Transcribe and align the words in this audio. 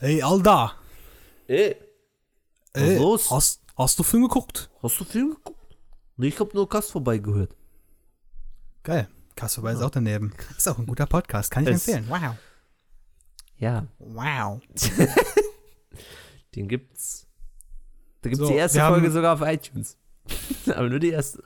Ey, 0.00 0.22
Alda. 0.22 0.72
Ey, 1.46 1.76
Ey, 2.72 2.96
los? 2.98 3.30
Hast, 3.30 3.62
hast 3.76 3.98
du 3.98 4.02
Film 4.02 4.22
geguckt? 4.22 4.70
hast 4.82 4.98
du 5.00 5.04
Film 5.04 5.30
geguckt? 5.30 5.76
Nee, 6.16 6.28
ich 6.28 6.40
hab 6.40 6.54
nur 6.54 6.68
Gast 6.68 6.90
vorbeigehört. 6.92 7.54
Geil. 8.82 9.08
Kass 9.36 9.54
vorbei 9.54 9.72
ist 9.72 9.82
auch 9.82 9.90
daneben. 9.90 10.32
Ist 10.56 10.68
auch 10.68 10.78
ein 10.78 10.86
guter 10.86 11.06
Podcast, 11.06 11.50
kann 11.50 11.64
ich 11.64 11.70
Es- 11.70 11.88
empfehlen. 11.88 12.06
Wow. 12.10 12.34
Ja, 13.56 13.86
Wow. 13.98 14.60
den 16.54 16.68
gibt's. 16.68 17.26
Da 18.22 18.28
gibt's 18.30 18.38
So, 18.44 18.48
die 18.50 18.56
erste 18.56 18.78
wir 18.78 18.84
haben- 18.84 18.94
Folge 18.94 19.10
sogar 19.10 19.34
auf 19.34 19.40
iTunes. 19.48 19.96
Aber 20.66 20.88
nur 20.88 20.98
die 20.98 21.10
erste. 21.10 21.42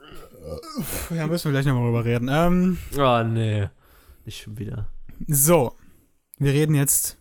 Ja, 1.11 1.27
müssen 1.27 1.45
wir 1.46 1.52
gleich 1.52 1.66
nochmal 1.66 1.84
drüber 1.84 2.05
reden. 2.05 2.29
Ähm, 2.30 2.79
Oh, 2.98 3.23
nee. 3.23 3.68
Nicht 4.25 4.43
schon 4.43 4.59
wieder. 4.59 4.89
so. 5.29 5.77
Wir 6.39 6.52
reden 6.52 6.75
jetzt 6.75 7.16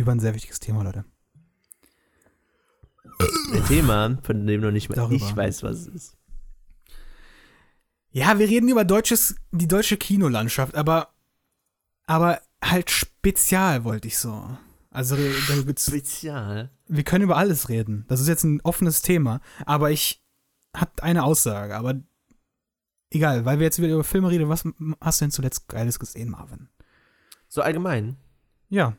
über 0.00 0.12
ein 0.12 0.20
sehr 0.20 0.34
wichtiges 0.34 0.60
Thema, 0.60 0.82
Leute. 0.82 1.04
Ein 3.52 3.64
Thema, 3.66 4.18
von 4.22 4.46
dem 4.46 4.60
noch 4.60 4.70
nicht 4.70 4.88
mal 4.88 4.94
Darüber. 4.96 5.14
ich 5.14 5.36
weiß, 5.36 5.62
was 5.62 5.76
es 5.80 5.86
ist. 5.88 6.16
Ja, 8.12 8.38
wir 8.38 8.48
reden 8.48 8.68
über 8.68 8.84
deutsches, 8.84 9.36
die 9.52 9.68
deutsche 9.68 9.96
Kinolandschaft, 9.96 10.74
aber, 10.74 11.12
aber 12.06 12.40
halt 12.64 12.90
spezial, 12.90 13.84
wollte 13.84 14.08
ich 14.08 14.18
so. 14.18 14.56
Also, 14.90 15.16
da 15.16 15.54
gibt's- 15.62 15.86
Spezial. 15.86 16.70
wir 16.88 17.04
können 17.04 17.24
über 17.24 17.36
alles 17.36 17.68
reden. 17.68 18.04
Das 18.08 18.20
ist 18.20 18.26
jetzt 18.28 18.42
ein 18.42 18.60
offenes 18.62 19.02
Thema, 19.02 19.40
aber 19.64 19.90
ich 19.90 20.20
hat 20.74 21.02
eine 21.02 21.22
Aussage, 21.24 21.76
aber 21.76 21.94
egal, 23.10 23.44
weil 23.44 23.58
wir 23.60 23.66
jetzt 23.66 23.78
wieder 23.78 23.92
über 23.94 24.04
Filme 24.04 24.30
reden, 24.30 24.48
was 24.48 24.64
hast 25.00 25.20
du 25.20 25.24
denn 25.24 25.30
zuletzt 25.30 25.68
Geiles 25.68 25.98
gesehen, 25.98 26.30
Marvin? 26.30 26.68
So 27.48 27.62
allgemein. 27.62 28.16
Ja. 28.68 28.96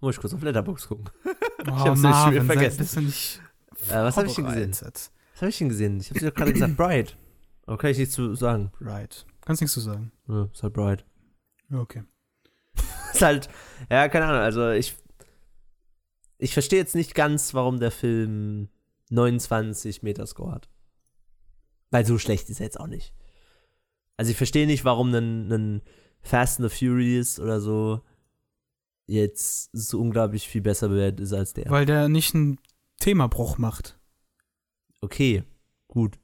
Muss 0.00 0.14
ich 0.14 0.20
kurz 0.20 0.34
auf 0.34 0.42
Letterbox 0.42 0.88
gucken. 0.88 1.08
Oh, 1.66 1.72
hab's 1.72 2.00
nicht 2.00 2.16
schon 2.16 2.46
vergessen. 2.46 2.78
Bist 2.78 2.96
du 2.96 3.00
nicht 3.00 3.40
Äh, 3.88 3.94
was 3.94 4.16
habe 4.16 4.28
ich 4.28 4.34
denn 4.36 4.46
gesehen? 4.46 4.70
Was 4.70 5.10
habe 5.40 5.48
ich 5.50 5.58
denn 5.58 5.68
gesehen? 5.68 6.00
Ich 6.00 6.08
habe 6.08 6.20
dir 6.20 6.30
doch 6.30 6.34
gerade 6.36 6.52
gesagt, 6.52 6.76
Bright. 6.76 7.16
Aber 7.66 7.76
kann 7.76 7.90
ich 7.90 7.98
nichts 7.98 8.14
zu 8.14 8.34
sagen. 8.36 8.70
Right. 8.80 9.26
Kannst 9.44 9.60
nichts 9.60 9.74
zu 9.74 9.80
sagen. 9.80 10.12
Ja, 10.28 10.48
ist 10.52 10.62
halt 10.62 10.72
Bright. 10.72 11.04
Okay. 11.72 12.04
Ist 13.12 13.22
halt, 13.22 13.48
ja, 13.90 14.08
keine 14.08 14.26
Ahnung, 14.26 14.40
also 14.40 14.70
ich, 14.70 14.96
ich 16.38 16.52
verstehe 16.52 16.78
jetzt 16.78 16.94
nicht 16.94 17.14
ganz, 17.14 17.52
warum 17.54 17.80
der 17.80 17.90
Film 17.90 18.68
29 19.10 20.02
Metascore 20.02 20.52
hat. 20.52 20.68
Weil 21.90 22.06
so 22.06 22.18
schlecht 22.18 22.48
ist 22.50 22.60
er 22.60 22.66
jetzt 22.66 22.78
auch 22.78 22.86
nicht. 22.86 23.14
Also 24.16 24.30
ich 24.30 24.36
verstehe 24.36 24.66
nicht, 24.66 24.84
warum 24.84 25.12
ein, 25.12 25.50
ein 25.50 25.82
Fast 26.20 26.60
and 26.60 26.70
the 26.70 26.76
Furious 26.76 27.40
oder 27.40 27.60
so 27.60 28.02
jetzt 29.08 29.70
so 29.72 30.00
unglaublich 30.00 30.46
viel 30.46 30.60
besser 30.60 30.88
bewertet 30.88 31.20
ist 31.20 31.32
als 31.32 31.54
der. 31.54 31.68
Weil 31.70 31.86
der 31.86 32.08
nicht 32.08 32.34
einen 32.34 32.60
Themabruch 33.00 33.58
macht. 33.58 33.98
Okay, 35.00 35.42
gut. 35.88 36.18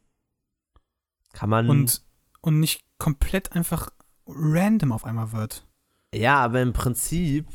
Kann 1.33 1.51
man. 1.51 1.69
Und, 1.69 2.03
und 2.43 2.61
nicht 2.61 2.85
komplett 2.99 3.53
einfach 3.53 3.89
random 4.27 4.93
auf 4.93 5.05
einmal 5.05 5.33
wird. 5.33 5.67
ja, 6.15 6.37
aber 6.45 6.61
im 6.63 6.73
Prinzip. 6.73 7.47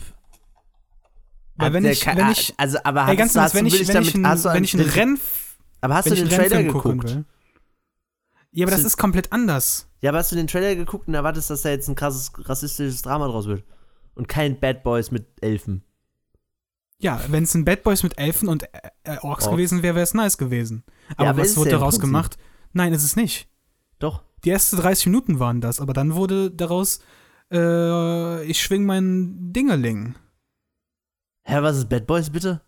Hat 1.57 1.73
wenn 1.73 1.85
ich- 1.85 2.05
wenn 2.05 2.29
ich- 2.31 2.53
also, 2.57 2.77
aber 2.83 3.07
Ey, 3.07 3.15
ganz 3.17 3.35
hast, 3.35 3.53
wenn 3.53 3.65
du- 3.67 3.75
ich, 3.75 3.87
wenn 3.87 4.01
ich, 4.01 4.13
wenn 4.15 4.63
ich 4.63 4.73
einen 4.73 4.89
Renn, 4.89 5.19
aber 5.81 5.95
hast 5.95 6.09
du 6.09 6.15
den 6.15 6.29
Trailer 6.29 6.63
geguckt? 6.63 7.19
Ja, 8.51 8.65
aber 8.65 8.71
das 8.71 8.83
ist 8.83 8.97
komplett 8.97 9.31
anders. 9.31 9.87
Ja, 10.01 10.09
aber 10.11 10.19
hast 10.19 10.31
du 10.31 10.35
den 10.35 10.47
Trailer 10.47 10.75
geguckt 10.75 11.07
und 11.07 11.13
erwartest, 11.13 11.49
dass 11.49 11.61
da 11.63 11.69
jetzt 11.69 11.87
ein 11.89 11.95
krasses 11.95 12.31
rassistisches 12.47 13.01
Drama 13.01 13.27
draus 13.27 13.45
wird? 13.47 13.63
Und 14.19 14.27
kein 14.27 14.59
Bad 14.59 14.83
Boys 14.83 15.11
mit 15.11 15.27
Elfen. 15.39 15.81
Ja, 16.97 17.21
wenn 17.29 17.43
es 17.45 17.53
ein 17.53 17.63
Bad 17.63 17.83
Boys 17.83 18.03
mit 18.03 18.19
Elfen 18.19 18.49
und 18.49 18.63
äh, 18.63 18.67
äh, 19.03 19.11
Orks, 19.21 19.45
Orks. 19.45 19.49
gewesen 19.51 19.81
wäre, 19.81 19.95
wäre 19.95 20.03
es 20.03 20.13
nice 20.13 20.37
gewesen. 20.37 20.83
Aber 21.15 21.29
aber 21.29 21.41
ist 21.41 21.51
was 21.51 21.57
wurde 21.57 21.69
ja 21.71 21.77
daraus 21.77 22.01
gemacht? 22.01 22.37
Nein, 22.73 22.91
ist 22.91 23.05
es 23.05 23.15
nicht. 23.15 23.47
Doch. 23.97 24.21
Die 24.43 24.49
ersten 24.49 24.75
30 24.75 25.05
Minuten 25.05 25.39
waren 25.39 25.61
das, 25.61 25.79
aber 25.79 25.93
dann 25.93 26.15
wurde 26.15 26.51
daraus, 26.51 26.99
äh, 27.49 28.43
ich 28.43 28.61
schwing 28.61 28.85
mein 28.85 29.53
Dingeling. 29.53 30.15
Hä, 31.43 31.61
was 31.61 31.77
ist 31.77 31.87
Bad 31.87 32.05
Boys 32.05 32.29
bitte? 32.29 32.59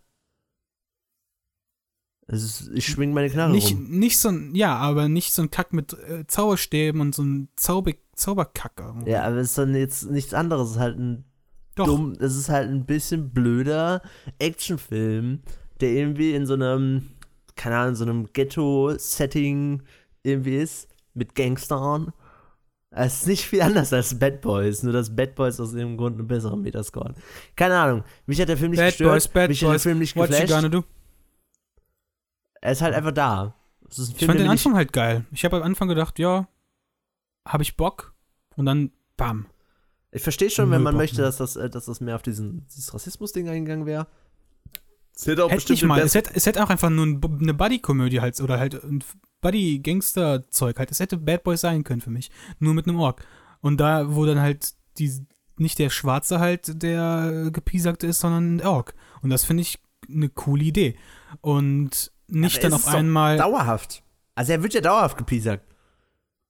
Es 2.28 2.44
ist, 2.44 2.70
ich 2.74 2.86
schwing 2.86 3.12
meine 3.12 3.30
Knarre 3.30 3.52
Nicht, 3.52 3.74
rum. 3.74 3.90
nicht 3.90 4.18
so 4.20 4.30
ein, 4.30 4.56
ja, 4.56 4.78
aber 4.78 5.10
nicht 5.10 5.34
so 5.34 5.42
ein 5.42 5.52
Kack 5.52 5.74
mit 5.74 5.92
äh, 5.92 6.26
Zauberstäben 6.28 7.02
und 7.02 7.14
so 7.14 7.24
ein 7.24 7.50
Zauber, 7.58 7.92
Zauberkack. 8.16 8.74
irgendwie. 8.78 9.12
Ja, 9.12 9.24
aber 9.26 9.36
es 9.36 9.50
ist 9.50 9.58
dann 9.58 9.76
jetzt 9.76 10.10
nichts 10.10 10.34
anderes. 10.34 10.70
Es 10.70 10.76
ist 10.76 10.80
halt 10.80 10.98
ein 10.98 11.26
Doch. 11.86 11.96
dumm, 11.96 12.14
es 12.20 12.36
ist 12.36 12.50
halt 12.50 12.70
ein 12.70 12.86
bisschen 12.86 13.32
blöder 13.32 14.02
Actionfilm, 14.40 15.42
der 15.80 15.92
irgendwie 15.92 16.34
in 16.34 16.46
so 16.46 16.54
einem, 16.54 17.10
keine 17.56 17.78
Ahnung, 17.78 17.96
so 17.96 18.04
einem 18.04 18.28
Ghetto-Setting 18.32 19.84
irgendwie 20.24 20.58
ist, 20.58 20.88
mit 21.14 21.36
Gangstern. 21.36 22.14
Es 22.92 23.22
ist 23.22 23.28
nicht 23.28 23.46
viel 23.46 23.62
anders 23.62 23.94
als 23.94 24.18
Bad 24.20 24.42
Boys, 24.42 24.84
nur 24.84 24.94
dass 24.94 25.16
Bad 25.16 25.36
Boys 25.36 25.60
aus 25.60 25.74
irgendeinem 25.74 25.98
Grund 25.98 26.20
einen 26.20 26.28
besseren 26.28 26.62
Metascore 26.62 27.10
hat. 27.10 27.16
Keine 27.56 27.78
Ahnung, 27.78 28.04
mich 28.26 28.40
hat 28.42 28.50
der 28.50 28.58
Film 28.58 28.72
nicht 28.72 28.80
Bad 28.80 28.90
gestört, 28.90 29.12
Boys, 29.12 29.28
Bad 29.28 29.50
mich 29.50 29.62
hat 29.62 29.68
der 29.68 29.74
Boys, 29.74 29.84
Film 29.84 30.00
nicht 30.00 30.16
What 30.16 30.30
you 30.30 30.48
gonna 30.48 30.70
do? 30.70 30.84
Er 32.60 32.74
ist 32.74 32.82
halt 32.82 32.94
einfach 32.94 33.12
da. 33.12 33.56
Es 33.90 33.98
ist 33.98 34.10
ein 34.10 34.12
Ich 34.12 34.18
Film, 34.20 34.28
fand 34.30 34.40
der 34.40 34.46
den 34.46 34.52
Anfang 34.52 34.76
halt 34.76 34.94
geil. 34.94 35.26
Ich 35.32 35.44
habe 35.46 35.58
am 35.58 35.64
Anfang 35.64 35.88
gedacht, 35.88 36.20
ja, 36.20 36.48
habe 37.48 37.64
ich 37.64 37.78
Bock. 37.78 38.14
Und 38.56 38.66
dann, 38.66 38.92
bam. 39.18 39.48
Ich 40.12 40.22
verstehe 40.22 40.50
schon, 40.50 40.70
wenn 40.72 40.84
man 40.84 40.96
möchte, 40.96 41.22
dass 41.22 41.38
das, 41.38 41.56
äh, 41.56 41.70
dass 41.70 41.86
das 41.86 42.02
mehr 42.02 42.16
auf 42.16 42.22
diesen, 42.22 42.68
dieses 42.68 42.94
Rassismus-Ding 42.94 43.48
eingegangen 43.48 43.86
wäre. 43.86 44.08
Es 45.16 45.26
hätte 45.26 45.46
auch 45.46 45.50
Hätte 45.50 45.58
bestimmt 45.58 45.80
ich 45.80 45.86
mal. 45.86 46.00
Es 46.02 46.16
hätte, 46.16 46.32
es 46.34 46.46
hätte 46.46 46.64
auch 46.64 46.70
einfach 46.70 46.90
nur 46.90 47.06
ein, 47.06 47.22
eine 47.42 47.54
Buddy-Komödie 47.54 48.20
halt, 48.20 48.40
oder 48.42 48.60
halt 48.60 48.84
ein 48.84 49.04
Buddy-Gangster-Zeug 49.42 50.78
halt. 50.78 50.92
Es 50.92 51.00
hätte 51.00 51.18
Bad 51.18 51.44
Boys 51.44 51.62
sein 51.62 51.84
können 51.84 52.02
für 52.02 52.10
mich. 52.10 52.30
Nur 52.60 52.74
mit 52.74 52.88
einem 52.88 53.00
Ork. 53.00 53.26
Und 53.62 53.80
da, 53.80 54.14
wo 54.16 54.26
dann 54.26 54.42
halt 54.42 54.74
die, 54.98 55.26
nicht 55.58 55.80
der 55.80 55.90
Schwarze 55.90 56.40
halt 56.40 56.82
der 56.82 57.50
Gepiesagte 57.52 58.08
ist, 58.08 58.20
sondern 58.20 58.58
ein 58.58 58.66
Ork. 58.66 58.94
Und 59.22 59.30
das 59.30 59.46
finde 59.46 59.62
ich 59.62 59.80
eine 60.10 60.30
coole 60.30 60.64
Idee. 60.64 60.98
Und 61.40 62.12
nicht 62.28 62.58
Aber 62.58 62.70
dann 62.70 62.74
auf 62.74 62.88
einmal. 62.88 63.38
Dauerhaft. 63.38 64.04
Also 64.36 64.52
er 64.52 64.64
wird 64.64 64.74
ja 64.74 64.82
dauerhaft 64.82 65.18
gepiesackt. 65.18 65.66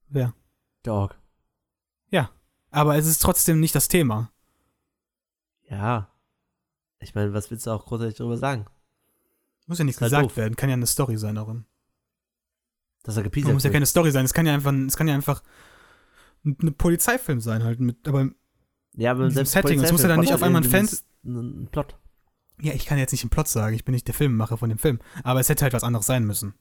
Wer? 0.09 0.33
Dog. 0.83 1.15
Aber 2.71 2.95
es 2.97 3.05
ist 3.05 3.21
trotzdem 3.21 3.59
nicht 3.59 3.75
das 3.75 3.87
Thema. 3.87 4.31
Ja. 5.69 6.09
Ich 6.99 7.15
meine, 7.15 7.33
was 7.33 7.51
willst 7.51 7.65
du 7.67 7.71
auch 7.71 7.85
großartig 7.85 8.17
darüber 8.17 8.37
sagen? 8.37 8.65
Muss 9.67 9.77
ja 9.77 9.85
nichts 9.85 10.01
halt 10.01 10.11
gesagt 10.11 10.25
doof. 10.31 10.37
werden. 10.37 10.55
Kann 10.55 10.69
ja 10.69 10.73
eine 10.73 10.87
Story 10.87 11.17
sein 11.17 11.35
darin. 11.35 11.65
Dass 13.03 13.15
er 13.15 13.23
Das 13.23 13.25
gepiesackt 13.25 13.53
muss 13.53 13.63
ja 13.63 13.69
keine 13.71 13.85
Story 13.85 14.11
sein. 14.11 14.25
Es 14.25 14.33
kann 14.33 14.45
ja 14.45 14.53
einfach, 14.53 14.73
es 14.73 14.95
kann 14.97 15.07
ja 15.07 15.13
einfach 15.15 15.43
ein 16.45 16.73
Polizeifilm 16.75 17.41
sein 17.41 17.63
halt. 17.63 17.79
Mit, 17.79 18.07
aber 18.07 18.29
ja, 18.93 19.11
aber 19.11 19.29
selbst 19.31 19.53
Setting, 19.53 19.81
es 19.81 19.91
muss 19.91 20.01
ja 20.01 20.09
dann 20.09 20.19
nicht 20.19 20.33
auf 20.33 20.43
einmal 20.43 20.63
ein 20.63 20.69
Fan- 20.69 20.89
Ein 21.23 21.69
Plot. 21.71 21.97
Ja, 22.59 22.73
ich 22.73 22.85
kann 22.85 22.97
jetzt 22.97 23.11
nicht 23.11 23.23
den 23.23 23.29
Plot 23.29 23.47
sagen, 23.47 23.75
ich 23.75 23.85
bin 23.85 23.93
nicht 23.93 24.07
der 24.07 24.13
Filmemacher 24.13 24.57
von 24.57 24.69
dem 24.69 24.77
Film. 24.77 24.99
Aber 25.23 25.39
es 25.39 25.49
hätte 25.49 25.63
halt 25.63 25.73
was 25.73 25.83
anderes 25.83 26.05
sein 26.05 26.25
müssen. 26.25 26.53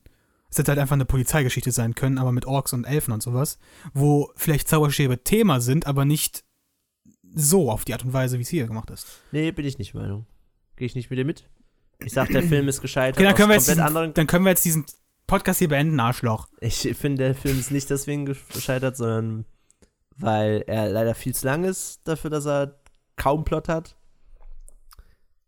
Es 0.50 0.59
hätte 0.59 0.72
halt 0.72 0.81
einfach 0.81 0.94
eine 0.94 1.05
Polizeigeschichte 1.05 1.71
sein 1.71 1.94
können, 1.94 2.19
aber 2.19 2.33
mit 2.33 2.44
Orks 2.44 2.72
und 2.72 2.84
Elfen 2.84 3.12
und 3.12 3.22
sowas, 3.22 3.59
wo 3.94 4.33
vielleicht 4.34 4.69
Zauberstäbe 4.69 5.22
Thema 5.22 5.61
sind, 5.61 5.87
aber 5.87 6.05
nicht 6.05 6.44
so 7.34 7.71
auf 7.71 7.84
die 7.84 7.93
Art 7.93 8.05
und 8.05 8.12
Weise, 8.12 8.38
wie 8.38 8.43
es 8.43 8.49
hier 8.49 8.66
gemacht 8.66 8.91
ist. 8.91 9.06
Nee, 9.31 9.53
bin 9.53 9.65
ich 9.65 9.78
nicht 9.78 9.94
Meinung. 9.94 10.27
Gehe 10.77 10.87
ich 10.87 10.94
nicht 10.94 11.10
mit 11.10 11.19
dir 11.19 11.25
mit. 11.25 11.49
Ich 12.00 12.12
sag, 12.12 12.28
der 12.28 12.43
Film 12.43 12.66
ist 12.69 12.81
gescheitert. 12.81 13.19
Okay, 13.19 13.25
dann 13.25 13.37
können, 13.37 13.50
wir 13.50 13.56
jetzt 13.56 13.69
diesen, 13.69 13.83
anderen 13.83 14.15
dann 14.15 14.27
können 14.27 14.44
wir 14.44 14.50
jetzt 14.50 14.65
diesen 14.65 14.87
Podcast 15.27 15.59
hier 15.59 15.69
beenden, 15.69 16.00
Arschloch. 16.00 16.49
Ich 16.60 16.89
finde, 16.97 17.25
der 17.25 17.34
Film 17.34 17.59
ist 17.60 17.71
nicht 17.71 17.91
deswegen 17.91 18.25
gescheitert, 18.25 18.97
sondern 18.97 19.44
weil 20.16 20.65
er 20.66 20.89
leider 20.89 21.15
viel 21.15 21.34
zu 21.34 21.47
lang 21.47 21.65
ist 21.65 22.00
dafür, 22.09 22.31
dass 22.31 22.47
er 22.47 22.81
kaum 23.16 23.44
Plot 23.44 23.69
hat. 23.69 23.97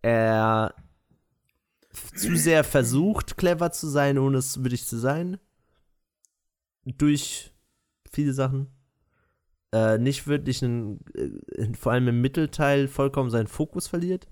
Er 0.03 0.75
zu 1.93 2.37
sehr 2.37 2.65
versucht, 2.65 3.37
clever 3.37 3.73
zu 3.73 3.89
sein, 3.89 4.19
ohne 4.19 4.39
es 4.39 4.63
würdig 4.63 4.87
zu 4.87 4.99
sein. 4.99 5.39
Durch 6.85 7.53
viele 8.11 8.33
Sachen. 8.33 8.69
Äh, 9.73 9.99
nicht 9.99 10.27
wirklich, 10.27 10.63
einen, 10.63 11.01
äh, 11.15 11.75
vor 11.75 11.93
allem 11.93 12.09
im 12.09 12.21
Mittelteil, 12.21 12.89
vollkommen 12.89 13.31
seinen 13.31 13.47
Fokus 13.47 13.87
verliert. 13.87 14.27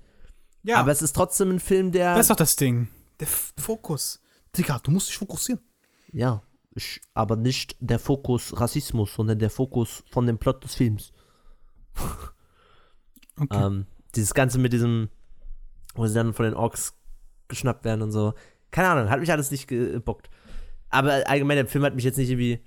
Ja, 0.62 0.78
Aber 0.78 0.92
es 0.92 1.00
ist 1.00 1.14
trotzdem 1.14 1.50
ein 1.50 1.60
Film, 1.60 1.92
der. 1.92 2.14
das 2.14 2.26
ist 2.26 2.30
doch 2.30 2.36
das 2.36 2.56
Ding. 2.56 2.88
Der 3.18 3.26
F 3.26 3.54
Fokus. 3.56 4.20
Digga, 4.56 4.78
du 4.80 4.90
musst 4.90 5.08
dich 5.08 5.16
fokussieren. 5.16 5.62
Ja, 6.12 6.42
ich, 6.74 7.00
aber 7.14 7.36
nicht 7.36 7.76
der 7.80 7.98
Fokus 7.98 8.60
Rassismus, 8.60 9.14
sondern 9.14 9.38
der 9.38 9.50
Fokus 9.50 10.04
von 10.10 10.26
dem 10.26 10.38
Plot 10.38 10.64
des 10.64 10.74
Films. 10.74 11.12
Okay. 13.36 13.64
Ähm, 13.64 13.86
dieses 14.14 14.34
Ganze 14.34 14.58
mit 14.58 14.74
diesem, 14.74 15.08
wo 15.94 16.06
sie 16.06 16.12
dann 16.12 16.34
von 16.34 16.44
den 16.44 16.52
Orks 16.52 16.92
geschnappt 17.50 17.84
werden 17.84 18.02
und 18.02 18.12
so. 18.12 18.34
Keine 18.70 18.88
Ahnung, 18.88 19.10
hat 19.10 19.20
mich 19.20 19.32
alles 19.32 19.50
nicht 19.50 19.66
gebockt. 19.66 20.30
Aber 20.88 21.22
allgemein, 21.26 21.56
der 21.56 21.66
Film 21.66 21.84
hat 21.84 21.94
mich 21.94 22.04
jetzt 22.04 22.18
nicht 22.18 22.30
irgendwie. 22.30 22.60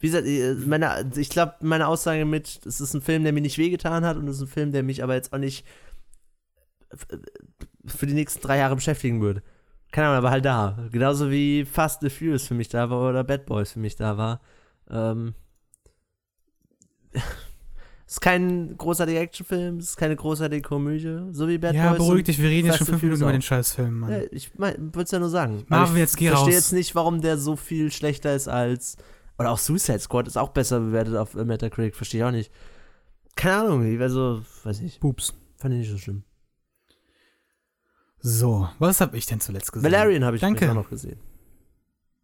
Wie 0.00 0.06
gesagt, 0.06 0.26
äh, 0.26 0.54
meine, 0.54 1.10
ich 1.16 1.28
glaube, 1.28 1.54
meine 1.60 1.88
Aussage 1.88 2.24
mit, 2.24 2.60
es 2.64 2.80
ist 2.80 2.94
ein 2.94 3.02
Film, 3.02 3.24
der 3.24 3.32
mir 3.32 3.40
nicht 3.40 3.58
wehgetan 3.58 4.04
hat 4.04 4.16
und 4.16 4.28
es 4.28 4.36
ist 4.36 4.42
ein 4.42 4.48
Film, 4.48 4.72
der 4.72 4.82
mich 4.84 5.02
aber 5.02 5.14
jetzt 5.14 5.32
auch 5.32 5.38
nicht 5.38 5.66
für 7.84 8.06
die 8.06 8.14
nächsten 8.14 8.40
drei 8.40 8.58
Jahre 8.58 8.76
beschäftigen 8.76 9.20
würde. 9.20 9.42
Keine 9.90 10.08
Ahnung, 10.08 10.18
aber 10.18 10.30
halt 10.30 10.44
da. 10.44 10.88
Genauso 10.92 11.30
wie 11.30 11.64
Fast 11.64 12.00
the 12.02 12.10
Furious 12.10 12.46
für 12.46 12.54
mich 12.54 12.68
da 12.68 12.90
war 12.90 13.08
oder 13.08 13.24
Bad 13.24 13.46
Boys 13.46 13.72
für 13.72 13.80
mich 13.80 13.96
da 13.96 14.16
war. 14.16 14.40
Ähm, 14.90 15.34
ist 18.08 18.22
kein 18.22 18.74
großartiger 18.78 19.20
Actionfilm, 19.20 19.78
ist 19.80 19.98
keine 19.98 20.16
großartige 20.16 20.62
Komödie, 20.62 21.28
so 21.32 21.46
wie 21.46 21.58
Bad 21.58 21.74
ja, 21.74 21.90
Boys. 21.90 21.98
beruhig 21.98 22.24
dich, 22.24 22.38
wir 22.40 22.48
reden 22.48 22.66
jetzt 22.68 22.78
schon 22.78 22.86
fünf 22.86 23.02
Minuten 23.02 23.20
über 23.20 23.32
den 23.32 23.42
Scheißfilm, 23.42 23.98
Mann. 24.00 24.10
Ja, 24.10 24.20
ich 24.30 24.50
würde 24.58 25.02
es 25.02 25.10
ja 25.10 25.18
nur 25.18 25.28
sagen. 25.28 25.64
Marvin, 25.68 25.90
Aber 25.90 25.98
jetzt 25.98 26.16
geh 26.16 26.24
Ich 26.24 26.30
verstehe 26.30 26.54
raus. 26.54 26.54
jetzt 26.54 26.72
nicht, 26.72 26.94
warum 26.94 27.20
der 27.20 27.36
so 27.36 27.54
viel 27.54 27.92
schlechter 27.92 28.34
ist 28.34 28.48
als. 28.48 28.96
Oder 29.38 29.50
auch 29.50 29.58
Suicide 29.58 29.98
Squad 30.00 30.26
ist 30.26 30.38
auch 30.38 30.48
besser 30.48 30.80
bewertet 30.80 31.16
auf 31.16 31.34
Metacritic, 31.34 31.94
verstehe 31.94 32.20
ich 32.22 32.24
auch 32.24 32.30
nicht. 32.32 32.50
Keine 33.36 33.56
Ahnung, 33.66 33.84
ich 33.92 34.00
war 34.00 34.08
so, 34.08 34.42
weiß 34.64 34.80
ich, 34.80 34.98
Pups. 35.00 35.34
fand 35.58 35.74
ich 35.74 35.80
nicht 35.80 35.90
so 35.90 35.98
schlimm. 35.98 36.24
So, 38.20 38.68
was 38.78 39.00
habe 39.02 39.16
ich 39.18 39.26
denn 39.26 39.40
zuletzt 39.40 39.70
gesehen? 39.70 39.92
Valerian 39.92 40.24
habe 40.24 40.36
ich 40.36 40.40
Danke. 40.40 40.68
auch 40.70 40.74
noch 40.74 40.88
gesehen. 40.90 41.20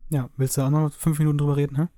Ja, 0.09 0.29
willst 0.37 0.57
du 0.57 0.63
auch 0.63 0.71
noch 0.71 0.93
fünf 0.93 1.19
Minuten 1.19 1.39
drüber 1.39 1.57
reden, 1.57 1.77
hä? 1.77 1.89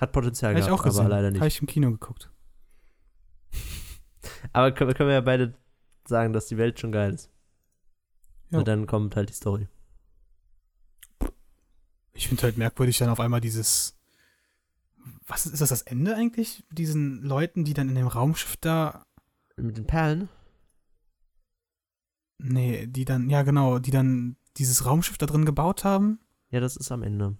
Hat 0.00 0.12
Potenzial 0.12 0.52
ich 0.54 0.64
gehabt, 0.64 0.72
auch 0.72 0.82
gesehen. 0.82 1.00
aber 1.00 1.10
leider 1.10 1.30
nicht. 1.30 1.40
Habe 1.40 1.48
ich 1.48 1.60
im 1.60 1.66
Kino 1.66 1.90
geguckt. 1.90 2.30
Aber 4.52 4.72
können, 4.72 4.94
können 4.94 5.10
wir 5.10 5.14
ja 5.14 5.20
beide 5.20 5.54
sagen, 6.06 6.32
dass 6.32 6.46
die 6.46 6.56
Welt 6.56 6.80
schon 6.80 6.90
geil 6.90 7.12
ist. 7.12 7.30
Ja. 8.48 8.58
Und 8.58 8.68
dann 8.68 8.86
kommt 8.86 9.14
halt 9.14 9.28
die 9.28 9.34
Story. 9.34 9.68
Ich 12.14 12.28
finde 12.28 12.42
halt 12.44 12.56
merkwürdig 12.56 12.96
dann 12.98 13.10
auf 13.10 13.20
einmal 13.20 13.42
dieses. 13.42 13.98
Was 15.26 15.46
ist, 15.46 15.52
ist 15.52 15.60
das 15.60 15.68
das 15.68 15.82
Ende 15.82 16.16
eigentlich? 16.16 16.64
Mit 16.70 16.78
diesen 16.78 17.22
Leuten, 17.22 17.64
die 17.64 17.74
dann 17.74 17.90
in 17.90 17.94
dem 17.94 18.06
Raumschiff 18.06 18.56
da. 18.56 19.04
Mit 19.56 19.76
den 19.76 19.86
Perlen? 19.86 20.30
Nee, 22.38 22.86
die 22.86 23.04
dann, 23.04 23.28
ja 23.28 23.42
genau, 23.42 23.78
die 23.78 23.90
dann 23.90 24.36
dieses 24.56 24.86
Raumschiff 24.86 25.18
da 25.18 25.26
drin 25.26 25.44
gebaut 25.44 25.84
haben. 25.84 26.20
Ja, 26.48 26.60
das 26.60 26.76
ist 26.76 26.90
am 26.90 27.02
Ende. 27.02 27.36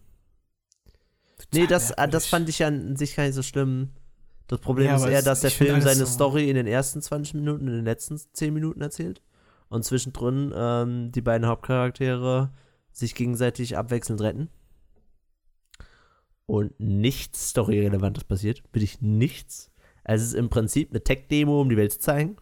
Nee, 1.52 1.66
das, 1.66 1.92
ah, 1.96 2.06
das 2.06 2.26
fand 2.26 2.48
ich 2.48 2.58
ja 2.60 2.68
an 2.68 2.96
sich 2.96 3.16
gar 3.16 3.24
nicht 3.24 3.34
so 3.34 3.42
schlimm. 3.42 3.90
Das 4.46 4.60
Problem 4.60 4.86
Ja, 4.86 4.96
ist 4.96 5.04
eher, 5.04 5.22
dass 5.22 5.40
der 5.42 5.48
ich 5.50 5.56
Film 5.56 5.80
seine 5.80 6.06
so- 6.06 6.12
Story 6.12 6.48
in 6.50 6.56
den 6.56 6.66
ersten 6.66 7.00
20 7.00 7.34
Minuten, 7.34 7.68
in 7.68 7.74
den 7.74 7.84
letzten 7.84 8.18
10 8.32 8.52
Minuten 8.52 8.80
erzählt. 8.80 9.22
Und 9.68 9.84
zwischendrin 9.84 10.52
ähm, 10.54 11.12
die 11.12 11.20
beiden 11.22 11.46
Hauptcharaktere 11.46 12.52
sich 12.90 13.14
gegenseitig 13.14 13.76
abwechselnd 13.76 14.20
retten. 14.20 14.48
Und 16.46 16.78
nichts 16.80 17.50
Story-Relevantes 17.50 18.24
passiert. 18.24 18.62
Wirklich 18.72 19.00
nichts. 19.00 19.70
Also 20.02 20.22
es 20.24 20.28
ist 20.30 20.34
im 20.34 20.50
Prinzip 20.50 20.90
eine 20.90 21.02
Tech-Demo, 21.04 21.60
um 21.60 21.68
die 21.68 21.76
Welt 21.76 21.92
zu 21.92 22.00
zeigen. 22.00 22.36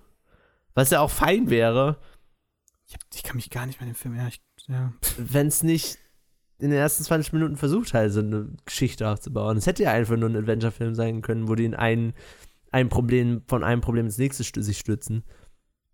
Was 0.74 0.90
ja 0.90 1.00
auch 1.00 1.10
fein 1.10 1.50
wäre, 1.50 1.98
Ich, 2.86 2.94
hab, 2.94 3.00
ich 3.14 3.22
kann 3.22 3.36
mich 3.36 3.50
gar 3.50 3.66
nicht 3.66 3.80
mehr 3.80 3.88
an 3.88 3.92
den 3.92 3.98
Film, 3.98 4.18
ich, 4.28 4.40
ja. 4.68 4.92
wenn 5.18 5.48
es 5.48 5.62
nicht 5.62 5.98
in 6.58 6.70
den 6.70 6.78
ersten 6.78 7.04
20 7.04 7.32
Minuten 7.32 7.56
versucht 7.56 7.94
halt 7.94 8.12
so 8.12 8.20
eine 8.20 8.48
Geschichte 8.64 9.08
aufzubauen. 9.08 9.56
Es 9.56 9.66
hätte 9.66 9.84
ja 9.84 9.92
einfach 9.92 10.16
nur 10.16 10.28
ein 10.28 10.36
Adventure-Film 10.36 10.94
sein 10.94 11.22
können, 11.22 11.48
wo 11.48 11.54
die 11.54 11.64
in 11.64 11.74
ein, 11.74 12.14
ein 12.72 12.88
Problem, 12.88 13.42
von 13.46 13.62
einem 13.62 13.80
Problem 13.80 14.06
ins 14.06 14.18
nächste 14.18 14.42
stü- 14.42 14.62
sich 14.62 14.78
stürzen. 14.78 15.22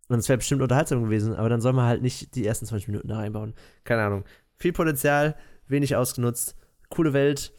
Und 0.09 0.19
es 0.19 0.29
wäre 0.29 0.39
bestimmt 0.39 0.63
unterhaltsam 0.63 1.03
gewesen, 1.05 1.35
aber 1.35 1.49
dann 1.49 1.61
soll 1.61 1.73
man 1.75 1.87
halt 1.87 2.03
nicht 2.03 2.35
die 2.35 2.47
ersten 2.47 2.67
20 2.67 2.89
Minuten 2.89 3.09
da 3.09 3.17
reinbauen. 3.17 3.55
Keine 3.85 4.03
Ahnung. 4.03 4.25
Viel 4.57 4.73
Potenzial, 4.73 5.37
wenig 5.67 5.97
ausgenutzt, 5.97 6.57
coole 6.91 7.13
Welt, 7.13 7.53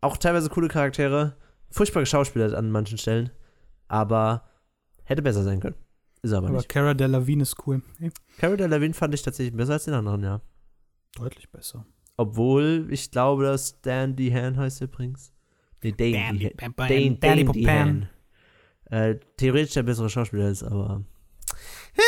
auch 0.00 0.16
teilweise 0.16 0.48
coole 0.48 0.68
Charaktere, 0.68 1.36
furchtbar 1.70 2.00
geschauspielert 2.00 2.54
an 2.54 2.70
manchen 2.70 2.98
Stellen, 2.98 3.30
aber 3.88 4.44
hätte 5.04 5.22
besser 5.22 5.42
sein 5.42 5.60
können. 5.60 5.76
Ist 6.22 6.32
aber, 6.32 6.48
Aber 6.48 6.56
nicht. 6.58 6.68
Cara 6.68 6.94
Delevingne 6.94 7.42
ist 7.42 7.56
cool. 7.66 7.82
Hey, 7.98 8.10
Cara 8.38 8.56
Delevingne 8.56 8.94
fand 8.94 9.14
ich 9.14 9.22
tatsächlich 9.22 9.56
besser 9.56 9.74
als 9.74 9.84
den 9.84 9.94
anderen, 9.94 10.22
ja. 10.22 10.40
deutlich 11.16 11.50
besser. 11.50 11.84
Obwohl, 12.20 12.86
ich 12.90 13.10
glaube, 13.10 13.44
dass 13.44 13.80
Dan 13.80 14.14
Dehan 14.14 14.58
heißt 14.58 14.82
übrigens. 14.82 15.32
Nee, 15.82 15.92
Dane 15.92 16.38
Dehan. 16.38 16.74
Dane, 16.76 17.16
Dane. 17.16 17.44
Dehan. 17.46 18.08
Äh, 18.90 19.14
theoretisch 19.38 19.72
der 19.72 19.84
bessere 19.84 20.10
Schauspieler 20.10 20.50
ist, 20.50 20.62
aber. 20.62 21.02
Hä? 21.94 22.02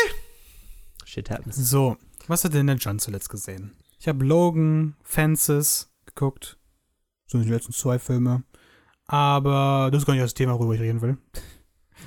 Shit 1.07 1.31
happens. 1.31 1.57
So, 1.57 1.97
was 2.27 2.45
hat 2.45 2.53
denn 2.53 2.67
der 2.67 2.77
John 2.77 2.99
zuletzt 2.99 3.31
gesehen? 3.31 3.73
Ich 3.99 4.07
habe 4.07 4.23
Logan, 4.23 4.97
Fences 5.03 5.91
geguckt. 6.05 6.59
So 7.27 7.39
die 7.39 7.49
letzten 7.49 7.73
zwei 7.73 7.99
Filme. 7.99 8.43
Aber 9.07 9.89
das 9.91 10.03
ist 10.03 10.07
gar 10.07 10.13
nicht 10.13 10.25
das 10.25 10.35
Thema, 10.35 10.59
worüber 10.59 10.75
ich 10.75 10.81
reden 10.83 11.01
will. 11.01 11.17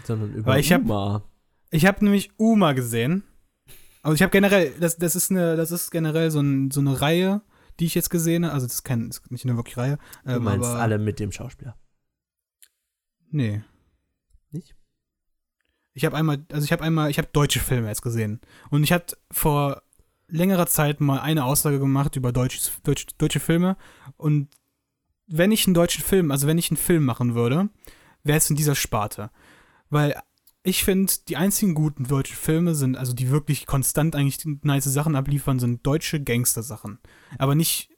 Sondern 0.03 0.31
über 0.31 0.45
Weil 0.51 0.59
ich 0.59 0.71
hab- 0.71 0.83
Uma. 0.83 1.23
Ich 1.71 1.87
habe 1.87 2.03
nämlich 2.05 2.29
Uma 2.37 2.73
gesehen. 2.73 3.23
Also 4.03 4.13
ich 4.13 4.21
habe 4.21 4.29
generell, 4.29 4.73
das, 4.79 4.97
das 4.97 5.15
ist 5.15 5.31
eine, 5.31 5.55
das 5.55 5.71
ist 5.71 5.89
generell 5.89 6.29
so, 6.29 6.39
ein, 6.39 6.69
so 6.69 6.81
eine 6.81 7.01
Reihe, 7.01 7.41
die 7.79 7.85
ich 7.85 7.95
jetzt 7.95 8.09
gesehen 8.09 8.45
habe. 8.45 8.53
Also 8.53 8.67
das 8.67 8.75
ist, 8.75 8.83
kein, 8.83 9.07
das 9.07 9.19
ist 9.19 9.31
nicht 9.31 9.45
eine 9.45 9.57
wirklich 9.57 9.77
Reihe. 9.77 9.97
Du 10.23 10.31
ähm, 10.31 10.43
meinst 10.43 10.69
aber, 10.69 10.79
alle 10.79 10.97
mit 10.97 11.19
dem 11.19 11.31
Schauspieler. 11.31 11.77
Nee. 13.31 13.63
Nicht? 14.51 14.75
Ich 15.93 16.05
habe 16.05 16.15
einmal, 16.15 16.45
also 16.51 16.65
ich 16.65 16.71
habe 16.71 16.83
einmal, 16.83 17.09
ich 17.09 17.17
habe 17.17 17.29
deutsche 17.31 17.59
Filme 17.59 17.87
jetzt 17.87 18.01
gesehen. 18.01 18.41
Und 18.69 18.83
ich 18.83 18.91
hatte 18.91 19.17
vor 19.31 19.81
längerer 20.27 20.67
Zeit 20.67 20.99
mal 20.99 21.19
eine 21.19 21.45
Aussage 21.45 21.79
gemacht 21.79 22.15
über 22.15 22.31
deutsches, 22.31 22.81
deutsch, 22.83 23.07
deutsche 23.17 23.39
Filme. 23.39 23.77
Und 24.17 24.49
wenn 25.27 25.51
ich 25.51 25.65
einen 25.65 25.73
deutschen 25.73 26.03
Film, 26.03 26.31
also 26.31 26.47
wenn 26.47 26.57
ich 26.57 26.69
einen 26.69 26.77
Film 26.77 27.05
machen 27.05 27.35
würde, 27.35 27.69
wäre 28.23 28.37
es 28.37 28.49
in 28.49 28.55
dieser 28.55 28.75
Sparte. 28.75 29.31
Weil 29.89 30.15
ich 30.65 30.83
finde, 30.83 31.13
die 31.27 31.37
einzigen 31.37 31.75
guten 31.75 32.05
deutschen 32.07 32.35
Filme 32.35 32.73
sind, 32.73 32.97
also 32.97 33.13
die 33.13 33.29
wirklich 33.29 33.67
konstant 33.67 34.15
eigentlich 34.15 34.39
nice 34.63 34.85
Sachen 34.85 35.15
abliefern, 35.15 35.59
sind 35.59 35.85
deutsche 35.85 36.21
Gangster-Sachen. 36.21 36.99
Aber 37.37 37.53
nicht 37.53 37.89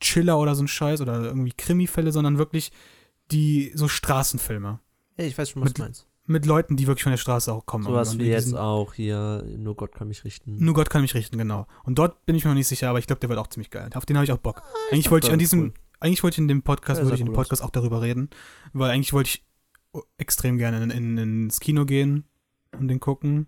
Chiller 0.00 0.38
oder 0.38 0.54
so 0.54 0.62
ein 0.62 0.68
Scheiß 0.68 1.00
oder 1.00 1.20
irgendwie 1.22 1.52
Krimi-Fälle, 1.52 2.12
sondern 2.12 2.38
wirklich 2.38 2.70
die 3.32 3.72
so 3.74 3.88
Straßenfilme. 3.88 4.78
Ja, 5.16 5.24
ich 5.24 5.36
weiß 5.36 5.50
schon, 5.50 5.62
was 5.62 5.70
Mit- 5.70 5.78
du 5.78 5.82
meinst. 5.82 6.08
Mit 6.26 6.46
Leuten, 6.46 6.76
die 6.78 6.86
wirklich 6.86 7.02
von 7.02 7.12
der 7.12 7.18
Straße 7.18 7.52
auch 7.52 7.66
kommen. 7.66 7.84
Sowas 7.84 8.18
wie 8.18 8.24
jetzt 8.28 8.54
auch 8.54 8.94
hier, 8.94 9.44
nur 9.58 9.76
Gott 9.76 9.92
kann 9.92 10.08
mich 10.08 10.24
richten. 10.24 10.56
Nur 10.64 10.72
Gott 10.72 10.88
kann 10.88 11.02
mich 11.02 11.12
richten, 11.14 11.36
genau. 11.36 11.66
Und 11.82 11.98
dort 11.98 12.24
bin 12.24 12.34
ich 12.34 12.44
mir 12.44 12.50
noch 12.50 12.56
nicht 12.56 12.66
sicher, 12.66 12.88
aber 12.88 12.98
ich 12.98 13.06
glaube, 13.06 13.20
der 13.20 13.28
wird 13.28 13.38
auch 13.38 13.48
ziemlich 13.48 13.68
geil. 13.68 13.90
Auf 13.92 14.06
den 14.06 14.16
habe 14.16 14.24
ich 14.24 14.32
auch 14.32 14.38
Bock. 14.38 14.62
eigentlich 14.90 15.04
glaub, 15.04 15.12
wollte 15.12 15.26
ich 15.26 15.32
an 15.34 15.38
diesem, 15.38 15.60
cool. 15.60 15.72
eigentlich 16.00 16.22
wollte 16.22 16.36
ich 16.36 16.38
in 16.38 16.48
dem 16.48 16.62
Podcast, 16.62 17.02
würde 17.02 17.14
ich 17.14 17.20
in 17.20 17.26
dem 17.26 17.32
cool. 17.32 17.42
Podcast 17.42 17.62
auch 17.62 17.68
darüber 17.68 18.00
reden, 18.00 18.30
weil 18.72 18.90
eigentlich 18.90 19.12
wollte 19.12 19.28
ich 19.28 19.44
extrem 20.18 20.58
gerne 20.58 20.82
in, 20.82 20.90
in, 20.90 21.18
ins 21.18 21.60
Kino 21.60 21.84
gehen 21.84 22.24
und 22.72 22.88
den 22.88 23.00
gucken, 23.00 23.46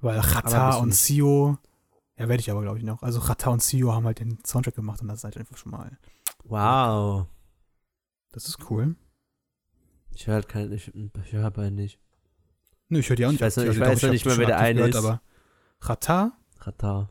weil 0.00 0.18
Aber 0.18 0.70
du 0.72 0.78
und. 0.82 0.94
Sio, 0.94 1.58
ja, 2.18 2.28
werde 2.28 2.40
ich 2.40 2.50
aber, 2.50 2.62
glaube 2.62 2.78
ich, 2.78 2.84
noch. 2.84 3.02
Also 3.02 3.20
Chata 3.20 3.50
und 3.50 3.62
Sio 3.62 3.92
haben 3.92 4.04
halt 4.06 4.20
den 4.20 4.38
Soundtrack 4.46 4.74
gemacht 4.74 5.00
und 5.02 5.08
das 5.08 5.18
ist 5.18 5.24
halt 5.24 5.36
einfach 5.36 5.56
schon 5.56 5.72
mal, 5.72 5.98
Wow. 6.44 7.26
das 8.32 8.46
ist 8.46 8.70
cool. 8.70 8.96
Ich 10.12 10.26
höre 10.26 10.34
halt 10.34 10.48
kein, 10.48 10.70
ich, 10.72 10.92
ich 10.94 11.32
höre 11.32 11.50
bei 11.50 11.70
nicht. 11.70 11.98
Nö, 12.88 12.98
ich 12.98 13.08
höre 13.08 13.16
die 13.16 13.24
auch 13.26 13.30
Ich 13.30 13.34
nicht. 13.34 13.42
weiß 13.42 13.56
noch- 13.56 13.64
aktiv. 13.64 13.76
ich 13.76 13.80
weiß 13.88 14.00
doch, 14.00 14.06
noch 14.08 14.12
nicht 14.12 14.26
mal, 14.26 14.32
die 14.34 14.38
wer 14.40 14.46
der 14.46 14.58
eine 14.58 14.74
gehört, 14.80 14.94
ist. 14.94 14.96
Aber 15.04 15.22
Rata. 15.80 17.10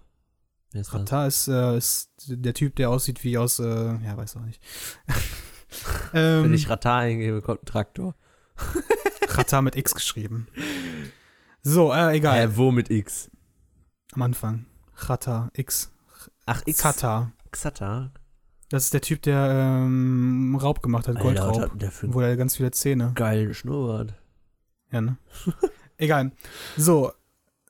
Wer 0.71 0.81
ist? 0.81 0.91
Chata 0.91 1.25
ist, 1.25 1.47
äh, 1.47 1.77
ist 1.77 2.11
der 2.27 2.53
Typ, 2.53 2.75
der 2.75 2.89
aussieht 2.91 3.23
wie 3.23 3.37
aus, 3.37 3.59
äh, 3.59 3.95
ja, 4.03 4.15
weiß 4.17 4.35
auch 4.37 4.41
nicht. 4.41 4.61
ähm, 6.13 6.43
Wenn 6.43 6.53
ich 6.53 6.69
Rata 6.69 6.97
eingebe, 6.99 7.41
kommt 7.41 7.63
ein 7.63 7.65
Traktor. 7.65 8.15
Chata 9.27 9.61
mit 9.61 9.75
X 9.75 9.93
geschrieben. 9.93 10.47
So, 11.61 11.93
äh, 11.93 12.15
egal. 12.17 12.39
Äh, 12.39 12.57
wo 12.57 12.71
mit 12.71 12.89
X? 12.89 13.29
Am 14.13 14.21
Anfang. 14.21 14.65
Chata, 14.95 15.49
X. 15.53 15.91
Ach, 16.45 16.61
X. 16.65 16.81
Chata. 16.81 17.31
Xata. 17.51 18.11
Das 18.69 18.85
ist 18.85 18.93
der 18.93 19.01
Typ, 19.01 19.21
der 19.23 19.49
ähm, 19.49 20.55
Raub 20.61 20.83
gemacht 20.83 21.07
hat, 21.07 21.17
Alter, 21.17 21.41
Goldraub. 21.41 21.69
denn 21.71 21.79
der 21.79 21.91
Wo 22.13 22.21
er 22.21 22.37
ganz 22.37 22.55
viele 22.57 22.71
Zähne. 22.71 23.11
geilen 23.15 23.53
Schnurrbart. 23.53 24.13
Ja, 24.91 25.01
ne? 25.01 25.17
egal. 25.97 26.31
So, 26.77 27.11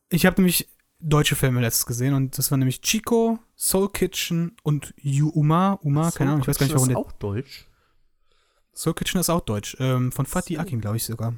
ich 0.10 0.26
habe 0.26 0.42
nämlich 0.42 0.68
deutsche 1.00 1.36
Filme 1.36 1.62
letztes 1.62 1.86
gesehen 1.86 2.14
und 2.14 2.38
das 2.38 2.52
waren 2.52 2.60
nämlich 2.60 2.82
Chico, 2.82 3.40
Soul 3.56 3.90
Kitchen 3.92 4.58
und 4.64 4.94
You 4.98 5.30
Uma. 5.30 5.80
Uma, 5.82 6.12
keine 6.12 6.32
Ahnung, 6.32 6.42
ich 6.42 6.48
weiß 6.48 6.58
gar 6.58 6.66
nicht, 6.66 6.76
warum 6.76 6.88
der 6.90 6.98
der. 6.98 7.06
auch 7.06 7.12
deutsch. 7.14 7.69
Soul 8.80 8.94
Kitchen 8.94 9.20
ist 9.20 9.30
auch 9.30 9.42
deutsch. 9.42 9.76
Ähm, 9.80 10.12
von 10.14 10.26
Fatih 10.26 10.56
So. 10.56 10.62
Akin, 10.62 10.80
glaube 10.80 10.96
ich 10.98 11.04
sogar. 11.04 11.34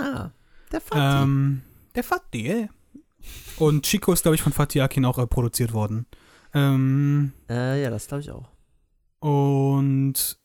Ah, 0.00 0.30
der 0.72 0.80
Fatih. 0.80 1.22
Ähm, 1.22 1.62
der 1.94 2.02
Fatih, 2.04 2.48
ey. 2.48 2.68
Und 3.58 3.84
Chico 3.86 4.12
ist, 4.12 4.22
glaube 4.22 4.34
ich, 4.34 4.42
von 4.42 4.52
Fatih 4.52 4.80
Akin 4.82 5.04
auch 5.04 5.18
äh, 5.18 5.26
produziert 5.26 5.72
worden. 5.72 6.06
Ähm, 6.54 7.32
äh, 7.48 7.82
ja, 7.82 7.90
das 7.90 8.06
glaube 8.08 8.22
ich 8.22 8.30
auch. 8.30 8.48
und 9.20 10.38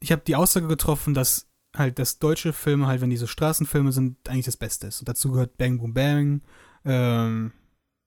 ich 0.00 0.10
habe 0.10 0.22
die 0.26 0.34
Aussage 0.34 0.66
getroffen, 0.66 1.14
dass 1.14 1.48
halt, 1.76 1.98
dass 2.00 2.18
deutsche 2.18 2.52
Filme 2.52 2.86
halt, 2.88 3.00
wenn 3.00 3.10
diese 3.10 3.28
Straßenfilme 3.28 3.92
sind, 3.92 4.28
eigentlich 4.28 4.46
das 4.46 4.56
Beste 4.56 4.88
ist. 4.88 4.98
Und 5.00 5.08
dazu 5.08 5.30
gehört 5.30 5.56
Bang 5.58 5.78
Boom 5.78 5.94
Bang, 5.94 6.42
ähm, 6.84 7.52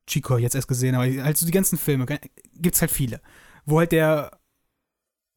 Chico 0.05 0.37
jetzt 0.37 0.55
erst 0.55 0.67
gesehen, 0.67 0.95
aber 0.95 1.05
halt 1.05 1.37
so 1.37 1.45
die 1.45 1.51
ganzen 1.53 1.77
Filme, 1.77 2.05
ge- 2.05 2.19
gibt's 2.55 2.81
halt 2.81 2.91
viele. 2.91 3.21
Wo 3.65 3.79
halt 3.79 3.91
der, 3.93 4.37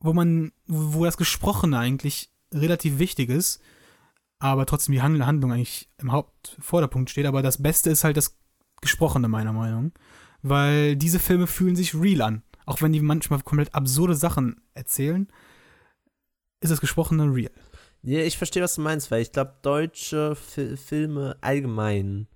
wo 0.01 0.13
man, 0.13 0.53
wo 0.67 1.05
das 1.05 1.17
Gesprochene 1.17 1.79
eigentlich 1.79 2.31
relativ 2.53 2.99
wichtig 2.99 3.31
ist, 3.31 3.61
aber 4.39 4.67
trotzdem 4.67 4.93
die 4.93 5.03
Handl- 5.03 5.27
Handlung 5.27 5.53
eigentlich 5.53 5.89
im 5.99 6.13
Hauptvorderpunkt 6.13 7.11
steht. 7.11 7.27
Aber 7.27 7.43
das 7.43 7.63
Beste 7.63 7.91
ist 7.91 8.05
halt 8.05 8.17
das 8.17 8.39
Gesprochene, 8.81 9.29
meiner 9.29 9.53
Meinung. 9.53 9.93
Weil 10.43 10.95
diese 10.95 11.19
Filme 11.19 11.49
fühlen 11.49 11.75
sich 11.75 11.95
real 11.95 12.23
an. 12.23 12.43
Auch 12.65 12.81
wenn 12.81 12.93
die 12.93 13.01
manchmal 13.01 13.41
komplett 13.41 13.75
absurde 13.75 14.15
Sachen 14.15 14.61
erzählen, 14.75 15.27
ist 16.61 16.71
das 16.71 16.81
Gesprochene 16.81 17.35
real. 17.35 17.51
Ja, 18.03 18.21
ich 18.21 18.39
verstehe, 18.39 18.63
was 18.63 18.77
du 18.77 18.81
meinst, 18.81 19.11
weil 19.11 19.23
ich 19.23 19.33
glaube, 19.33 19.57
deutsche 19.63 20.37
Fi 20.37 20.77
Filme 20.77 21.37
allgemein 21.41 22.29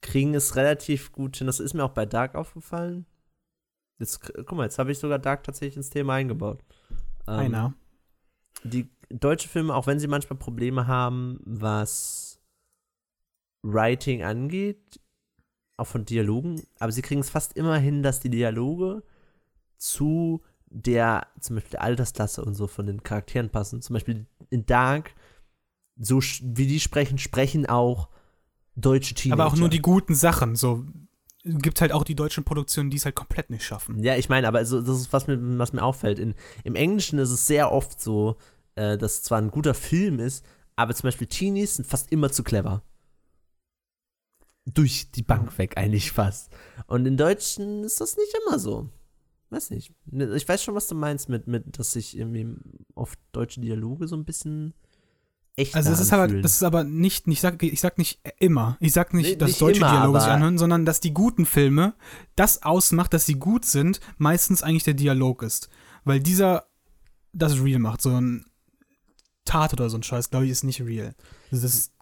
kriegen 0.00 0.34
es 0.34 0.56
relativ 0.56 1.12
gut 1.12 1.36
hin. 1.36 1.46
Das 1.46 1.60
ist 1.60 1.74
mir 1.74 1.84
auch 1.84 1.92
bei 1.92 2.06
Dark 2.06 2.34
aufgefallen. 2.34 3.04
Jetzt, 4.00 4.32
guck 4.32 4.52
mal, 4.52 4.64
jetzt 4.64 4.78
habe 4.78 4.90
ich 4.90 4.98
sogar 4.98 5.18
Dark 5.18 5.44
tatsächlich 5.44 5.76
ins 5.76 5.90
Thema 5.90 6.14
eingebaut. 6.14 6.64
Ähm, 7.28 7.38
Einer. 7.38 7.74
die 8.64 8.88
deutsche 9.10 9.48
Filme, 9.48 9.74
auch 9.74 9.86
wenn 9.86 10.00
sie 10.00 10.08
manchmal 10.08 10.38
Probleme 10.38 10.86
haben, 10.86 11.38
was 11.44 12.40
Writing 13.62 14.22
angeht, 14.22 15.00
auch 15.76 15.86
von 15.86 16.04
Dialogen, 16.06 16.62
aber 16.78 16.92
sie 16.92 17.02
kriegen 17.02 17.20
es 17.20 17.30
fast 17.30 17.56
immer 17.56 17.76
hin, 17.76 18.02
dass 18.02 18.20
die 18.20 18.30
Dialoge 18.30 19.02
zu 19.76 20.42
der, 20.66 21.26
zum 21.40 21.56
Beispiel 21.56 21.72
der 21.72 21.82
Altersklasse 21.82 22.42
und 22.44 22.54
so 22.54 22.66
von 22.66 22.86
den 22.86 23.02
Charakteren 23.02 23.50
passen. 23.50 23.82
Zum 23.82 23.94
Beispiel 23.94 24.26
in 24.48 24.64
Dark, 24.64 25.14
so 25.96 26.20
wie 26.20 26.66
die 26.66 26.80
sprechen, 26.80 27.18
sprechen 27.18 27.66
auch 27.66 28.08
deutsche 28.76 29.14
Teenager. 29.14 29.42
Aber 29.42 29.52
auch 29.52 29.58
nur 29.58 29.68
die 29.68 29.82
guten 29.82 30.14
Sachen. 30.14 30.56
So 30.56 30.86
gibt 31.44 31.80
halt 31.80 31.92
auch 31.92 32.04
die 32.04 32.14
deutschen 32.14 32.44
Produktionen, 32.44 32.90
die 32.90 32.96
es 32.96 33.04
halt 33.04 33.14
komplett 33.14 33.50
nicht 33.50 33.64
schaffen. 33.64 34.02
Ja, 34.02 34.16
ich 34.16 34.28
meine, 34.28 34.46
aber 34.46 34.58
also, 34.58 34.80
das 34.80 35.00
ist, 35.00 35.12
was 35.12 35.26
mir, 35.26 35.38
was 35.58 35.72
mir 35.72 35.82
auffällt. 35.82 36.18
In, 36.18 36.34
Im 36.64 36.74
Englischen 36.74 37.18
ist 37.18 37.30
es 37.30 37.46
sehr 37.46 37.72
oft 37.72 38.00
so, 38.00 38.36
äh, 38.74 38.98
dass 38.98 39.22
zwar 39.22 39.38
ein 39.38 39.50
guter 39.50 39.74
Film 39.74 40.18
ist, 40.18 40.44
aber 40.76 40.94
zum 40.94 41.08
Beispiel 41.08 41.26
Teenies 41.26 41.76
sind 41.76 41.86
fast 41.86 42.12
immer 42.12 42.30
zu 42.30 42.42
clever. 42.42 42.82
Durch 44.66 45.10
die 45.10 45.22
Bank 45.22 45.56
weg, 45.58 45.76
eigentlich 45.76 46.12
fast. 46.12 46.50
Und 46.86 47.06
in 47.06 47.16
Deutschen 47.16 47.84
ist 47.84 48.00
das 48.00 48.16
nicht 48.16 48.34
immer 48.44 48.58
so. 48.58 48.88
Weiß 49.48 49.70
nicht. 49.70 49.92
Ich 50.12 50.48
weiß 50.48 50.62
schon, 50.62 50.74
was 50.74 50.86
du 50.86 50.94
meinst 50.94 51.28
mit, 51.28 51.48
mit 51.48 51.78
dass 51.78 51.92
sich 51.92 52.16
irgendwie 52.16 52.54
oft 52.94 53.18
deutsche 53.32 53.60
Dialoge 53.60 54.06
so 54.06 54.14
ein 54.14 54.24
bisschen 54.24 54.74
echt 55.60 55.74
Also 55.74 55.92
es 55.92 56.00
ist 56.00 56.12
aber, 56.12 56.28
das 56.28 56.52
ist 56.52 56.62
aber 56.62 56.84
nicht, 56.84 57.26
ich 57.26 57.40
sag, 57.40 57.62
ich 57.62 57.80
sag 57.80 57.98
nicht 57.98 58.20
immer. 58.38 58.76
Ich 58.80 58.92
sag 58.92 59.14
nicht, 59.14 59.30
Nee, 59.30 59.36
dass 59.36 59.50
nicht 59.50 59.60
deutsche 59.60 59.80
immer, 59.80 59.90
Dialoge 59.90 60.20
sich 60.20 60.28
anhören, 60.28 60.58
sondern 60.58 60.84
dass 60.84 61.00
die 61.00 61.14
guten 61.14 61.46
Filme 61.46 61.94
das 62.36 62.62
ausmacht, 62.62 63.12
dass 63.12 63.26
sie 63.26 63.34
gut 63.34 63.64
sind, 63.64 64.00
meistens 64.18 64.62
eigentlich 64.62 64.84
der 64.84 64.94
Dialog 64.94 65.42
ist. 65.42 65.68
Weil 66.04 66.20
dieser 66.20 66.64
das 67.32 67.62
real 67.62 67.78
macht. 67.78 68.00
So 68.00 68.10
ein 68.10 68.44
Tat 69.44 69.72
oder 69.72 69.90
so 69.90 69.96
ein 69.98 70.02
Scheiß, 70.02 70.30
glaube 70.30 70.46
ich, 70.46 70.50
ist 70.50 70.64
nicht 70.64 70.80
real. 70.82 71.14
Das 71.50 71.62
ist 71.62 71.92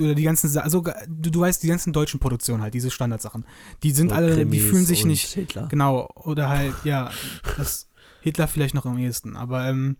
oder 0.00 0.14
die 0.14 0.22
ganzen, 0.22 0.56
also 0.58 0.80
du, 0.80 1.30
du 1.30 1.40
weißt, 1.40 1.62
die 1.62 1.66
ganzen 1.66 1.92
deutschen 1.92 2.18
Produktionen 2.18 2.62
halt, 2.62 2.72
diese 2.72 2.90
Standardsachen, 2.90 3.44
die 3.82 3.90
sind 3.90 4.08
So 4.08 4.14
alle, 4.14 4.28
die 4.28 4.36
Krimis 4.36 4.64
fühlen 4.64 4.86
sich 4.86 5.02
und 5.02 5.08
nicht, 5.08 5.28
Hitler. 5.34 5.68
Genau, 5.68 6.08
oder 6.14 6.48
halt, 6.48 6.74
ja, 6.84 7.10
das 7.58 7.90
Hitler 8.22 8.48
vielleicht 8.48 8.74
noch 8.74 8.86
am 8.86 8.96
ehesten, 8.96 9.36
aber 9.36 9.68
ähm, 9.68 9.98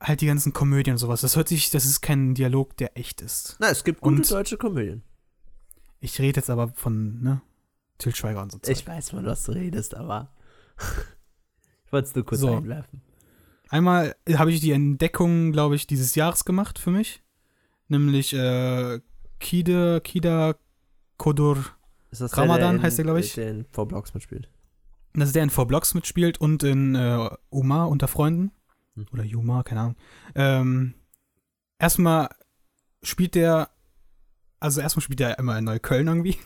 halt 0.00 0.20
die 0.20 0.26
ganzen 0.26 0.52
Komödien 0.52 0.94
und 0.94 0.98
sowas. 0.98 1.20
Das 1.20 1.36
hört 1.36 1.48
sich, 1.48 1.70
das 1.70 1.84
ist 1.84 2.00
kein 2.00 2.34
Dialog, 2.34 2.76
der 2.76 2.96
echt 2.96 3.20
ist. 3.20 3.56
Na, 3.60 3.68
es 3.70 3.84
gibt 3.84 4.00
gute 4.00 4.16
Und- 4.16 4.30
deutsche 4.30 4.56
Komödien. 4.56 5.02
Ich 6.00 6.18
rede 6.20 6.38
jetzt 6.40 6.50
aber 6.50 6.68
von, 6.68 7.20
ne, 7.22 7.40
Til 7.98 8.14
Schweiger 8.14 8.42
und 8.42 8.52
so. 8.52 8.58
Zeug. 8.58 8.76
Ich 8.76 8.86
weiß 8.86 9.12
mal, 9.14 9.24
was 9.26 9.42
du 9.44 9.52
redest, 9.52 9.96
aber 9.96 10.32
ich 11.86 11.92
wollte 11.92 12.08
es 12.08 12.14
nur 12.14 12.24
kurz 12.24 12.40
So. 12.40 12.56
einwerfen. 12.56 13.02
Einmal 13.70 14.14
habe 14.32 14.52
ich 14.52 14.60
die 14.60 14.70
Entdeckung, 14.72 15.52
glaube 15.52 15.74
ich, 15.74 15.86
dieses 15.86 16.14
Jahres 16.14 16.44
gemacht 16.44 16.78
für 16.78 16.90
mich. 16.90 17.22
Nämlich 17.88 18.32
äh, 18.32 19.00
Kide, 19.40 20.00
Kida 20.02 20.54
Kodur. 21.16 21.64
Ist 22.10 22.20
das 22.22 22.36
Ramadan 22.36 22.76
in- 22.76 22.82
heißt 22.82 22.96
der, 22.98 23.04
glaub 23.04 23.16
ich. 23.18 23.34
Der 23.34 23.50
in 23.50 23.64
Four 23.72 23.88
Blocks 23.88 24.14
mitspielt. 24.14 24.48
Das 25.14 25.28
ist 25.30 25.34
der 25.34 25.42
in 25.42 25.50
Four 25.50 25.66
Blocks 25.66 25.94
mitspielt 25.94 26.38
und 26.40 26.62
in 26.62 26.94
äh, 26.94 27.28
Umar 27.50 27.88
unter 27.88 28.06
Freunden. 28.08 28.52
Oder 29.12 29.24
Juma, 29.24 29.62
keine 29.62 29.80
Ahnung. 29.80 29.96
Ähm, 30.34 30.94
erstmal 31.78 32.28
spielt 33.02 33.34
der, 33.34 33.70
also 34.60 34.80
erstmal 34.80 35.02
spielt 35.02 35.20
der 35.20 35.38
immer 35.38 35.58
in 35.58 35.64
Neukölln 35.64 36.06
irgendwie. 36.06 36.38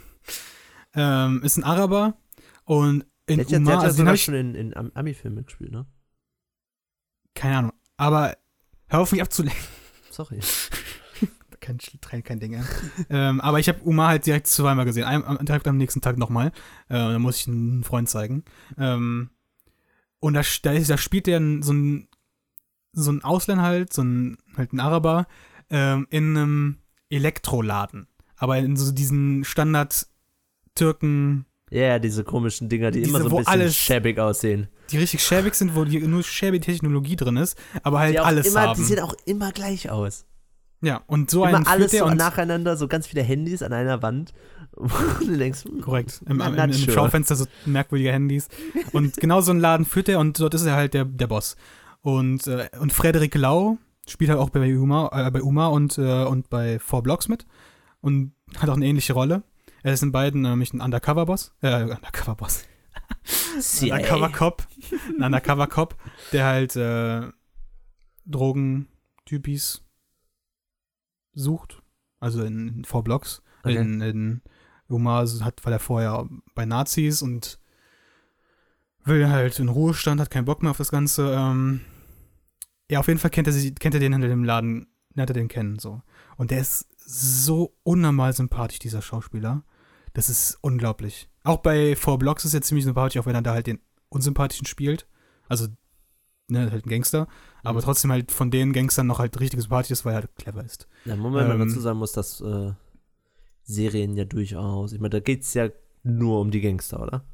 ähm, 0.94 1.42
ist 1.42 1.56
ein 1.56 1.64
Araber 1.64 2.16
und 2.64 3.06
in 3.26 3.38
Der 3.38 3.46
ja, 3.46 3.58
der 3.58 3.74
hat 3.74 3.82
ja 3.82 3.88
also 3.88 3.96
den 3.96 4.06
sogar 4.06 4.16
schon 4.16 4.34
in, 4.34 4.54
in 4.54 4.76
Am- 4.76 4.92
Ami-Filmen 4.94 5.36
mitgespielt, 5.36 5.72
ne? 5.72 5.86
keine 7.34 7.58
Ahnung. 7.58 7.72
Aber 7.96 8.36
hör 8.88 9.00
auf 9.00 9.12
mich 9.12 9.22
abzulenken. 9.22 9.62
Sorry. 10.10 10.40
kein, 11.60 11.78
kein, 12.00 12.22
kein 12.22 12.40
Ding, 12.40 12.52
ja. 12.54 12.64
ähm, 13.08 13.40
aber 13.40 13.60
ich 13.60 13.68
habe 13.68 13.80
Umar 13.84 14.08
halt 14.08 14.26
direkt 14.26 14.48
zweimal 14.48 14.84
gesehen. 14.84 15.04
Ein, 15.04 15.44
direkt 15.44 15.66
am 15.68 15.76
nächsten 15.76 16.00
Tag 16.00 16.18
nochmal. 16.18 16.48
Äh, 16.88 16.94
da 16.94 17.18
muss 17.18 17.38
ich 17.38 17.48
einen 17.48 17.84
Freund 17.84 18.08
zeigen. 18.08 18.44
Ähm, 18.76 19.30
und 20.20 20.34
da, 20.34 20.42
da, 20.62 20.78
da 20.78 20.98
spielt 20.98 21.26
der 21.26 21.40
so 21.62 21.72
ein, 21.72 22.08
so 22.92 23.10
ein 23.10 23.24
Ausländer 23.24 23.64
halt, 23.64 23.92
so 23.92 24.02
ein, 24.02 24.38
halt 24.56 24.72
ein 24.72 24.80
Araber, 24.80 25.26
ähm, 25.70 26.06
in 26.10 26.36
einem 26.36 26.76
Elektroladen. 27.10 28.06
Aber 28.36 28.58
in 28.58 28.76
so 28.76 28.92
diesen 28.92 29.44
Standard-Türken, 29.44 31.46
Ja, 31.70 31.82
ja, 31.82 31.98
diese 31.98 32.24
komischen 32.24 32.68
Dinger, 32.68 32.90
die 32.90 33.02
Diese, 33.02 33.10
immer 33.16 33.28
so 33.28 33.36
ein 33.38 33.44
bisschen 33.44 33.72
schäbig 33.72 34.18
aussehen. 34.18 34.68
die 34.90 34.98
richtig 34.98 35.22
schäbig 35.22 35.54
sind, 35.54 35.74
wo 35.74 35.84
die, 35.84 36.00
nur 36.00 36.22
schäbige 36.22 36.64
Technologie 36.64 37.16
drin 37.16 37.36
ist, 37.36 37.56
aber 37.82 38.00
halt 38.00 38.18
alles 38.18 38.48
immer, 38.48 38.62
haben. 38.62 38.78
die 38.78 38.84
sehen 38.84 39.00
auch 39.00 39.14
immer 39.24 39.52
gleich 39.52 39.90
aus. 39.90 40.24
ja, 40.82 41.02
und 41.06 41.30
so 41.30 41.44
einen 41.44 41.62
immer 41.62 41.68
alles 41.68 41.92
so 41.92 42.04
und 42.04 42.16
nacheinander, 42.16 42.76
so 42.76 42.88
ganz 42.88 43.06
viele 43.06 43.22
Handys 43.22 43.62
an 43.62 43.72
einer 43.72 44.02
Wand. 44.02 44.32
Du 45.20 45.36
denkst, 45.36 45.64
hm, 45.64 45.82
Korrekt. 45.82 46.22
Im, 46.26 46.40
im, 46.40 46.54
im 46.54 46.72
sure. 46.72 46.92
Schaufenster 46.92 47.36
so 47.36 47.44
merkwürdige 47.66 48.10
Handys. 48.10 48.48
Und 48.92 49.16
genau 49.18 49.40
so 49.42 49.50
einen 49.50 49.60
Laden 49.60 49.84
führt 49.86 50.08
er 50.08 50.18
und 50.18 50.40
dort 50.40 50.54
ist 50.54 50.64
er 50.64 50.74
halt 50.74 50.94
der, 50.94 51.04
der 51.04 51.26
Boss. 51.26 51.56
Und, 52.02 52.46
äh, 52.46 52.68
und 52.78 52.92
Frederik 52.92 53.34
Lau 53.34 53.78
spielt 54.06 54.30
halt 54.30 54.40
auch 54.40 54.50
bei 54.50 54.76
Uma, 54.76 55.10
äh, 55.12 55.30
bei 55.30 55.42
Uma 55.42 55.68
und, 55.68 55.96
äh, 55.98 56.24
und 56.24 56.50
bei 56.50 56.78
Four 56.78 57.02
Blocks 57.02 57.28
mit. 57.28 57.46
Und 58.00 58.34
hat 58.58 58.68
auch 58.68 58.76
eine 58.76 58.86
ähnliche 58.86 59.12
Rolle. 59.12 59.44
Er 59.82 59.92
ist 59.92 60.02
in 60.02 60.12
beiden 60.12 60.42
nämlich 60.42 60.72
ein 60.72 60.80
Undercover-Boss. 60.80 61.54
Äh, 61.62 61.84
Undercover-Boss. 61.84 62.64
Undercover-Cop. 63.82 64.66
Ein 65.16 65.24
Undercover-Cop, 65.24 65.96
der 66.32 66.46
halt 66.46 66.76
äh, 66.76 67.28
Drogentypis 68.26 69.84
sucht. 71.32 71.82
Also 72.20 72.42
in, 72.42 72.84
Four 72.84 73.04
Blocks. 73.04 73.42
Okay. 73.62 73.76
In, 73.76 74.00
in 74.00 74.42
Umar 74.88 75.26
hat, 75.40 75.64
weil 75.64 75.72
er 75.72 75.78
vorher 75.78 76.28
bei 76.54 76.64
Nazis 76.64 77.22
und 77.22 77.58
will 79.04 79.28
halt 79.28 79.58
in 79.58 79.68
Ruhestand, 79.68 80.20
hat 80.20 80.30
keinen 80.30 80.44
Bock 80.44 80.62
mehr 80.62 80.70
auf 80.70 80.76
das 80.76 80.90
Ganze. 80.90 81.34
Ähm, 81.36 81.80
ja, 82.92 83.00
auf 83.00 83.08
jeden 83.08 83.18
Fall 83.18 83.30
kennt 83.30 83.46
er, 83.48 83.52
sie, 83.52 83.74
kennt 83.74 83.94
er 83.94 84.00
den 84.00 84.12
hinter 84.12 84.28
dem 84.28 84.44
Laden, 84.44 84.86
lernt 85.14 85.30
er 85.30 85.34
den 85.34 85.48
kennen, 85.48 85.78
so. 85.78 86.02
Und 86.36 86.50
der 86.50 86.60
ist 86.60 86.86
so 87.04 87.74
unnormal 87.82 88.32
sympathisch, 88.32 88.78
dieser 88.78 89.02
Schauspieler. 89.02 89.64
Das 90.14 90.28
ist 90.28 90.58
unglaublich. 90.60 91.28
Auch 91.42 91.58
bei 91.58 91.96
Four 91.96 92.18
Blocks 92.18 92.44
ist 92.44 92.54
er 92.54 92.62
ziemlich 92.62 92.84
sympathisch, 92.84 93.18
auch 93.20 93.26
wenn 93.26 93.34
er 93.34 93.42
da 93.42 93.52
halt 93.54 93.66
den 93.66 93.80
unsympathischen 94.10 94.66
spielt. 94.66 95.06
Also, 95.48 95.66
ne, 96.48 96.70
halt 96.70 96.86
ein 96.86 96.88
Gangster. 96.90 97.26
Aber 97.64 97.80
Mhm. 97.80 97.84
trotzdem 97.84 98.12
halt 98.12 98.30
von 98.30 98.50
den 98.50 98.72
Gangstern 98.72 99.06
noch 99.06 99.18
halt 99.18 99.38
richtig 99.40 99.60
sympathisch 99.60 99.90
ist, 99.90 100.04
weil 100.04 100.12
er 100.12 100.20
halt 100.20 100.36
clever 100.36 100.62
ist. 100.64 100.86
Ja, 101.06 101.16
Moment, 101.16 101.48
man 101.48 101.60
Ähm, 101.60 101.68
dazu 101.68 101.80
sagen 101.80 101.98
muss, 101.98 102.12
dass 102.12 102.40
äh, 102.40 102.72
Serien 103.64 104.16
ja 104.16 104.24
durchaus. 104.24 104.92
Ich 104.92 105.00
meine, 105.00 105.10
da 105.10 105.20
geht's 105.20 105.54
ja 105.54 105.70
nur 106.02 106.40
um 106.40 106.50
die 106.50 106.60
Gangster, 106.60 107.02
oder? 107.02 107.24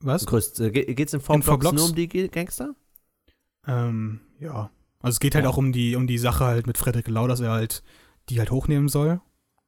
Was? 0.00 0.24
Größt, 0.26 0.60
äh, 0.60 0.70
ge- 0.70 0.94
geht's 0.94 1.12
in 1.12 1.20
Four 1.20 1.36
In 1.36 1.42
Four 1.42 1.58
Blocks 1.58 1.74
Blocks? 1.76 1.80
nur 1.80 1.90
um 1.90 1.94
die 2.10 2.28
Gangster? 2.28 2.74
Ähm, 3.66 4.20
ja. 4.38 4.70
Also 5.02 5.14
es 5.16 5.20
geht 5.20 5.34
halt 5.34 5.44
Ja. 5.44 5.50
auch 5.50 5.56
um 5.56 5.72
die, 5.72 5.96
um 5.96 6.06
die 6.06 6.18
Sache 6.18 6.44
halt 6.44 6.66
mit 6.66 6.78
Frederik 6.78 7.08
Lau, 7.08 7.26
dass 7.26 7.40
er 7.40 7.50
halt 7.52 7.82
die 8.28 8.38
halt 8.38 8.50
hochnehmen 8.50 8.88
soll. 8.88 9.20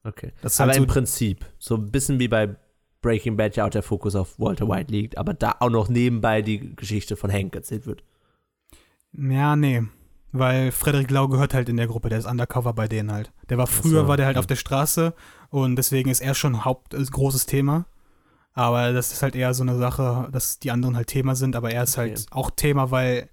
Okay. 0.05 0.33
Das 0.43 0.55
ist 0.55 0.61
Aber 0.61 0.71
halt 0.73 0.79
im 0.79 0.89
so, 0.89 0.93
Prinzip, 0.93 1.45
so 1.59 1.77
ein 1.77 1.91
bisschen 1.91 2.19
wie 2.19 2.29
bei 2.29 2.57
Breaking 3.01 3.37
Bad 3.37 3.57
ja 3.57 3.65
auch 3.67 3.71
der 3.71 3.83
Fokus 3.83 4.15
auf 4.15 4.39
Walter 4.39 4.69
White 4.69 4.93
liegt, 4.93 5.19
aber 5.19 5.35
da 5.35 5.57
auch 5.61 5.71
noch 5.71 5.89
nebenbei 5.89 6.43
die 6.43 6.77
Geschichte 6.77 7.17
von 7.17 7.33
Hank 7.33 7.55
erzählt 7.55 7.87
wird. 7.87 8.03
ja, 9.13 9.57
nee. 9.57 9.83
Weil 10.35 10.73
Frederik 10.73 11.11
Lau 11.11 11.29
gehört 11.29 11.53
halt 11.53 11.69
in 11.69 11.77
der 11.77 11.87
Gruppe, 11.87 12.09
der 12.09 12.19
ist 12.19 12.25
undercover 12.27 12.73
bei 12.73 12.89
denen 12.89 13.13
halt. 13.13 13.33
Der 13.51 13.59
war 13.59 13.67
Ach 13.69 13.73
so, 13.73 13.83
früher, 13.83 14.09
war 14.09 14.17
der 14.17 14.25
halt 14.25 14.37
okay. 14.37 14.41
auf 14.41 14.47
der 14.47 14.57
Straße 14.57 15.13
und 15.51 15.77
deswegen 15.77 16.09
ist 16.09 16.23
er 16.23 16.35
schon 16.35 16.65
Haupt, 16.65 16.95
ist 16.95 17.13
großes 17.13 17.45
Thema. 17.45 17.85
Aber 18.55 18.93
das 18.93 19.13
ist 19.13 19.23
halt 19.23 19.37
eher 19.37 19.53
so 19.53 19.63
eine 19.63 19.77
Sache, 19.77 20.29
dass 20.33 20.59
die 20.59 20.71
anderen 20.71 20.97
halt 20.97 21.09
Thema 21.09 21.35
sind, 21.37 21.55
aber 21.55 21.71
er 21.71 21.83
ist 21.83 21.99
Okay. 21.99 22.09
halt 22.11 22.27
auch 22.31 22.51
Thema, 22.51 22.91
weil 22.91 23.29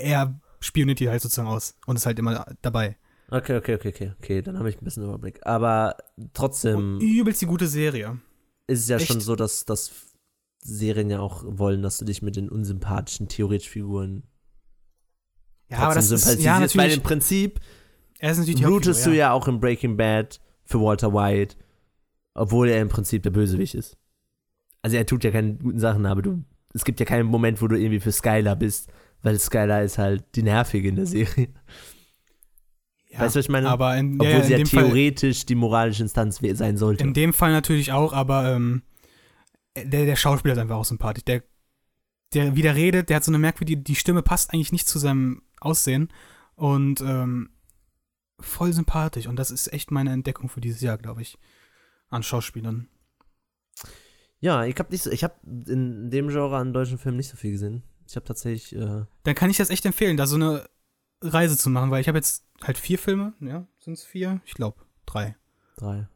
er 0.00 0.40
spioniert 0.60 1.00
die 1.00 1.08
halt 1.08 1.22
sozusagen 1.22 1.48
aus 1.48 1.74
und 1.86 1.96
ist 1.96 2.06
halt 2.06 2.18
immer 2.18 2.44
dabei. 2.62 2.96
Okay, 3.30 3.56
okay, 3.56 3.74
okay, 3.76 3.88
okay, 3.88 4.12
okay, 4.18 4.42
dann 4.42 4.58
habe 4.58 4.68
ich 4.68 4.80
ein 4.80 4.84
bisschen 4.84 5.04
Überblick. 5.04 5.40
Aber 5.46 5.96
trotzdem 6.34 6.98
Übelst 6.98 7.40
die 7.40 7.46
gute 7.46 7.68
Serie. 7.68 8.18
ist 8.66 8.80
es 8.80 8.88
ja 8.88 8.96
echt. 8.96 9.06
schon 9.06 9.20
so, 9.20 9.36
dass, 9.36 9.64
dass 9.64 9.92
Serien 10.62 11.10
ja 11.10 11.20
auch 11.20 11.44
wollen, 11.46 11.82
dass 11.82 11.98
du 11.98 12.04
dich 12.04 12.22
mit 12.22 12.36
den 12.36 12.48
unsympathischen 12.48 13.28
theoretisch 13.28 13.68
Figuren 13.68 14.24
Ja, 15.68 15.78
aber 15.78 15.94
das 15.94 16.10
ist, 16.10 16.42
ja, 16.42 16.54
weil 16.54 16.60
natürlich. 16.62 16.96
im 16.96 17.02
Prinzip 17.02 17.60
Er 18.18 18.32
ist 18.32 18.38
natürlich 18.38 18.66
rootest 18.66 19.06
du 19.06 19.10
ja 19.10 19.32
auch 19.32 19.46
in 19.48 19.60
Breaking 19.60 19.96
Bad 19.96 20.40
für 20.64 20.80
Walter 20.80 21.12
White, 21.14 21.56
obwohl 22.34 22.68
er 22.68 22.82
im 22.82 22.88
Prinzip 22.88 23.22
der 23.22 23.30
Bösewicht 23.30 23.74
ist. 23.74 23.96
Also 24.82 24.96
er 24.96 25.06
tut 25.06 25.24
ja 25.24 25.30
keine 25.30 25.54
guten 25.54 25.78
Sachen, 25.78 26.04
aber 26.04 26.22
du, 26.22 26.42
es 26.74 26.84
gibt 26.84 27.00
ja 27.00 27.06
keinen 27.06 27.26
Moment, 27.26 27.62
wo 27.62 27.68
du 27.68 27.76
irgendwie 27.76 28.00
für 28.00 28.12
Skylar 28.12 28.56
bist, 28.56 28.90
weil 29.22 29.38
Skylar 29.38 29.82
ist 29.82 29.98
halt 29.98 30.24
die 30.34 30.42
Nervige 30.42 30.88
in 30.88 30.96
der 30.96 31.06
Serie. 31.06 31.48
Ja, 33.10 33.20
Weißt 33.20 33.34
du, 33.34 33.40
was 33.40 33.46
ich 33.46 33.50
meine? 33.50 33.68
Aber 33.68 33.96
in, 33.96 34.20
Obwohl 34.20 34.28
ja, 34.28 34.42
sie 34.42 34.52
ja 34.52 34.58
dem 34.58 34.66
Fall, 34.66 34.84
theoretisch 34.84 35.44
die 35.44 35.56
moralische 35.56 36.02
Instanz 36.02 36.38
sein 36.52 36.76
sollte. 36.76 37.02
in 37.02 37.12
dem 37.12 37.32
Fall 37.32 37.50
natürlich 37.50 37.92
auch, 37.92 38.12
aber 38.12 38.54
ähm, 38.54 38.82
der, 39.76 40.04
der 40.06 40.16
Schauspieler 40.16 40.54
ist 40.54 40.60
einfach 40.60 40.76
auch 40.76 40.84
sympathisch. 40.84 41.24
Der, 41.24 41.42
der, 42.34 42.54
wie 42.54 42.62
der 42.62 42.76
redet, 42.76 43.08
der 43.08 43.16
hat 43.16 43.24
so 43.24 43.32
eine 43.32 43.38
merkwürdige, 43.38 43.82
die 43.82 43.96
Stimme 43.96 44.22
passt 44.22 44.54
eigentlich 44.54 44.70
nicht 44.70 44.88
zu 44.88 45.00
seinem 45.00 45.42
Aussehen 45.60 46.08
und 46.54 47.00
ähm, 47.00 47.50
voll 48.38 48.72
sympathisch. 48.72 49.26
Und 49.26 49.36
das 49.36 49.50
ist 49.50 49.72
echt 49.72 49.90
meine 49.90 50.12
Entdeckung 50.12 50.48
für 50.48 50.60
dieses 50.60 50.80
Jahr, 50.80 50.96
glaube 50.96 51.22
ich, 51.22 51.36
an 52.10 52.22
Schauspielern. 52.22 52.88
ja, 54.38 54.64
ich 54.64 54.76
habe 54.78 54.90
nicht 54.92 55.02
so, 55.02 55.10
ich 55.10 55.24
habe 55.24 55.34
in 55.44 56.10
dem 56.10 56.28
Genre 56.28 56.56
an 56.56 56.72
deutschen 56.72 56.98
Filmen 56.98 57.16
nicht 57.16 57.28
so 57.28 57.36
viel 57.36 57.52
gesehen. 57.52 57.82
Ich 58.10 58.16
habe 58.16 58.26
tatsächlich, 58.26 58.74
äh, 58.74 59.04
Dann 59.22 59.34
kann 59.36 59.50
ich 59.50 59.56
das 59.56 59.70
echt 59.70 59.86
empfehlen, 59.86 60.16
da 60.16 60.26
so 60.26 60.34
eine 60.34 60.68
Reise 61.22 61.56
zu 61.56 61.70
machen, 61.70 61.92
weil 61.92 62.00
ich 62.00 62.08
habe 62.08 62.18
jetzt 62.18 62.44
halt 62.60 62.76
vier 62.76 62.98
Filme, 62.98 63.34
ja, 63.40 63.66
sind 63.78 63.92
es 63.92 64.02
vier? 64.02 64.40
Ich 64.44 64.54
glaube, 64.54 64.78
drei. 65.06 65.36
drei. 65.76 66.08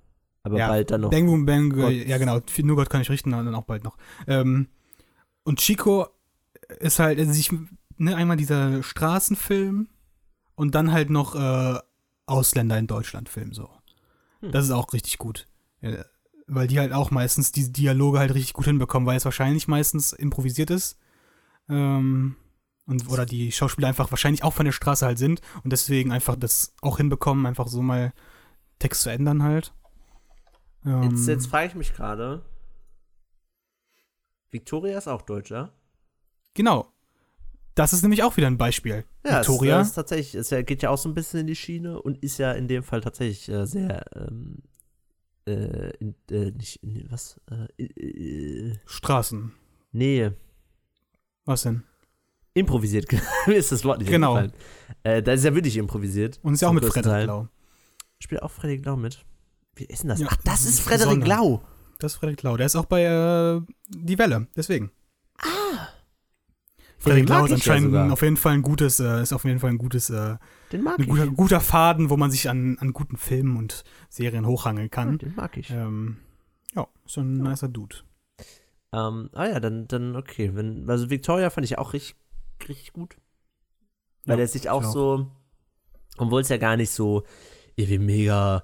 Aber 0.42 0.58
Ja, 0.58 0.68
bald 0.68 0.90
dann 0.90 1.02
noch. 1.02 1.10
Bang 1.10 1.26
Boom 1.26 1.46
Bang, 1.46 1.70
Gott. 1.70 1.92
ja 1.92 2.18
genau, 2.18 2.40
nur 2.62 2.76
Gott 2.76 2.90
kann 2.90 3.00
ich 3.00 3.10
richten, 3.10 3.30
dann 3.30 3.54
auch 3.54 3.62
bald 3.62 3.84
noch. 3.84 3.96
Ähm, 4.26 4.66
und 5.44 5.60
Chico 5.60 6.08
ist 6.80 6.98
halt, 6.98 7.20
also 7.20 7.30
ich, 7.32 7.52
ne, 7.96 8.16
einmal 8.16 8.36
dieser 8.36 8.82
Straßenfilm 8.82 9.88
und 10.56 10.74
dann 10.74 10.90
halt 10.90 11.10
noch 11.10 11.36
äh, 11.36 11.78
Ausländer 12.26 12.76
in 12.76 12.88
Deutschland 12.88 13.28
Film 13.28 13.52
so. 13.52 13.70
Hm. 14.40 14.50
Das 14.50 14.64
ist 14.64 14.72
auch 14.72 14.92
richtig 14.92 15.18
gut. 15.18 15.46
Ja, 15.80 16.04
weil 16.48 16.66
die 16.66 16.80
halt 16.80 16.92
auch 16.92 17.12
meistens 17.12 17.52
diese 17.52 17.70
Dialoge 17.70 18.18
halt 18.18 18.34
richtig 18.34 18.54
gut 18.54 18.64
hinbekommen, 18.64 19.06
weil 19.06 19.16
es 19.16 19.24
wahrscheinlich 19.24 19.68
meistens 19.68 20.12
improvisiert 20.12 20.70
ist. 20.70 20.98
Ähm, 21.68 22.36
und, 22.86 23.08
oder 23.08 23.24
die 23.24 23.50
Schauspieler 23.52 23.88
einfach 23.88 24.10
wahrscheinlich 24.10 24.44
auch 24.44 24.52
von 24.52 24.66
der 24.66 24.72
Straße 24.72 25.06
halt 25.06 25.18
sind 25.18 25.40
und 25.62 25.72
deswegen 25.72 26.12
einfach 26.12 26.36
das 26.36 26.74
auch 26.82 26.98
hinbekommen, 26.98 27.46
einfach 27.46 27.68
so 27.68 27.82
mal 27.82 28.12
Text 28.78 29.02
zu 29.02 29.10
ändern 29.10 29.42
halt. 29.42 29.72
Ähm, 30.84 31.02
Jetzt, 31.02 31.26
jetzt 31.26 31.46
frage 31.46 31.68
ich 31.68 31.74
mich 31.74 31.94
gerade. 31.94 32.44
Victoria 34.50 34.98
ist 34.98 35.08
auch 35.08 35.22
Deutscher. 35.22 35.72
Genau. 36.52 36.92
Das 37.74 37.92
ist 37.92 38.02
nämlich 38.02 38.22
auch 38.22 38.36
wieder 38.36 38.46
ein 38.46 38.58
Beispiel. 38.58 39.04
Ja, 39.24 39.38
Victoria. 39.38 39.80
Es, 39.80 39.82
es 39.82 39.88
ist 39.88 39.94
tatsächlich, 39.94 40.34
es 40.34 40.50
geht 40.66 40.82
ja 40.82 40.90
auch 40.90 40.98
so 40.98 41.08
ein 41.08 41.14
bisschen 41.14 41.40
in 41.40 41.46
die 41.46 41.56
Schiene 41.56 42.00
und 42.00 42.22
ist 42.22 42.38
ja 42.38 42.52
in 42.52 42.68
dem 42.68 42.84
Fall 42.84 43.00
tatsächlich 43.00 43.48
äh, 43.48 43.66
sehr, 43.66 44.04
ähm, 44.14 44.62
äh, 45.46 45.90
in, 45.96 46.14
äh, 46.30 46.52
nicht, 46.52 46.82
in, 46.84 47.10
was, 47.10 47.40
äh, 47.50 47.82
äh, 47.82 48.78
Straßen. 48.86 49.52
nee, 49.90 50.30
Was 51.44 51.62
denn? 51.62 51.82
improvisiert, 52.56 53.06
mir 53.48 53.56
ist 53.56 53.72
das 53.72 53.84
Wort 53.84 53.98
nicht 53.98 54.08
Genau. 54.10 54.34
eingefallen. 54.36 54.62
Äh, 55.02 55.22
da 55.24 55.32
ist 55.32 55.44
ja 55.44 55.54
wirklich 55.56 55.76
improvisiert. 55.76 56.38
Und 56.42 56.54
ist 56.54 56.60
ja 56.60 56.68
auch 56.68 56.72
mit 56.72 56.84
Frederik 56.84 57.04
Teil. 57.04 57.26
Lau. 57.26 57.48
Spielt 58.20 58.42
auch 58.44 58.50
Frederik 58.52 58.84
Lau 58.86 58.94
mit. 58.96 59.24
Wie 59.74 59.84
ist 59.86 60.02
denn 60.02 60.10
das? 60.10 60.20
Ja, 60.20 60.28
Ach, 60.30 60.36
das 60.44 60.64
ist. 60.64 60.78
Frederik 60.80 61.26
Lau. 61.26 61.62
Das 61.98 62.12
ist 62.12 62.18
Frederik 62.18 62.42
Lau. 62.44 62.56
Der 62.56 62.66
ist 62.66 62.76
auch 62.76 62.84
bei 62.84 63.02
äh, 63.02 63.60
Die 63.88 64.16
Welle, 64.18 64.46
deswegen. 64.54 64.92
Ah. 65.38 65.88
Frederik 66.98 67.28
Lau 67.28 67.44
ist 67.44 67.50
ja 67.50 67.54
anscheinend 67.56 68.12
auf 68.12 68.22
jeden 68.22 68.36
Fall 68.36 68.52
ein 68.54 68.62
gutes, 68.62 69.00
äh, 69.00 69.20
ist 69.22 69.32
auf 69.32 69.44
jeden 69.44 69.58
Fall 69.58 69.70
ein 69.70 69.78
gutes, 69.78 70.08
äh, 70.10 70.36
Den 70.70 70.82
mag 70.84 70.98
ein 71.00 71.06
guter, 71.06 71.26
guter 71.26 71.60
Faden, 71.60 72.08
wo 72.08 72.16
man 72.16 72.30
sich 72.30 72.48
an, 72.48 72.78
an 72.78 72.92
guten 72.92 73.16
Filmen 73.16 73.56
und 73.56 73.82
Serien 74.08 74.46
hochhangeln 74.46 74.86
Ja, 74.86 74.90
kann. 74.90 75.18
den 75.18 75.34
mag 75.34 75.56
ich. 75.56 75.70
Ähm, 75.70 76.18
ja, 76.74 76.86
ist 77.04 77.18
ein 77.18 77.34
nicer 77.42 77.68
Dude. 77.68 77.96
Ähm, 78.94 79.30
ah 79.32 79.46
ja, 79.46 79.60
dann, 79.60 79.88
dann 79.88 80.14
okay. 80.14 80.52
Wenn, 80.54 80.88
also 80.88 81.10
Victoria 81.10 81.50
fand 81.50 81.64
ich 81.64 81.78
auch 81.78 81.92
richtig, 81.92 82.16
richtig 82.68 82.92
gut. 82.92 83.16
Weil 84.24 84.38
Ja, 84.38 84.44
er 84.44 84.48
sich 84.48 84.70
auch, 84.70 84.84
auch. 84.84 84.92
so, 84.92 85.26
obwohl 86.16 86.42
es 86.42 86.48
ja 86.48 86.58
gar 86.58 86.76
nicht 86.76 86.90
so 86.90 87.24
irgendwie 87.74 87.98
mega 87.98 88.62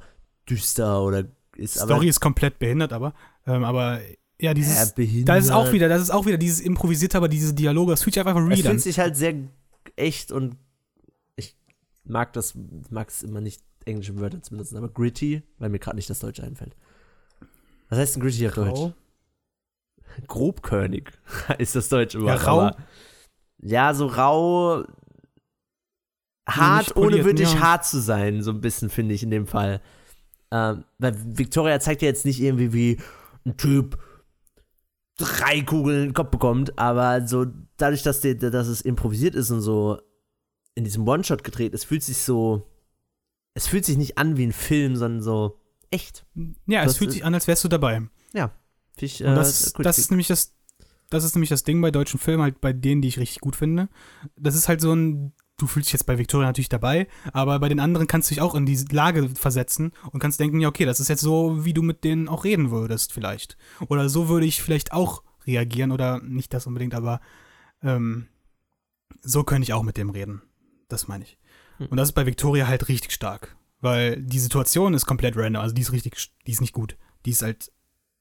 düster 0.49 1.03
oder 1.03 1.25
ist, 1.57 1.79
Story 1.79 2.09
ist 2.09 2.21
komplett 2.21 2.59
behindert, 2.61 2.93
aber, 2.93 3.13
ähm, 3.47 3.65
aber 3.65 4.01
ja, 4.41 4.51
aber 4.51 4.55
dieses, 4.55 4.77
ja, 4.77 4.85
behindert. 4.95 5.29
da 5.29 5.37
ist 5.37 5.51
auch 5.51 5.73
wieder, 5.73 5.89
das 5.89 6.01
ist 6.01 6.11
auch 6.11 6.27
wieder 6.27 6.39
dieses 6.39 6.61
improvisierte, 6.61 7.17
aber 7.17 7.29
diese 7.29 7.53
Dialoge, 7.53 7.91
das 7.91 8.03
fühlt 8.03 8.15
sich 8.15 8.21
einfach 8.25 8.37
real 8.37 8.53
an. 8.53 8.59
fühlt 8.59 8.81
sich 8.81 8.99
halt 9.01 9.17
sehr 9.17 9.35
echt 9.97 10.31
und 10.31 10.57
ich 11.37 11.57
mag 12.05 12.33
das, 12.33 12.55
mag 12.89 13.09
es 13.09 13.23
immer 13.23 13.41
nicht 13.41 13.63
englische 13.85 14.19
Wörter 14.19 14.43
zu 14.43 14.51
benutzen, 14.53 14.77
aber 14.77 14.89
gritty, 14.89 15.43
weil 15.59 15.71
mir 15.71 15.81
gerade 15.81 15.97
nicht 15.97 16.09
das 16.09 16.21
Deutsche 16.21 16.45
einfällt. 16.45 16.77
Was 17.89 17.99
heißt 17.99 18.15
denn 18.15 18.23
gritty 18.23 18.47
auf 18.47 18.55
Deutsch? 18.55 18.95
Grobkörnig 20.27 21.11
ist 21.59 21.75
das 21.77 21.89
deutsche 21.89 22.19
Ja, 22.19 22.25
Wort. 22.25 22.47
rau. 22.47 22.61
aber- 22.61 22.77
Ja, 23.63 23.95
so 23.95 24.07
rau. 24.07 24.85
Hart, 26.49 26.97
ohne 26.97 27.25
wirklich 27.25 27.53
ja. 27.55 27.61
hart 27.61 27.85
zu 27.85 28.01
sein, 28.01 28.43
so 28.43 28.51
ein 28.51 28.61
bisschen, 28.61 28.91
finde 28.91 29.15
ich 29.15 29.23
in 29.23 29.31
dem 29.31 29.47
Fall. 29.47 29.81
Ähm, 30.51 30.85
weil 30.99 31.15
Victoria 31.39 31.79
zeigt 31.79 32.03
ja 32.03 32.09
jetzt 32.09 32.25
nicht 32.25 32.41
irgendwie, 32.41 32.73
wie 32.73 32.99
ein 33.47 33.57
Typ 33.57 33.99
drei 35.17 35.61
Kugeln 35.61 35.99
in 35.99 36.05
den 36.09 36.15
Kopf 36.15 36.31
bekommt, 36.31 36.77
aber 36.79 37.27
so 37.29 37.47
dadurch, 37.77 38.03
dass, 38.03 38.21
die, 38.21 38.37
dass 38.37 38.67
es 38.67 38.81
improvisiert 38.81 39.35
ist 39.37 39.51
und 39.51 39.61
so 39.61 40.01
in 40.75 40.83
diesem 40.85 41.07
One-Shot 41.07 41.45
gedreht 41.45 41.73
ist, 41.75 41.85
fühlt 41.85 42.03
sich 42.03 42.19
so. 42.19 42.67
Es 43.55 43.67
fühlt 43.67 43.85
sich 43.85 43.97
nicht 43.99 44.17
an 44.19 44.37
wie 44.37 44.47
ein 44.47 44.53
Film, 44.53 44.97
sondern 44.97 45.23
so 45.23 45.61
echt. 45.91 46.25
Ja, 46.67 46.83
es 46.85 46.97
fühlt 46.97 47.13
sich 47.13 47.25
an, 47.25 47.35
als 47.35 47.47
wärst 47.47 47.63
du 47.65 47.69
dabei. 47.69 48.03
Find 48.33 48.51
Ich, 49.03 49.21
äh, 49.21 49.35
das, 49.35 49.73
das 49.75 49.99
ist 49.99 50.11
nämlich 50.11 50.29
das, 50.29 50.55
das 51.11 51.25
ist 51.25 51.35
nämlich 51.35 51.51
das 51.51 51.65
Ding 51.65 51.81
bei 51.81 51.91
deutschen 51.91 52.21
Filmen, 52.21 52.43
halt 52.43 52.61
bei 52.61 52.73
denen, 52.73 53.03
die 53.03 53.09
ich 53.09 53.19
richtig 53.19 53.41
gut 53.41 53.57
finde. 53.57 53.89
Das 54.37 54.55
ist 54.55 54.69
halt 54.69 54.81
so 54.81 54.93
ein, 54.93 55.33
du 55.59 55.67
fühlst 55.67 55.89
dich 55.89 55.93
jetzt 55.93 56.07
bei 56.07 56.19
Victoria 56.19 56.47
natürlich 56.47 56.69
dabei, 56.69 57.09
aber 57.33 57.59
bei 57.59 57.69
den 57.69 57.81
anderen 57.81 58.07
kannst 58.07 58.31
du 58.31 58.35
dich 58.35 58.43
auch 58.43 58.55
in 58.55 58.65
diese 58.65 58.87
Lage 58.93 59.29
versetzen 59.31 59.93
und 60.13 60.21
kannst 60.21 60.41
denken, 60.41 60.61
ja, 60.61 60.69
okay, 60.69 60.85
das 60.85 61.01
ist 61.01 61.09
jetzt 61.09 61.21
so, 61.21 61.65
wie 61.65 61.75
du 61.75 61.83
mit 61.83 62.05
denen 62.05 62.29
auch 62.29 62.45
reden 62.45 62.71
würdest, 62.71 63.13
vielleicht. 63.13 63.57
Oder 63.89 64.09
so 64.09 64.29
würde 64.29 64.47
ich 64.47 64.63
vielleicht 64.63 64.93
auch 64.93 65.23
reagieren 65.47 65.91
oder 65.91 66.21
nicht 66.21 66.55
das 66.55 66.67
unbedingt, 66.67 66.95
aber 66.95 67.21
ähm, 67.83 68.29
so 69.23 69.45
könnte 69.45 69.65
ich 69.65 69.73
auch 69.73 69.83
mit 69.83 69.97
dem 69.97 70.11
reden. 70.11 70.43
Das 70.89 71.09
meine 71.09 71.25
ich. 71.25 71.39
Hm. 71.79 71.89
Und 71.89 71.97
das 71.97 72.11
ist 72.11 72.15
bei 72.15 72.27
Victoria 72.27 72.67
halt 72.67 72.89
richtig 72.89 73.13
stark, 73.13 73.57
weil 73.81 74.23
die 74.23 74.39
Situation 74.39 74.95
ist 74.95 75.07
komplett 75.07 75.37
random, 75.37 75.63
also 75.63 75.75
die 75.75 75.83
ist 75.83 75.93
richtig, 75.93 76.31
die 76.47 76.53
ist 76.53 76.61
nicht 76.61 76.73
gut. 76.73 76.97
Die 77.27 77.31
ist 77.31 77.43
halt 77.43 77.71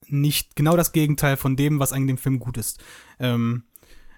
nicht 0.07 0.55
genau 0.55 0.75
das 0.75 0.91
Gegenteil 0.91 1.37
von 1.37 1.55
dem, 1.55 1.79
was 1.79 1.93
eigentlich 1.93 2.15
dem 2.15 2.17
Film 2.17 2.39
gut 2.39 2.57
ist. 2.57 2.83
Ähm, 3.19 3.63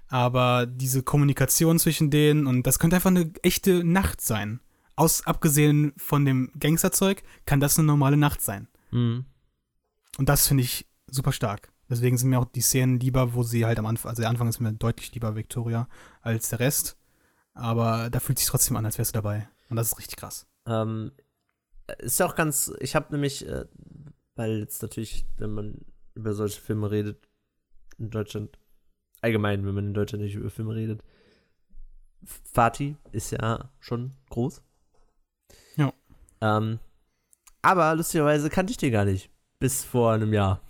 aber 0.08 0.66
diese 0.66 1.04
Kommunikation 1.04 1.80
zwischen 1.80 2.12
denen 2.12 2.48
und 2.48 2.64
das 2.64 2.80
könnte 2.80 2.98
einfach 2.98 3.12
eine 3.12 3.32
echte 3.44 3.84
Nacht 3.84 4.22
sein. 4.22 4.60
Aus 4.96 5.26
abgesehen 5.26 5.94
von 5.98 6.26
dem 6.26 6.52
Gangsterzeug 6.60 7.24
kann 7.46 7.60
das 7.60 7.80
eine 7.80 7.88
normale 7.88 8.18
Nacht 8.18 8.42
sein. 8.42 8.68
Mhm. 8.92 9.26
Und 10.18 10.30
das 10.30 10.48
finde 10.48 10.64
ich 10.64 10.88
super 11.08 11.32
stark. 11.32 11.72
Deswegen 11.90 12.18
sind 12.18 12.30
mir 12.30 12.40
auch 12.40 12.46
die 12.46 12.62
Szenen 12.62 13.00
lieber, 13.00 13.34
wo 13.34 13.44
sie 13.44 13.66
halt 13.66 13.80
am 13.80 13.86
Anfang, 13.86 14.10
also 14.10 14.22
der 14.22 14.30
Anfang 14.30 14.48
ist 14.48 14.60
mir 14.60 14.74
deutlich 14.74 15.14
lieber 15.14 15.36
Victoria 15.36 15.88
als 16.22 16.50
der 16.50 16.60
Rest. 16.60 16.98
Aber 17.54 18.10
da 18.10 18.20
fühlt 18.20 18.40
sich 18.40 18.48
trotzdem 18.48 18.78
an, 18.78 18.86
als 18.86 18.98
wärst 18.98 19.12
du 19.12 19.18
dabei. 19.18 19.50
Und 19.70 19.76
das 19.76 19.88
ist 19.88 19.98
richtig 19.98 20.18
krass. 20.18 20.48
Ähm, 20.66 21.12
ist 22.00 22.20
ja 22.20 22.26
auch 22.26 22.36
ganz, 22.36 22.72
ich 22.80 22.96
habe 22.96 23.12
nämlich, 23.12 23.48
äh, 23.48 23.66
weil 24.42 24.58
jetzt 24.60 24.82
natürlich, 24.82 25.26
wenn 25.38 25.52
man 25.54 25.86
über 26.16 26.34
solche 26.34 26.60
Filme 26.60 26.90
redet, 26.90 27.28
in 28.00 28.10
Deutschland, 28.10 28.58
allgemein, 29.22 29.64
wenn 29.66 29.76
man 29.76 29.86
in 29.90 29.94
Deutschland 29.94 30.24
nicht 30.24 30.34
über 30.36 30.50
Filme 30.50 30.74
redet, 30.74 31.04
Fatih 32.24 32.96
ist 33.12 33.32
ja 33.32 33.72
schon 33.80 34.14
groß. 34.32 34.64
Ja. 35.76 35.94
Ähm, 36.42 36.80
aber 37.62 37.94
lustigerweise 37.96 38.50
kannte 38.50 38.72
ich 38.72 38.78
den 38.78 38.92
gar 38.92 39.06
nicht. 39.06 39.30
Bis 39.60 39.84
vor 39.84 40.12
einem 40.14 40.34
Jahr. 40.34 40.62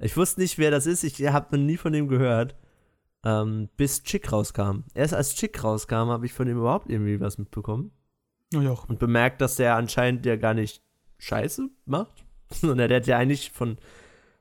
Ich 0.00 0.16
wusste 0.16 0.40
nicht, 0.40 0.58
wer 0.58 0.70
das 0.72 0.86
ist. 0.86 1.02
Ich 1.04 1.24
habe 1.28 1.56
noch 1.56 1.64
nie 1.64 1.76
von 1.76 1.92
dem 1.92 2.08
gehört. 2.08 2.56
Ähm, 3.24 3.70
bis 3.76 4.02
Chick 4.02 4.30
rauskam. 4.32 4.80
Erst 4.92 5.14
als 5.14 5.34
Chick 5.36 5.62
rauskam, 5.62 6.10
habe 6.10 6.26
ich 6.26 6.32
von 6.34 6.46
ihm 6.48 6.58
überhaupt 6.58 6.90
irgendwie 6.90 7.20
was 7.20 7.38
mitbekommen 7.38 7.92
Ja, 8.52 8.72
auch. 8.72 8.88
und 8.88 8.98
bemerkt, 8.98 9.40
dass 9.40 9.56
der 9.56 9.76
anscheinend 9.76 10.26
ja 10.26 10.36
gar 10.36 10.52
nicht 10.52 10.82
Scheiße 11.18 11.70
macht, 11.86 12.23
sondern 12.50 12.88
der 12.88 12.96
hat 12.96 13.06
ja 13.06 13.18
eigentlich 13.18 13.50
von, 13.50 13.78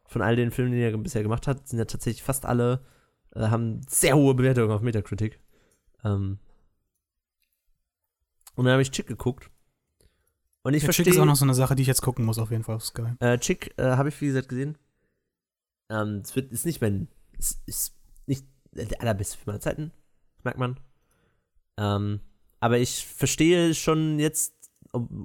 von 0.05 0.21
all 0.21 0.35
den 0.35 0.51
Filmen, 0.51 0.71
die 0.71 0.81
er 0.81 0.97
bisher 0.97 1.23
gemacht 1.23 1.47
hat, 1.47 1.67
sind 1.67 1.79
ja 1.79 1.85
tatsächlich 1.85 2.23
fast 2.23 2.45
alle, 2.45 2.85
äh, 3.35 3.41
haben 3.41 3.81
sehr 3.87 4.15
hohe 4.15 4.33
Bewertungen 4.33 4.71
auf 4.71 4.81
Metacritic. 4.81 5.39
Ähm 6.03 6.39
und 8.55 8.65
dann 8.65 8.73
habe 8.73 8.81
ich 8.81 8.91
Chick 8.91 9.07
geguckt. 9.07 9.49
Und 10.61 10.73
ich 10.73 10.81
Chick 10.81 10.93
verstehe. 10.93 11.13
ist 11.13 11.19
auch 11.19 11.25
noch 11.25 11.35
so 11.35 11.45
eine 11.45 11.53
Sache, 11.53 11.75
die 11.75 11.81
ich 11.81 11.87
jetzt 11.87 12.01
gucken 12.01 12.25
muss, 12.25 12.37
auf 12.37 12.51
jeden 12.51 12.63
Fall 12.63 12.75
auf 12.75 12.85
Sky. 12.85 13.13
Äh, 13.19 13.37
Chick 13.39 13.73
äh, 13.77 13.83
habe 13.83 14.09
ich, 14.09 14.21
wie 14.21 14.27
gesagt, 14.27 14.49
gesehen. 14.49 14.77
Ähm, 15.89 16.21
es 16.23 16.35
wird, 16.35 16.51
ist 16.51 16.65
nicht 16.65 16.81
mein. 16.81 17.07
Es 17.37 17.61
ist 17.65 17.95
nicht 18.27 18.45
der 18.71 19.01
allerbeste 19.01 19.37
Film 19.37 19.49
aller 19.49 19.59
Zeiten. 19.59 19.91
Merkt 20.43 20.59
man. 20.59 20.79
Ähm, 21.77 22.21
aber 22.59 22.77
ich 22.79 23.05
verstehe 23.05 23.73
schon 23.73 24.19
jetzt 24.19 24.53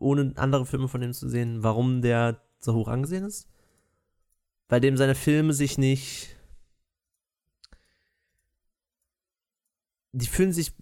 ohne 0.01 0.33
andere 0.37 0.67
Filme 0.67 0.89
von 0.89 1.01
dem 1.01 1.13
zu 1.13 1.29
sehen, 1.29 1.63
warum 1.63 2.03
der 2.03 2.41
so 2.59 2.75
hoch 2.75 2.89
angesehen 2.89 3.25
ist. 3.25 3.49
Bei 4.69 4.81
dem 4.81 4.97
seine 4.97 5.15
Filme 5.15 5.53
sich 5.53 5.79
nicht. 5.79 6.37
Die 10.13 10.27
fühlen 10.27 10.53
sich 10.53 10.75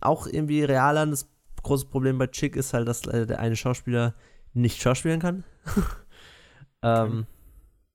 auch 0.00 0.26
irgendwie 0.26 0.64
real 0.64 0.98
an. 0.98 1.10
Das 1.10 1.28
große 1.62 1.86
Problem 1.86 2.18
bei 2.18 2.26
Chick 2.26 2.56
ist 2.56 2.74
halt, 2.74 2.88
dass 2.88 3.06
äh, 3.06 3.26
der 3.26 3.40
eine 3.40 3.56
Schauspieler 3.56 4.14
nicht 4.52 4.82
schauspielen 4.82 5.20
kann. 5.20 5.44
ähm, 6.82 7.26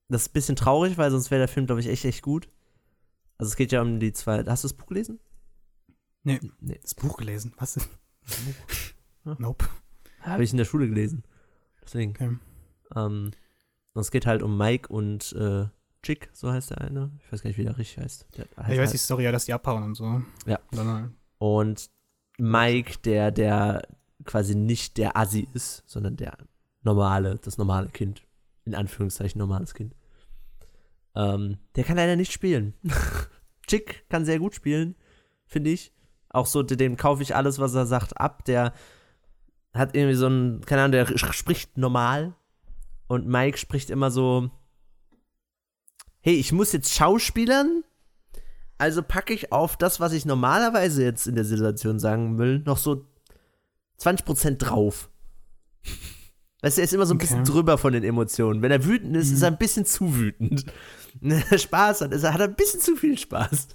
das 0.07 0.23
ist 0.23 0.29
ein 0.29 0.33
bisschen 0.33 0.55
traurig, 0.55 0.97
weil 0.97 1.11
sonst 1.11 1.31
wäre 1.31 1.39
der 1.39 1.47
Film, 1.47 1.65
glaube 1.65 1.81
ich, 1.81 1.87
echt, 1.87 2.05
echt 2.05 2.21
gut. 2.21 2.49
Also 3.37 3.49
es 3.49 3.55
geht 3.55 3.71
ja 3.71 3.81
um 3.81 3.99
die 3.99 4.13
zwei. 4.13 4.43
Hast 4.45 4.63
du 4.63 4.67
das 4.67 4.73
Buch 4.73 4.87
gelesen? 4.87 5.19
Nee. 6.23 6.39
Nee. 6.59 6.79
Das 6.81 6.95
Buch 6.95 7.17
gelesen. 7.17 7.53
Was 7.57 7.73
denn? 7.73 7.83
Nope. 9.37 9.65
Habe 10.21 10.43
ich 10.43 10.51
in 10.51 10.57
der 10.57 10.65
Schule 10.65 10.87
gelesen. 10.87 11.23
Deswegen. 11.83 12.11
Okay. 12.11 12.37
Ähm, 12.95 13.31
und 13.93 14.01
es 14.01 14.11
geht 14.11 14.25
halt 14.25 14.43
um 14.43 14.57
Mike 14.57 14.89
und 14.91 15.31
äh, 15.33 15.65
Chick, 16.03 16.29
so 16.33 16.51
heißt 16.51 16.71
der 16.71 16.81
eine. 16.81 17.11
Ich 17.25 17.31
weiß 17.31 17.41
gar 17.41 17.47
nicht, 17.49 17.57
wie 17.57 17.63
der 17.63 17.77
richtig 17.77 18.03
heißt. 18.03 18.27
Der 18.37 18.45
heißt 18.45 18.51
ich 18.57 18.77
weiß 18.77 18.77
halt- 18.79 18.93
die 18.93 18.97
Story, 18.97 19.23
ja, 19.23 19.31
dass 19.31 19.45
die 19.45 19.53
abhauen 19.53 19.83
und 19.83 19.95
so. 19.95 20.21
Ja. 20.45 20.59
Halt- 20.75 21.09
Und 21.39 21.89
Mike, 22.37 22.97
der, 23.05 23.31
der 23.31 23.87
quasi 24.25 24.55
nicht 24.55 24.97
der 24.97 25.15
Assi 25.17 25.47
ist, 25.53 25.83
sondern 25.87 26.17
der 26.17 26.37
normale, 26.83 27.39
das 27.41 27.57
normale 27.57 27.87
Kind. 27.89 28.21
In 28.65 28.75
Anführungszeichen 28.75 29.39
normales 29.39 29.73
Kind. 29.73 29.95
Ähm, 31.15 31.57
der 31.75 31.83
kann 31.83 31.97
leider 31.97 32.15
nicht 32.15 32.31
spielen. 32.33 32.73
Chick 33.67 34.07
kann 34.09 34.25
sehr 34.25 34.39
gut 34.39 34.53
spielen, 34.55 34.95
finde 35.45 35.69
ich. 35.69 35.93
Auch 36.29 36.45
so, 36.47 36.61
dem 36.63 36.97
kaufe 36.97 37.23
ich 37.23 37.35
alles, 37.35 37.59
was 37.59 37.73
er 37.75 37.85
sagt, 37.85 38.19
ab. 38.19 38.43
Der 38.45 38.73
hat 39.73 39.95
irgendwie 39.95 40.15
so 40.15 40.27
ein, 40.27 40.61
keine 40.65 40.81
Ahnung, 40.83 40.91
der 40.91 41.17
spricht 41.17 41.77
normal. 41.77 42.33
Und 43.07 43.27
Mike 43.27 43.57
spricht 43.57 43.89
immer 43.89 44.11
so, 44.11 44.49
hey, 46.21 46.35
ich 46.35 46.51
muss 46.51 46.71
jetzt 46.71 46.93
schauspielern, 46.93 47.83
also 48.77 49.01
packe 49.03 49.33
ich 49.33 49.51
auf 49.51 49.75
das, 49.77 49.99
was 49.99 50.13
ich 50.13 50.25
normalerweise 50.25 51.03
jetzt 51.03 51.27
in 51.27 51.35
der 51.35 51.45
Situation 51.45 51.99
sagen 51.99 52.37
will, 52.39 52.59
noch 52.59 52.77
so 52.77 53.05
20% 54.01 54.57
drauf. 54.57 55.09
Weißt 56.61 56.77
du, 56.77 56.81
er 56.81 56.85
ist 56.85 56.93
immer 56.93 57.05
so 57.05 57.13
ein 57.13 57.17
Okay. 57.17 57.27
bisschen 57.27 57.43
drüber 57.45 57.77
von 57.77 57.93
den 57.93 58.03
Emotionen. 58.03 58.61
Wenn 58.63 58.71
er 58.71 58.83
wütend 58.85 59.15
ist, 59.15 59.29
ist 59.31 59.43
er 59.43 59.49
ein 59.49 59.57
bisschen 59.59 59.85
zu 59.85 60.15
wütend. 60.15 60.65
Wenn 61.21 61.43
er 61.49 61.57
Spaß 61.59 62.01
hat, 62.01 62.11
ist 62.11 62.23
er, 62.23 62.33
hat 62.33 62.41
er 62.41 62.47
ein 62.47 62.55
bisschen 62.55 62.79
zu 62.81 62.95
viel 62.97 63.17
Spaß. 63.17 63.67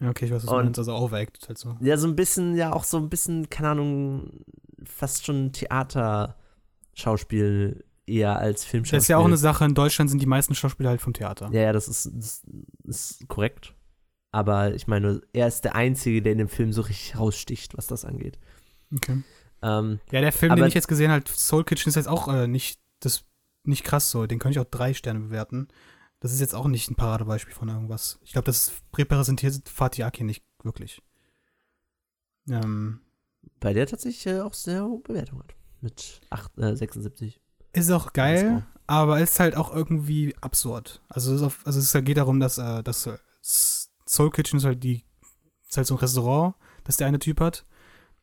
ja, 0.00 0.10
okay, 0.10 0.24
ich 0.26 0.30
weiß, 0.32 0.42
was 0.42 0.50
du 0.50 0.56
Und- 0.56 0.64
meinst. 0.64 0.78
Also 0.80 0.94
overacted 0.96 1.46
halt 1.48 1.56
so. 1.58 1.76
Ja, 1.80 1.96
so 1.96 2.08
ein 2.08 2.16
bisschen, 2.16 2.56
ja, 2.56 2.72
auch 2.72 2.82
so 2.84 2.98
ein 2.98 3.08
bisschen, 3.08 3.48
keine 3.50 3.68
Ahnung, 3.70 4.44
fast 4.84 5.24
schon 5.24 5.52
Theaterschauspiel 5.52 7.84
eher 8.12 8.36
als 8.38 8.64
Filmschauspiel. 8.64 8.96
Das 8.98 9.04
ist 9.04 9.08
ja 9.08 9.16
auch 9.18 9.24
eine 9.24 9.36
Sache, 9.36 9.64
in 9.64 9.74
Deutschland 9.74 10.10
sind 10.10 10.20
die 10.20 10.26
meisten 10.26 10.54
Schauspieler 10.54 10.90
halt 10.90 11.00
vom 11.00 11.12
Theater. 11.12 11.48
Ja, 11.52 11.62
ja, 11.62 11.72
das 11.72 11.88
ist, 11.88 12.10
das 12.14 12.42
ist 12.84 13.28
korrekt. 13.28 13.74
Aber 14.30 14.74
ich 14.74 14.86
meine, 14.86 15.20
er 15.32 15.46
ist 15.48 15.62
der 15.64 15.74
Einzige, 15.74 16.22
der 16.22 16.32
in 16.32 16.38
dem 16.38 16.48
Film 16.48 16.72
so 16.72 16.82
richtig 16.82 17.18
raussticht, 17.18 17.76
was 17.76 17.86
das 17.86 18.04
angeht. 18.04 18.38
Okay. 18.94 19.22
Ähm, 19.62 20.00
Ja, 20.10 20.20
der 20.20 20.32
Film, 20.32 20.52
Aber- 20.52 20.62
den 20.62 20.68
ich 20.68 20.74
jetzt 20.74 20.88
gesehen 20.88 21.10
habe, 21.10 21.24
Soul 21.28 21.64
Kitchen, 21.64 21.88
ist 21.90 21.96
jetzt 21.96 22.08
auch 22.08 22.28
äh, 22.28 22.46
nicht, 22.48 22.80
das, 23.00 23.24
nicht 23.64 23.84
krass 23.84 24.10
so. 24.10 24.26
Den 24.26 24.38
könnte 24.38 24.58
ich 24.58 24.64
auch 24.66 24.70
drei 24.70 24.94
Sterne 24.94 25.20
bewerten. 25.20 25.68
Das 26.20 26.32
ist 26.32 26.40
jetzt 26.40 26.54
auch 26.54 26.66
nicht 26.68 26.90
ein 26.90 26.94
Paradebeispiel 26.94 27.52
von 27.52 27.68
irgendwas. 27.68 28.18
Ich 28.22 28.32
glaube, 28.32 28.46
das 28.46 28.72
repräsentiert 28.96 29.68
Fatih 29.68 30.04
Akin 30.04 30.26
nicht 30.26 30.44
wirklich. 30.62 31.02
Ähm, 32.48 33.00
bei 33.60 33.72
der 33.72 33.86
tatsächlich 33.86 34.26
äh, 34.26 34.40
auch 34.40 34.54
sehr 34.54 34.84
hohe 34.84 35.00
Bewertung 35.00 35.40
hat. 35.40 35.54
Mit 35.80 36.20
8, 36.30 36.58
äh, 36.58 36.76
76. 36.76 37.40
ist 37.72 37.90
auch 37.90 38.12
geil, 38.12 38.66
aber 38.86 39.20
ist 39.20 39.40
halt 39.40 39.56
auch 39.56 39.74
irgendwie 39.74 40.34
absurd. 40.40 41.00
Also 41.08 41.32
es, 41.32 41.40
ist 41.40 41.46
auf, 41.46 41.60
also 41.64 41.78
es 41.78 42.04
geht 42.04 42.16
darum, 42.16 42.40
dass, 42.40 42.58
äh, 42.58 42.82
dass 42.82 43.06
äh, 43.06 43.16
Soul 43.42 44.30
Kitchen 44.30 44.58
ist 44.58 44.64
halt 44.64 44.82
die 44.82 45.04
ist 45.72 45.78
halt 45.78 45.86
so 45.86 45.94
ein 45.94 46.00
Restaurant, 46.00 46.54
das 46.84 46.98
der 46.98 47.06
eine 47.06 47.18
Typ 47.18 47.40
hat. 47.40 47.64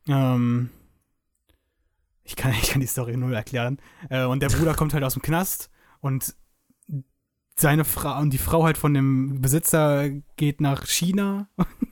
Ähm, 0.06 0.70
ich 2.22 2.36
kann, 2.36 2.52
ich 2.62 2.70
kann 2.70 2.80
die 2.80 2.86
Story 2.86 3.16
null 3.16 3.34
erklären. 3.34 3.78
Äh, 4.08 4.24
und 4.24 4.40
der 4.40 4.48
Bruder 4.48 4.74
kommt 4.74 4.94
halt 4.94 5.04
aus 5.04 5.14
dem 5.14 5.22
Knast 5.22 5.70
und 6.00 6.34
seine 7.56 7.84
Frau 7.84 8.18
und 8.20 8.30
die 8.30 8.38
Frau 8.38 8.64
halt 8.64 8.78
von 8.78 8.94
dem 8.94 9.42
Besitzer 9.42 10.08
geht 10.36 10.60
nach 10.60 10.86
China. 10.86 11.48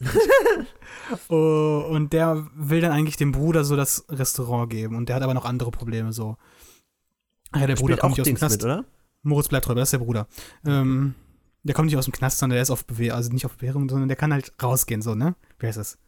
Oh, 1.28 1.86
und 1.88 2.12
der 2.12 2.46
will 2.54 2.80
dann 2.80 2.90
eigentlich 2.92 3.16
dem 3.16 3.32
Bruder 3.32 3.64
so 3.64 3.76
das 3.76 4.04
Restaurant 4.08 4.70
geben 4.70 4.96
und 4.96 5.08
der 5.08 5.16
hat 5.16 5.22
aber 5.22 5.34
noch 5.34 5.44
andere 5.44 5.70
Probleme 5.70 6.12
so. 6.12 6.36
Ach 7.52 7.60
Ja, 7.60 7.66
der 7.66 7.76
Bruder 7.76 7.94
Spielt 7.94 8.00
kommt 8.00 8.12
nicht 8.12 8.20
aus 8.22 8.26
dem 8.26 8.36
Knast. 8.36 8.56
mit, 8.56 8.64
oder? 8.64 8.84
Moritz 9.22 9.48
bleibt 9.48 9.68
das 9.68 9.76
ist 9.78 9.92
der 9.92 9.98
Bruder. 9.98 10.26
Ähm, 10.64 11.14
der 11.62 11.74
kommt 11.74 11.86
nicht 11.86 11.96
aus 11.96 12.04
dem 12.06 12.12
Knast, 12.12 12.38
sondern 12.38 12.56
der 12.56 12.62
ist 12.62 12.70
auf 12.70 12.84
Bewährung, 12.86 13.16
also 13.16 13.32
nicht 13.32 13.46
auf 13.46 13.56
Bewährung, 13.56 13.88
sondern 13.88 14.08
der 14.08 14.16
kann 14.16 14.32
halt 14.32 14.52
rausgehen, 14.62 15.02
so, 15.02 15.14
ne? 15.14 15.34
Wie 15.58 15.66
heißt 15.66 15.78
das? 15.78 15.98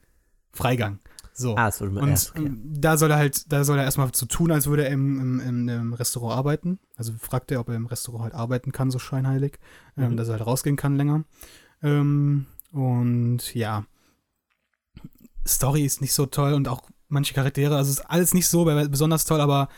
Freigang. 0.52 0.98
So. 1.32 1.56
Ah, 1.56 1.70
mal 1.80 2.02
und 2.02 2.08
erst. 2.08 2.30
Okay. 2.30 2.46
ähm, 2.46 2.61
da 2.64 2.96
soll 2.96 3.11
er 3.12 3.16
halt, 3.16 3.52
da 3.52 3.62
soll 3.62 3.78
er 3.78 3.84
erstmal 3.84 4.08
so 4.12 4.26
tun, 4.26 4.50
als 4.50 4.66
würde 4.66 4.84
er 4.84 4.90
im, 4.90 5.40
im, 5.40 5.68
im, 5.68 5.92
Restaurant 5.94 6.37
arbeiten. 6.37 6.80
Also 6.96 7.12
fragt 7.16 7.52
er, 7.52 7.61
ob 7.61 7.68
er 7.68 7.76
im 7.76 7.87
Restaurant 7.87 8.24
halt 8.24 8.34
arbeiten 8.34 8.72
kann, 8.72 8.90
so 8.90 8.98
scheinheilig, 8.98 9.58
ähm, 9.96 10.12
Mhm. 10.12 10.16
dass 10.16 10.28
er 10.28 10.34
halt 10.34 10.46
rausgehen 10.46 10.76
kann 10.76 10.96
länger. 10.96 11.24
Ähm, 11.82 12.46
und 12.72 13.54
ja, 13.54 13.85
Story 15.46 15.85
ist 15.85 16.00
nicht 16.00 16.12
so 16.12 16.26
toll 16.26 16.52
und 16.52 16.68
auch 16.68 16.83
manche 17.09 17.35
Charaktere, 17.35 17.76
also 17.76 17.90
ist 17.90 18.00
alles 18.00 18.35
nicht 18.35 18.48
so 18.48 18.64
be- 18.64 18.88
besonders 18.88 19.24
toll, 19.24 19.40
aber 19.40 19.68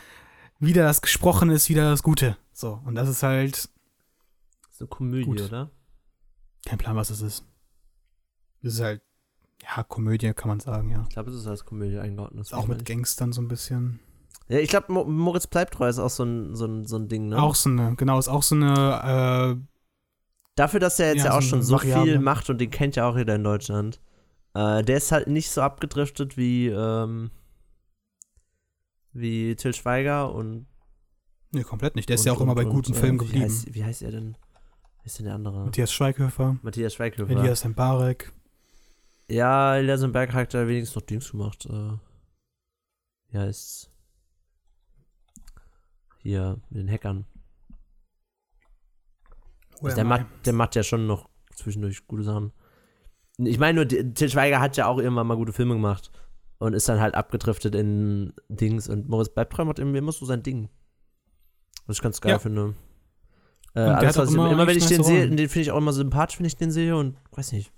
wieder 0.59 0.83
das 0.83 1.01
Gesprochene 1.01 1.53
ist 1.53 1.69
wieder 1.69 1.89
das 1.89 2.03
Gute. 2.03 2.37
So, 2.53 2.79
und 2.85 2.95
das 2.95 3.07
ist 3.09 3.23
halt 3.23 3.69
So 4.71 4.87
Komödie, 4.87 5.25
Gut. 5.25 5.41
oder? 5.41 5.71
kein 6.65 6.77
Plan, 6.77 6.95
was 6.95 7.09
es 7.09 7.21
ist. 7.21 7.43
Das 8.61 8.73
ist 8.75 8.81
halt, 8.81 9.01
ja, 9.63 9.81
Komödie 9.83 10.31
kann 10.33 10.47
man 10.49 10.59
sagen, 10.59 10.89
ja. 10.91 11.03
Ich 11.07 11.09
glaube, 11.13 11.31
es 11.31 11.37
ist 11.37 11.47
als 11.47 11.65
Komödie 11.65 11.97
eingeordnet. 11.97 12.53
Auch 12.53 12.67
mit 12.67 12.85
Gangstern 12.85 13.31
so 13.33 13.41
ein 13.41 13.47
bisschen. 13.47 13.99
Ja, 14.47 14.59
ich 14.59 14.69
glaube, 14.69 14.91
Mo 14.91 15.05
Moritz 15.05 15.47
bleibt 15.47 15.73
treu 15.73 15.87
ist 15.87 15.97
auch 15.97 16.09
so 16.09 16.23
ein, 16.23 16.55
so 16.55 16.65
ein, 16.65 16.85
so 16.85 16.97
ein 16.97 17.07
Ding, 17.07 17.29
ne? 17.29 17.41
Auch 17.41 17.55
so 17.55 17.69
eine, 17.69 17.95
genau, 17.95 18.19
ist 18.19 18.27
auch 18.27 18.43
so 18.43 18.53
eine, 18.55 19.57
äh, 19.57 19.70
Dafür, 20.61 20.79
dass 20.79 20.99
er 20.99 21.07
jetzt 21.07 21.23
Ja, 21.23 21.31
ja, 21.31 21.31
auch 21.31 21.41
so 21.41 21.47
schon 21.49 21.63
so 21.63 21.73
Variable. 21.73 22.03
viel 22.05 22.19
macht 22.19 22.47
und 22.51 22.61
den 22.61 22.69
kennt 22.69 22.95
ja 22.95 23.09
auch 23.09 23.17
jeder 23.17 23.33
in 23.33 23.43
Deutschland. 23.43 23.99
Äh, 24.53 24.83
der 24.83 24.97
ist 24.97 25.11
halt 25.11 25.25
nicht 25.25 25.49
so 25.49 25.59
abgedriftet 25.63 26.37
wie, 26.37 26.67
ähm, 26.67 27.31
wie 29.11 29.55
Till 29.55 29.73
Schweiger 29.73 30.31
und. 30.31 30.67
nee, 31.51 31.63
komplett 31.63 31.95
nicht. 31.95 32.09
Der 32.09 32.13
ist 32.13 32.21
und, 32.21 32.25
ja 32.27 32.33
auch 32.33 32.41
immer 32.41 32.51
und, 32.51 32.57
bei 32.57 32.65
und, 32.65 32.69
guten 32.69 32.93
äh, 32.93 32.95
Filmen 32.95 33.19
wie 33.19 33.25
geblieben. 33.25 33.45
Heißt, 33.45 33.73
wie 33.73 33.83
heißt 33.83 34.03
er 34.03 34.11
denn? 34.11 34.37
Wie 35.01 35.07
ist 35.07 35.17
denn 35.17 35.25
der 35.25 35.33
andere? 35.33 35.65
Matthias 35.65 35.91
Schweighöfer, 35.91 36.59
Matthias 36.61 36.93
Schweighöfer. 36.93 37.31
Elias 37.31 37.65
Mbarek. 37.65 38.31
Ja, 39.29 39.77
Elias 39.77 40.05
Berg 40.11 40.31
hat 40.31 40.53
da 40.53 40.67
wenigstens 40.67 40.95
noch 40.95 41.07
Dings 41.07 41.31
gemacht. 41.31 41.65
Äh, 41.65 41.97
wie 43.31 43.37
heißt's? 43.39 43.89
Hier, 46.19 46.61
mit 46.69 46.83
den 46.83 46.91
Hackern. 46.91 47.25
Also 49.83 49.95
der, 49.95 50.05
macht, 50.05 50.25
der 50.45 50.53
macht 50.53 50.75
ja 50.75 50.83
schon 50.83 51.07
noch 51.07 51.29
zwischendurch 51.55 52.07
gute 52.07 52.23
Sachen. 52.23 52.51
Ich 53.37 53.57
meine 53.59 53.83
nur, 53.85 53.87
Til 53.87 54.29
Schweiger 54.29 54.59
hat 54.59 54.77
ja 54.77 54.85
auch 54.87 54.97
irgendwann 54.99 55.27
mal 55.27 55.35
gute 55.35 55.53
Filme 55.53 55.73
gemacht 55.73 56.11
und 56.59 56.73
ist 56.73 56.87
dann 56.89 56.99
halt 56.99 57.15
abgedriftet 57.15 57.73
in 57.75 58.33
Dings 58.49 58.87
und 58.89 59.09
Moritz 59.09 59.29
Bleibtreu 59.29 59.65
macht 59.65 59.79
immer 59.79 60.11
so 60.11 60.25
sein 60.25 60.43
Ding. 60.43 60.69
Was 61.87 61.97
ich 61.97 62.03
ganz 62.03 62.21
geil 62.21 62.33
Ja. 62.33 62.39
finde. 62.39 62.75
Äh, 63.73 63.79
alles, 63.79 64.17
was 64.17 64.29
ich, 64.29 64.35
immer 64.35 64.51
immer, 64.51 64.67
wenn 64.67 64.77
ich 64.77 64.85
den 64.87 65.03
sehe, 65.03 65.27
den 65.27 65.37
finde 65.49 65.61
ich 65.61 65.71
auch 65.71 65.77
immer 65.77 65.93
sympathisch, 65.93 66.37
wenn 66.39 66.45
ich 66.45 66.57
den 66.57 66.71
sehe 66.71 66.95
und 66.95 67.17
weiß 67.31 67.53
nicht. 67.53 67.71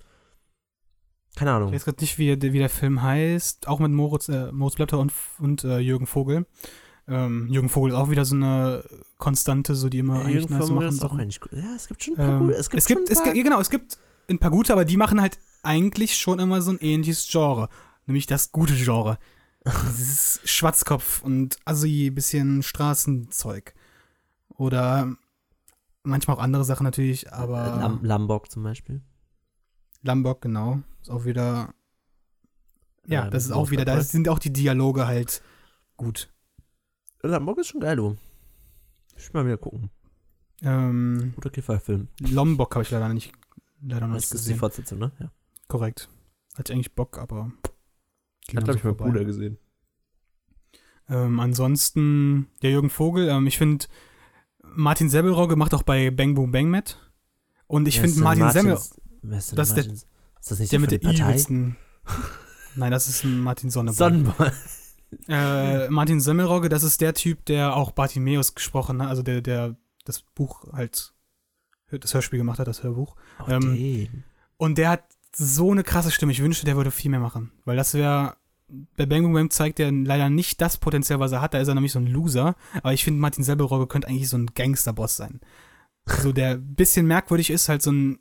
Keine 1.36 1.52
Ich 1.52 1.56
Ahnung. 1.56 1.74
weiß 1.74 1.86
gerade 1.86 2.02
nicht, 2.02 2.18
wie, 2.18 2.40
wie 2.42 2.60
der 2.60 2.70
Film 2.70 3.02
heißt. 3.02 3.68
Auch 3.68 3.80
mit 3.80 3.92
Moritz, 3.92 4.28
äh, 4.30 4.52
Moritz 4.52 4.76
Bleibtreu 4.76 5.00
und, 5.00 5.14
und 5.40 5.64
äh, 5.64 5.80
Jürgen 5.80 6.06
Vogel. 6.08 6.46
Ähm, 7.08 7.48
Jürgen 7.50 7.70
Vogel 7.70 7.92
ist 7.92 7.98
auch 7.98 8.10
wieder 8.10 8.24
so 8.26 8.36
eine 8.36 8.84
Konstante, 9.18 9.76
so 9.76 9.90
die 9.90 10.00
immer 10.00 10.16
Ja, 10.16 10.22
eigentlich 10.22 10.36
Jürgen 10.42 10.54
nice 10.58 10.68
Vogel 10.70 10.86
machen. 10.86 10.96
ist 10.96 11.04
auch 11.06 11.14
eigentlich 11.16 11.40
gut. 11.42 11.52
Ja, 11.52 11.76
es 11.76 11.88
gibt 11.88 12.04
schon 12.04 12.14
ein 12.14 12.18
paar 12.18 12.30
Ähm, 12.30 12.40
gute. 12.48 12.54
Es 12.56 12.70
gibt, 12.70 12.80
es 12.82 12.86
gibt, 12.88 13.00
schon 13.08 13.18
es 13.18 13.24
gibt, 13.24 13.36
ja, 13.38 13.44
genau, 13.44 13.60
es 13.60 13.70
gibt 13.70 13.98
ein 14.30 14.40
paar 14.40 14.52
gute, 14.52 14.72
aber 14.74 14.86
die 14.86 14.96
machen 14.98 15.20
halt 15.22 15.38
eigentlich 15.64 16.18
schon 16.18 16.40
immer 16.40 16.62
so 16.62 16.72
ein 16.72 16.80
ähnliches 16.80 17.28
Genre. 17.30 17.68
Nämlich 18.06 18.26
das 18.26 18.52
gute 18.52 18.74
Genre. 18.76 19.18
Dieses 19.66 20.42
Schwarzkopf 20.46 21.22
und 21.24 21.58
Assi, 21.66 22.10
bisschen 22.10 22.64
Straßenzeug. 22.64 23.74
Oder 24.50 25.16
manchmal 26.04 26.38
auch 26.38 26.42
andere 26.42 26.64
Sachen 26.66 26.84
natürlich, 26.84 27.32
aber 27.34 27.78
Lam 27.80 28.04
Lambok 28.04 28.52
zum 28.52 28.64
Beispiel. 28.64 29.02
Lambok, 30.02 30.42
genau. 30.42 30.82
Ist 31.02 31.10
auch 31.10 31.26
wieder. 31.26 31.74
Ja, 33.06 33.24
Ja, 33.26 33.30
das 33.30 33.46
ist 33.46 33.52
auch 33.52 33.72
wieder, 33.72 33.86
da 33.86 34.00
sind 34.02 34.28
auch 34.30 34.40
die 34.40 34.52
Dialoge 34.54 35.08
halt 35.08 35.42
gut. 35.98 36.30
Lambok 37.24 37.58
ist 37.60 37.68
schon 37.68 37.82
geil, 37.82 37.96
du. 37.96 38.18
Ich 39.16 39.34
will 39.34 39.42
mal 39.42 39.48
wieder 39.48 39.58
gucken. 39.58 39.90
Ähm, 40.62 41.34
Guter 41.36 41.50
Kifferfilm. 41.50 42.08
Lombok 42.20 42.76
habe 42.76 42.84
ich 42.84 42.92
leider 42.92 43.10
nicht, 43.14 43.32
leider 43.82 44.08
noch 44.08 44.16
Das 44.16 44.24
nicht 44.26 44.26
ist 44.26 44.32
die 44.32 44.38
gesehen. 44.50 44.60
Fortsetzung, 44.60 45.00
ne? 45.00 45.12
Ja. 45.20 45.32
Korrekt. 45.68 46.10
Hatte 46.56 46.72
ich 46.72 46.76
eigentlich 46.76 46.96
Bock, 46.96 47.18
aber. 47.18 47.46
Hat, 47.46 47.54
dann 48.54 48.64
glaube 48.64 48.78
ich, 48.78 48.84
mein. 48.84 48.96
Bruder 48.96 49.26
gesehen. 49.26 49.58
Ähm, 51.10 51.40
ansonsten, 51.40 52.48
der 52.62 52.72
Jürgen 52.72 52.90
Vogel, 52.90 53.28
ähm, 53.30 53.48
ich 53.48 53.58
finde, 53.58 53.86
Martin 54.64 55.10
Semmelrogge 55.10 55.56
macht 55.56 55.74
auch 55.74 55.84
bei 55.84 56.12
Bang 56.12 56.34
Boom 56.36 56.52
Bang 56.52 56.70
mit. 56.70 56.98
Und 57.68 57.88
ich 57.88 58.00
finde 58.00 58.20
Martin 58.22 58.50
denn 58.54 58.68
das 58.68 58.92
ist 59.52 59.76
der- 59.76 59.86
ist 59.86 60.08
das 60.52 60.60
nicht 60.60 60.72
der 60.72 60.80
der 60.80 60.80
mit 60.80 60.92
der 60.92 61.00
der 61.00 61.08
Partei? 61.10 61.24
übelsten. 61.24 61.76
Nein, 62.76 62.92
das 62.92 63.08
ist 63.08 63.24
ein 63.24 63.40
Martin 63.40 63.70
Sonneborn. 63.70 63.96
Sonnenborn. 64.24 64.52
Äh, 65.28 65.90
Martin 65.90 66.20
Semmelrogge, 66.20 66.70
das 66.70 66.84
ist 66.84 67.02
der 67.02 67.14
Typ, 67.14 67.46
der 67.46 67.76
auch 67.76 67.92
Bartimeus 67.92 68.56
gesprochen 68.56 69.02
hat, 69.02 69.10
also 69.10 69.24
der, 69.24 69.42
der 69.42 69.76
das 70.06 70.22
Buch 70.22 70.72
halt, 70.74 71.14
das 71.90 72.14
Hörspiel 72.14 72.40
gemacht 72.40 72.60
hat, 72.60 72.68
das 72.68 72.84
Hörbuch. 72.84 73.16
Auch 73.40 73.50
Ähm. 73.50 74.24
Und 74.58 74.78
der 74.78 74.90
hat 74.90 75.04
so 75.36 75.72
eine 75.72 75.84
krasse 75.84 76.12
Stimme. 76.12 76.32
Ich 76.32 76.42
wünschte, 76.42 76.66
der 76.66 76.76
würde 76.76 76.92
viel 76.92 77.12
mehr 77.12 77.20
machen. 77.20 77.52
Weil 77.66 77.78
das 77.78 77.94
wäre. 77.94 78.36
Bei 78.98 79.06
Bang 79.06 79.22
Boom 79.24 79.34
Bang 79.34 79.50
zeigt 79.52 79.80
er 79.80 79.92
leider 79.92 80.30
nicht 80.30 80.60
das 80.60 80.78
Potenzial, 80.78 81.20
was 81.20 81.32
er 81.32 81.42
hat. 81.42 81.54
Da 81.54 81.60
ist 81.60 81.68
er 81.68 81.76
nämlich 81.76 81.92
so 81.92 82.00
ein 82.00 82.08
Loser. 82.08 82.56
Aber 82.78 82.94
ich 82.94 83.04
finde, 83.04 83.20
Martin 83.20 83.44
Semmelrogge 83.44 83.88
könnte 83.88 84.08
eigentlich 84.08 84.30
so 84.30 84.38
ein 84.38 84.48
Gangsterboss 84.48 85.16
sein. 85.18 85.42
So, 86.06 86.32
der 86.32 86.52
ein 86.56 86.76
bisschen 86.76 87.06
merkwürdig 87.06 87.50
ist, 87.50 87.70
halt 87.70 87.82
so 87.82 87.92
ein, 87.92 88.20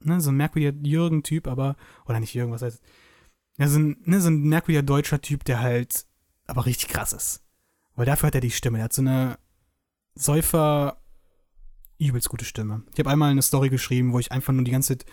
ne, 0.00 0.20
so 0.20 0.30
ein 0.30 0.36
merkwürdiger 0.36 0.76
Jürgen-Typ, 0.86 1.48
aber, 1.48 1.76
oder 2.06 2.20
nicht 2.20 2.32
Jürgen, 2.34 2.52
was 2.52 2.62
heißt, 2.62 2.80
ja, 3.58 3.66
so 3.66 3.78
ein, 3.78 3.96
ne, 4.04 4.20
so 4.20 4.28
ein 4.28 4.42
merkwürdiger 4.42 4.82
deutscher 4.82 5.20
Typ, 5.20 5.44
der 5.44 5.60
halt 5.60 6.06
aber 6.48 6.66
richtig 6.66 6.88
krass 6.88 7.12
ist. 7.12 7.44
Weil 7.94 8.06
dafür 8.06 8.28
hat 8.28 8.34
er 8.34 8.40
die 8.40 8.50
Stimme. 8.50 8.78
Er 8.78 8.84
hat 8.84 8.92
so 8.92 9.02
eine 9.02 9.38
Säufer, 10.14 11.00
übelst 11.98 12.28
gute 12.28 12.44
Stimme. 12.44 12.82
Ich 12.92 12.98
habe 12.98 13.10
einmal 13.10 13.30
eine 13.30 13.42
Story 13.42 13.68
geschrieben, 13.68 14.12
wo 14.12 14.18
ich 14.18 14.32
einfach 14.32 14.52
nur 14.52 14.64
die 14.64 14.70
ganze 14.70 14.98
Zeit, 14.98 15.06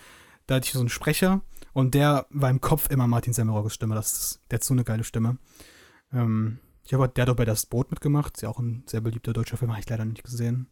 da 0.46 0.56
hatte 0.56 0.66
ich 0.66 0.72
so 0.72 0.80
einen 0.80 0.88
Sprecher 0.88 1.42
und 1.72 1.94
der 1.94 2.26
war 2.30 2.50
im 2.50 2.60
Kopf 2.60 2.90
immer 2.90 3.06
Martin 3.06 3.32
Semmelrogges 3.32 3.74
Stimme. 3.74 3.94
Das 3.94 4.12
ist, 4.12 4.40
der 4.50 4.58
hat 4.58 4.64
so 4.64 4.74
eine 4.74 4.84
geile 4.84 5.04
Stimme. 5.04 5.38
Ähm, 6.12 6.58
ich 6.84 6.94
habe, 6.94 7.08
der 7.08 7.22
hat 7.22 7.30
auch 7.30 7.36
bei 7.36 7.44
Das 7.44 7.66
Boot 7.66 7.90
mitgemacht. 7.90 8.36
Ist 8.36 8.42
ja 8.42 8.48
auch 8.48 8.60
ein 8.60 8.84
sehr 8.86 9.00
beliebter 9.00 9.32
deutscher 9.32 9.56
Film, 9.56 9.72
habe 9.72 9.80
ich 9.80 9.88
leider 9.88 10.04
nicht 10.04 10.22
gesehen. 10.22 10.68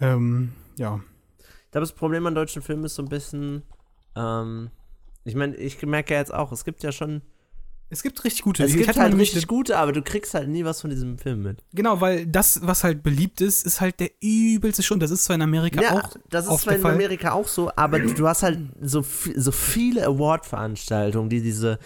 Ähm, 0.00 0.52
ja. 0.76 1.00
Ich 1.38 1.70
glaube, 1.70 1.86
das 1.86 1.92
Problem 1.92 2.26
an 2.26 2.34
deutschen 2.34 2.62
Filmen 2.62 2.84
ist 2.84 2.96
so 2.96 3.02
ein 3.02 3.08
bisschen, 3.08 3.62
ähm, 4.16 4.70
ich 5.24 5.36
meine, 5.36 5.54
ich 5.56 5.80
merke 5.82 6.14
ja 6.14 6.20
jetzt 6.20 6.34
auch, 6.34 6.50
es 6.50 6.64
gibt 6.64 6.82
ja 6.82 6.90
schon, 6.90 7.22
Es 7.92 8.02
gibt 8.02 8.24
richtig 8.24 8.40
gute. 8.42 8.64
es 8.64 8.72
gibt 8.72 8.88
halt 8.96 9.10
nämlich 9.10 9.28
richtig 9.32 9.46
gute, 9.46 9.76
aber 9.76 9.92
du 9.92 10.00
kriegst 10.00 10.32
halt 10.32 10.48
nie 10.48 10.64
was 10.64 10.80
von 10.80 10.88
diesem 10.88 11.18
Film 11.18 11.42
mit. 11.42 11.62
Genau, 11.74 12.00
weil 12.00 12.26
das, 12.26 12.60
was 12.66 12.84
halt 12.84 13.02
beliebt 13.02 13.42
ist, 13.42 13.66
ist 13.66 13.82
halt 13.82 14.00
der 14.00 14.10
übelste 14.22 14.82
Schund. 14.82 15.02
Das 15.02 15.10
ist 15.10 15.24
zwar 15.24 15.36
in 15.36 15.42
Amerika 15.42 15.82
Ja, 15.82 15.92
auch. 16.00 16.16
das 16.30 16.48
ist 16.48 16.60
zwar 16.60 16.74
in 16.74 16.80
Fall. 16.80 16.94
Amerika 16.94 17.32
auch 17.32 17.46
so, 17.46 17.70
aber 17.76 17.98
du 18.00 18.26
hast 18.26 18.42
halt 18.44 18.58
so, 18.80 19.04
so 19.36 19.52
viele 19.52 20.06
Award-Veranstaltungen, 20.06 21.28
die 21.28 21.42
diese 21.42 21.78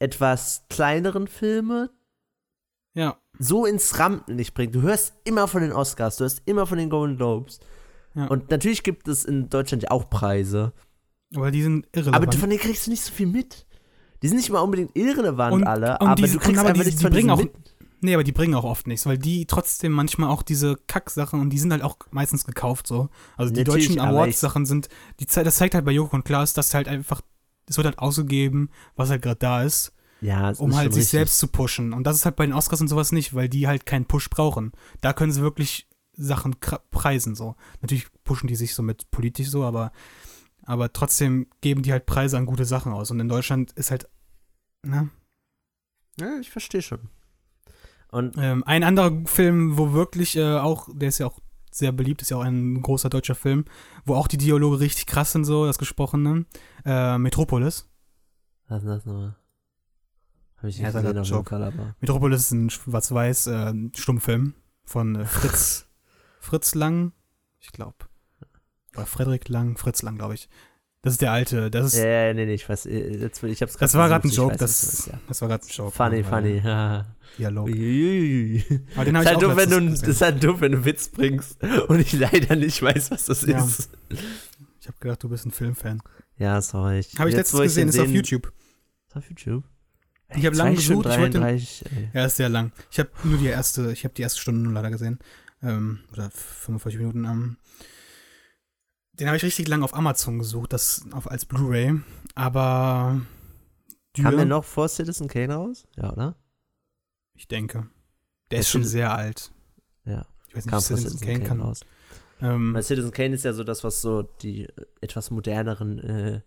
etwas 0.00 0.64
kleineren 0.68 1.28
Filme 1.28 1.90
Ja, 2.94 3.16
so 3.38 3.66
ins 3.66 4.00
Rampenlicht 4.00 4.52
bringen. 4.52 4.72
Du 4.72 4.82
hörst 4.82 5.14
immer 5.22 5.46
von 5.46 5.62
den 5.62 5.72
Oscars, 5.72 6.16
du 6.16 6.24
hörst 6.24 6.42
immer 6.46 6.66
von 6.66 6.76
den 6.78 6.90
Golden 6.90 7.16
Globes. 7.18 7.60
Ja. 8.16 8.26
Und 8.26 8.50
natürlich 8.50 8.82
gibt 8.82 9.06
es 9.06 9.24
in 9.24 9.48
Deutschland 9.48 9.90
auch 9.92 10.10
Preise. 10.10 10.72
aber 11.36 11.50
die 11.52 11.62
sind 11.62 11.86
irrelevant. 11.92 12.16
Aber 12.24 12.32
von 12.36 12.50
denen 12.50 12.60
kriegst 12.60 12.86
du 12.86 12.90
nicht 12.90 13.02
so 13.04 13.12
viel 13.12 13.26
mit. 13.26 13.65
Die 14.22 14.28
sind 14.28 14.36
nicht 14.38 14.50
mal 14.50 14.60
unbedingt 14.60 14.96
irrelevant 14.96 15.54
Und- 15.54 15.64
alle, 15.66 15.98
und 15.98 16.06
aber 16.08 16.14
diese- 16.16 16.34
du 16.34 16.38
kriegst 16.40 16.58
aber 16.58 16.70
einfach 16.70 16.82
die- 16.82 16.88
nichts 16.88 17.02
die 17.02 17.08
bringen 17.08 17.30
auch- 17.30 17.38
mit. 17.38 17.52
Nee, 18.02 18.14
aber 18.14 18.24
die 18.24 18.32
bringen 18.32 18.54
auch 18.54 18.64
oft 18.64 18.86
nichts, 18.86 19.06
weil 19.06 19.16
die 19.18 19.46
trotzdem 19.46 19.92
manchmal 19.92 20.28
auch 20.30 20.42
diese 20.42 20.76
Kacksachen 20.86 21.40
und 21.40 21.50
die 21.50 21.58
sind 21.58 21.72
halt 21.72 21.82
auch 21.82 21.96
meistens 22.10 22.44
gekauft 22.44 22.86
so. 22.86 23.08
Also 23.36 23.52
die 23.52 23.60
Natürlich, 23.60 23.88
deutschen 23.88 24.00
Awards-Sachen 24.00 24.66
sind, 24.66 24.88
die, 25.18 25.24
das 25.26 25.56
zeigt 25.56 25.74
halt 25.74 25.84
bei 25.84 25.92
Joko 25.92 26.14
und 26.16 26.24
Klaas, 26.24 26.52
dass 26.52 26.74
halt 26.74 26.88
einfach, 26.88 27.22
es 27.68 27.76
wird 27.78 27.86
halt 27.86 27.98
ausgegeben, 27.98 28.68
was 28.96 29.08
halt 29.10 29.22
gerade 29.22 29.38
da 29.38 29.62
ist, 29.62 29.92
Ja, 30.20 30.50
um 30.58 30.76
halt 30.76 30.92
sich 30.92 31.00
richtig. 31.02 31.10
selbst 31.10 31.38
zu 31.38 31.48
pushen. 31.48 31.92
Und 31.94 32.04
das 32.06 32.16
ist 32.16 32.26
halt 32.26 32.36
bei 32.36 32.44
den 32.46 32.52
Oscars 32.52 32.80
und 32.82 32.88
sowas 32.88 33.12
nicht, 33.12 33.34
weil 33.34 33.48
die 33.48 33.66
halt 33.66 33.86
keinen 33.86 34.04
Push 34.04 34.28
brauchen. 34.30 34.72
Da 35.00 35.12
können 35.14 35.32
sie 35.32 35.40
wirklich 35.40 35.88
Sachen 36.18 36.54
preisen 36.90 37.34
so. 37.34 37.56
Natürlich 37.80 38.06
pushen 38.24 38.46
die 38.46 38.56
sich 38.56 38.74
so 38.74 38.82
mit 38.82 39.10
politisch 39.10 39.48
so, 39.48 39.64
aber, 39.64 39.90
aber 40.66 40.92
trotzdem 40.92 41.46
geben 41.62 41.82
die 41.82 41.92
halt 41.92 42.04
Preise 42.06 42.36
an 42.36 42.44
gute 42.46 42.64
Sachen 42.66 42.92
aus. 42.92 43.10
Und 43.10 43.20
in 43.20 43.28
Deutschland 43.28 43.72
ist 43.72 43.90
halt, 43.90 44.08
ne? 44.82 45.08
Ja, 46.20 46.38
ich 46.40 46.50
verstehe 46.50 46.82
schon. 46.82 47.08
Und 48.10 48.36
Ähm, 48.38 48.62
ein 48.64 48.84
anderer 48.84 49.12
Film, 49.26 49.78
wo 49.78 49.92
wirklich 49.92 50.36
äh, 50.36 50.56
auch, 50.58 50.88
der 50.92 51.08
ist 51.08 51.18
ja 51.18 51.26
auch 51.26 51.40
sehr 51.70 51.92
beliebt, 51.92 52.22
ist 52.22 52.30
ja 52.30 52.38
auch 52.38 52.44
ein 52.44 52.80
großer 52.80 53.10
deutscher 53.10 53.34
Film, 53.34 53.64
wo 54.04 54.14
auch 54.14 54.28
die 54.28 54.38
Dialoge 54.38 54.80
richtig 54.80 55.06
krass 55.06 55.32
sind, 55.32 55.44
so 55.44 55.66
das 55.66 55.78
Gesprochene. 55.78 56.46
Äh, 56.84 57.18
Metropolis. 57.18 57.88
was 58.68 58.82
ist 58.82 58.88
das 58.88 59.04
nochmal? 59.04 59.36
Hab 60.56 60.64
ich 60.64 60.78
Ja, 60.78 60.84
nicht 60.84 60.88
ist 60.88 60.94
halt 60.94 61.16
gesehen 61.16 61.34
ein 61.34 61.40
auf. 61.40 61.48
Fall, 61.48 61.62
aber. 61.62 61.94
Metropolis 62.00 62.40
ist 62.44 62.52
ein 62.52 62.70
schwarz-weiß 62.70 63.46
äh, 63.48 63.74
Stummfilm 63.94 64.54
von 64.84 65.16
äh, 65.16 65.24
Fritz, 65.26 65.86
Fritz 66.40 66.74
Lang, 66.74 67.12
ich 67.60 67.72
glaube. 67.72 68.05
Oder 68.96 69.06
Frederik 69.06 69.48
Lang, 69.48 69.76
Fritz 69.76 70.02
Lang, 70.02 70.16
glaube 70.16 70.34
ich. 70.34 70.48
Das 71.02 71.12
ist 71.12 71.22
der 71.22 71.30
alte, 71.32 71.70
das 71.70 71.94
ist, 71.94 71.98
Ja, 72.00 72.06
ja, 72.26 72.34
nee, 72.34 72.46
nee, 72.46 72.54
ich 72.54 72.68
weiß, 72.68 72.86
äh, 72.86 73.16
jetzt, 73.18 73.42
ich 73.42 73.62
hab's 73.62 73.76
das 73.76 73.94
war 73.94 74.08
gerade 74.08 74.26
ein 74.26 74.30
Joke, 74.30 74.54
weiß, 74.54 74.58
das, 74.58 75.06
meinst, 75.08 75.22
das 75.28 75.40
war 75.40 75.48
gerade 75.48 75.64
ein. 75.64 75.68
Joke. 75.70 75.92
Funny, 75.94 76.24
funny. 76.24 76.60
ja. 76.64 77.06
Dialog. 77.38 77.68
Uiuiui. 77.68 78.64
Aber 78.96 79.04
den 79.04 79.14
Ist 79.14 79.26
halt 79.26 79.42
doof, 79.42 79.56
wenn 79.56 79.70
du, 79.70 79.78
ist 80.10 80.20
halt 80.22 80.42
doof, 80.42 80.60
wenn 80.60 80.72
du 80.72 80.78
einen 80.78 80.84
Witz 80.84 81.08
bringst 81.08 81.62
und 81.88 82.00
ich 82.00 82.12
leider 82.12 82.56
nicht 82.56 82.82
weiß, 82.82 83.10
was 83.10 83.26
das 83.26 83.42
Ja. 83.42 83.62
ist. 83.64 83.90
Ich 84.80 84.88
habe 84.88 84.96
gedacht, 84.98 85.22
du 85.22 85.28
bist 85.28 85.46
ein 85.46 85.50
Filmfan. 85.52 86.00
Ja, 86.38 86.60
sorry. 86.60 87.02
Habe 87.18 87.28
ich 87.30 87.36
Jetzt, 87.36 87.52
letztens 87.52 87.62
gesehen, 87.62 87.88
ist 87.88 87.98
auf 87.98 88.08
YouTube. 88.08 88.52
Ist 89.08 89.16
auf 89.16 89.28
YouTube? 89.28 89.64
Ich 90.34 90.44
habe 90.44 90.56
lange 90.56 90.74
gesucht, 90.74 91.06
ich 91.06 91.18
wollte 91.18 91.38
den 91.38 91.42
33, 91.42 91.84
ey. 91.92 92.08
Ja, 92.14 92.26
ist 92.26 92.36
sehr 92.36 92.48
lang. 92.48 92.72
Ich 92.90 92.98
habe 92.98 93.10
nur 93.22 93.38
die 93.38 93.46
erste, 93.46 93.92
ich 93.92 94.02
habe 94.04 94.14
die 94.14 94.22
erste 94.22 94.40
Stunde 94.40 94.60
nur 94.60 94.72
leider 94.72 94.90
gesehen. 94.90 95.18
Ähm, 95.62 96.00
oder 96.12 96.30
45 96.30 96.98
Minuten. 96.98 97.24
Ähm, 97.24 97.56
den 99.18 99.26
habe 99.28 99.36
ich 99.36 99.42
richtig 99.42 99.68
lang 99.68 99.82
auf 99.82 99.94
Amazon 99.94 100.38
gesucht, 100.38 100.72
das 100.72 101.04
auf, 101.12 101.30
als 101.30 101.44
Blu-ray. 101.44 102.00
Aber 102.34 103.20
Kam 104.14 104.30
Dürr, 104.30 104.36
der 104.36 104.44
noch 104.46 104.64
vor 104.64 104.88
Citizen 104.88 105.28
Kane 105.28 105.54
raus? 105.54 105.86
Ja, 105.96 106.12
oder? 106.12 106.36
ich 107.34 107.48
denke. 107.48 107.88
Der 108.50 108.58
Das 108.58 108.66
ist 108.66 108.70
schon 108.72 108.84
sehr 108.84 109.14
alt. 109.14 109.52
Ja, 110.04 110.26
Ich 110.48 110.56
weiß 110.56 110.64
nicht, 110.66 110.72
kam 110.72 110.80
Citizen 110.80 111.08
Citizen 111.10 111.26
Kane 111.26 111.38
Kane 111.38 111.48
kann. 111.48 111.60
raus. 111.60 111.80
Ähm, 112.40 112.74
Weil 112.74 112.82
Citizen 112.82 113.10
Kane 113.12 113.34
ist 113.34 113.44
ja 113.44 113.52
so 113.52 113.64
das, 113.64 113.84
was 113.84 114.00
so 114.00 114.22
die 114.22 114.64
äh, 114.64 114.86
etwas 115.00 115.30
moderneren 115.30 115.98
äh, 115.98 116.40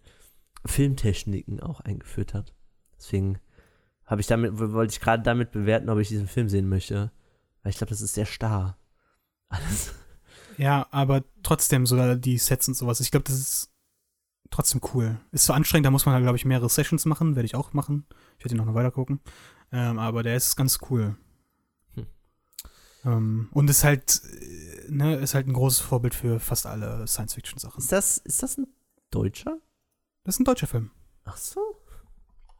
Filmtechniken 0.66 1.60
auch 1.60 1.80
eingeführt 1.82 2.34
hat. 2.34 2.54
Deswegen 2.98 3.40
habe 4.06 4.22
ich 4.22 4.28
damit, 4.28 4.58
wollte 4.58 4.94
ich 4.94 5.00
gerade 5.00 5.24
damit 5.24 5.52
bewerten, 5.52 5.90
ob 5.90 6.00
ich 6.00 6.08
diesen 6.08 6.28
Film 6.28 6.50
sehen 6.50 6.68
möchte. 6.70 7.12
Weil 7.64 7.72
ich 7.72 7.78
glaube, 7.78 7.90
das 7.90 8.02
ist 8.02 8.14
sehr 8.14 8.26
starr. 8.26 8.78
Alles. 9.50 9.94
Ja, 10.60 10.88
aber 10.92 11.24
trotzdem 11.44 11.86
sogar 11.86 12.16
die 12.16 12.38
Sets 12.38 12.68
und 12.68 12.74
sowas. 12.76 13.00
Ich 13.00 13.12
glaube, 13.12 13.24
das 13.24 13.36
ist 13.40 13.72
trotzdem 14.50 14.82
cool. 14.94 15.20
Ist 15.32 15.46
so 15.46 15.54
anstrengend, 15.54 15.86
da 15.86 15.92
muss 15.92 16.06
man, 16.06 16.22
glaube 16.22 16.38
ich, 16.38 16.46
mehrere 16.46 16.70
Sessions 16.70 17.06
machen. 17.06 17.36
Werde 17.36 17.46
ich 17.46 17.56
auch 17.56 17.74
machen. 17.74 18.06
Ich 18.38 18.46
werde 18.46 18.56
ihn 18.56 18.58
noch 18.58 18.66
mal 18.66 18.74
weiter 18.76 18.92
gucken. 18.92 19.20
Ähm, 19.72 20.00
aber 20.00 20.24
der 20.24 20.36
ist 20.36 20.56
ganz 20.56 20.80
cool. 20.90 21.16
Hm. 21.94 22.08
Ähm, 23.06 23.50
und 23.52 23.70
ist 23.70 23.84
halt, 23.84 24.22
äh, 24.42 24.92
ne, 24.92 25.16
ist 25.16 25.34
halt 25.34 25.48
ein 25.48 25.54
großes 25.54 25.80
Vorbild 25.80 26.14
für 26.16 26.40
fast 26.40 26.66
alle 26.66 27.08
Science-Fiction-Sachen. 27.08 27.80
Ist 27.80 27.92
das, 27.92 28.18
ist 28.18 28.44
das 28.44 28.58
ein 28.58 28.68
Deutscher? 29.12 29.58
Das 30.24 30.36
ist 30.36 30.40
ein 30.40 30.46
deutscher 30.46 30.68
Film. 30.68 30.92
Ach 31.26 31.38
so. 31.38 31.62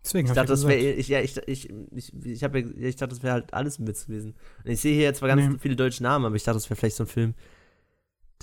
Deswegen 0.04 0.28
Ich 0.28 0.30
hab 0.30 0.36
dachte, 0.38 0.54
das 0.54 0.62
gesagt. 0.62 0.82
ich, 0.82 1.08
ja, 1.10 1.20
ich, 1.20 1.36
ich, 1.48 1.70
ich, 1.92 2.14
ich, 2.26 2.44
hab 2.44 2.56
ich 2.56 2.96
dachte, 2.96 3.14
das 3.14 3.22
wäre 3.24 3.34
halt 3.34 3.54
alles 3.54 3.86
Witz 3.86 4.06
gewesen. 4.06 4.36
Und 4.64 4.72
ich 4.72 4.80
sehe 4.80 4.94
hier 4.94 5.04
jetzt 5.04 5.20
zwar 5.20 5.28
ganz 5.28 5.42
Nee. 5.42 5.60
viele 5.60 5.76
deutsche 5.76 6.04
Namen, 6.04 6.26
aber 6.26 6.36
ich 6.36 6.44
dachte, 6.44 6.56
das 6.56 6.70
wäre 6.70 6.78
vielleicht 6.78 6.96
so 6.96 7.04
ein 7.04 7.08
Film, 7.08 7.34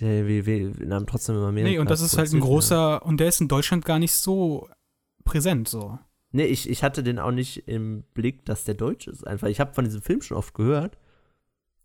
der 0.01 0.27
wie 0.27 0.73
Namen 0.85 1.07
trotzdem 1.07 1.37
immer 1.37 1.53
mehr. 1.53 1.65
Nee, 1.65 1.79
und 1.79 1.91
das 1.91 2.01
ist 2.01 2.19
halt 2.19 2.33
ein 2.33 2.41
großer, 2.41 3.05
und 3.05 3.19
der 3.19 3.29
ist 3.29 3.41
in 3.41 3.49
Deutschland 3.49 3.85
gar 3.85 3.99
nicht 3.99 4.13
so 4.13 4.69
präsent, 5.25 5.69
so. 5.69 5.99
Nee, 6.33 6.45
ich, 6.47 6.69
ich 6.69 6.83
hatte 6.83 7.03
den 7.03 7.19
auch 7.19 7.31
nicht 7.31 7.67
im 7.69 8.05
Blick, 8.13 8.45
dass 8.45 8.65
der 8.65 8.75
deutsch 8.75 9.07
ist. 9.07 9.27
Einfach, 9.27 9.49
ich 9.49 9.61
habe 9.61 9.75
von 9.75 9.85
diesem 9.85 10.03
Film 10.03 10.21
schon 10.21 10.37
oft 10.37 10.55
gehört, 10.55 10.99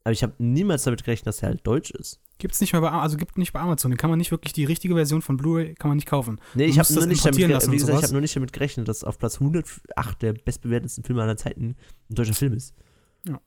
aber 0.04 0.12
ich 0.12 0.24
habe 0.24 0.34
niemals 0.40 0.84
damit 0.84 1.04
gerechnet, 1.04 1.28
dass 1.28 1.42
er 1.42 1.50
halt 1.50 1.66
deutsch 1.66 1.92
ist. 1.92 2.20
Gibt's 2.38 2.60
nicht 2.60 2.74
mehr 2.74 2.82
bei, 2.82 2.90
also 2.90 3.18
gibt 3.18 3.38
nicht 3.38 3.54
bei 3.54 3.60
Amazon. 3.60 3.92
Den 3.92 3.98
kann 3.98 4.10
man 4.10 4.18
nicht 4.18 4.32
wirklich, 4.32 4.52
die 4.52 4.66
richtige 4.66 4.96
Version 4.96 5.22
von 5.22 5.38
Blu-ray 5.38 5.76
kann 5.76 5.90
man 5.90 5.98
nicht 5.98 6.08
kaufen. 6.08 6.42
Nee, 6.56 6.66
ich 6.66 6.80
habe 6.80 6.92
nur 6.92 7.06
nicht 7.06 7.24
damit, 7.24 7.38
wie 7.38 7.78
gesagt, 7.78 8.00
ich 8.00 8.04
habe 8.04 8.14
nur 8.14 8.22
nicht 8.22 8.36
damit 8.36 8.52
gerechnet, 8.52 8.88
dass 8.88 9.04
auf 9.04 9.20
Platz 9.20 9.36
108 9.40 10.22
der 10.22 10.34
bestbewertetsten 10.34 11.04
Filme 11.04 11.22
aller 11.22 11.38
Zeiten 11.38 11.76
ein 12.10 12.16
deutscher 12.16 12.34
Film 12.34 12.54
ist. 12.54 12.74
Ja. 13.28 13.40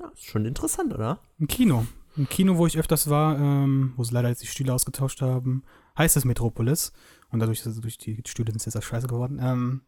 Ja, 0.00 0.08
ist 0.08 0.24
schon 0.24 0.46
interessant, 0.46 0.94
oder? 0.94 1.20
Ein 1.38 1.48
Kino. 1.48 1.86
Ein 2.18 2.28
Kino, 2.28 2.56
wo 2.56 2.66
ich 2.66 2.78
öfters 2.78 3.08
war, 3.08 3.38
ähm, 3.38 3.92
wo 3.96 4.04
sie 4.04 4.12
leider 4.12 4.28
jetzt 4.28 4.42
die 4.42 4.46
Stühle 4.46 4.74
ausgetauscht 4.74 5.22
haben, 5.22 5.62
heißt 5.96 6.16
es 6.16 6.24
Metropolis. 6.24 6.92
Und 7.30 7.38
dadurch, 7.40 7.64
also 7.64 7.80
durch 7.80 7.96
die 7.96 8.20
Stühle 8.26 8.50
sind 8.50 8.58
es 8.58 8.66
jetzt 8.66 8.76
auch 8.76 8.82
scheiße 8.82 9.06
geworden. 9.06 9.38
Ähm, 9.40 9.82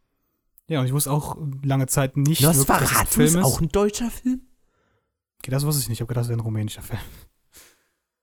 ja, 0.69 0.81
und 0.81 0.87
ich 0.87 0.93
wusste 0.93 1.11
auch 1.11 1.37
lange 1.63 1.87
Zeit 1.87 2.17
nicht, 2.17 2.43
wirklich, 2.43 2.67
dass 2.67 2.91
es 2.91 2.97
ein 2.97 3.07
Film 3.07 3.27
ist 3.27 3.37
auch 3.45 3.61
ein 3.61 3.69
deutscher 3.69 4.11
Film? 4.11 4.43
Okay, 5.39 5.51
das 5.51 5.67
wusste 5.67 5.83
ich 5.83 5.89
nicht. 5.89 5.97
Ich 5.97 6.01
habe 6.01 6.09
gedacht, 6.09 6.23
das 6.23 6.29
wäre 6.29 6.39
ein 6.39 6.45
rumänischer 6.45 6.83
Film. 6.83 7.01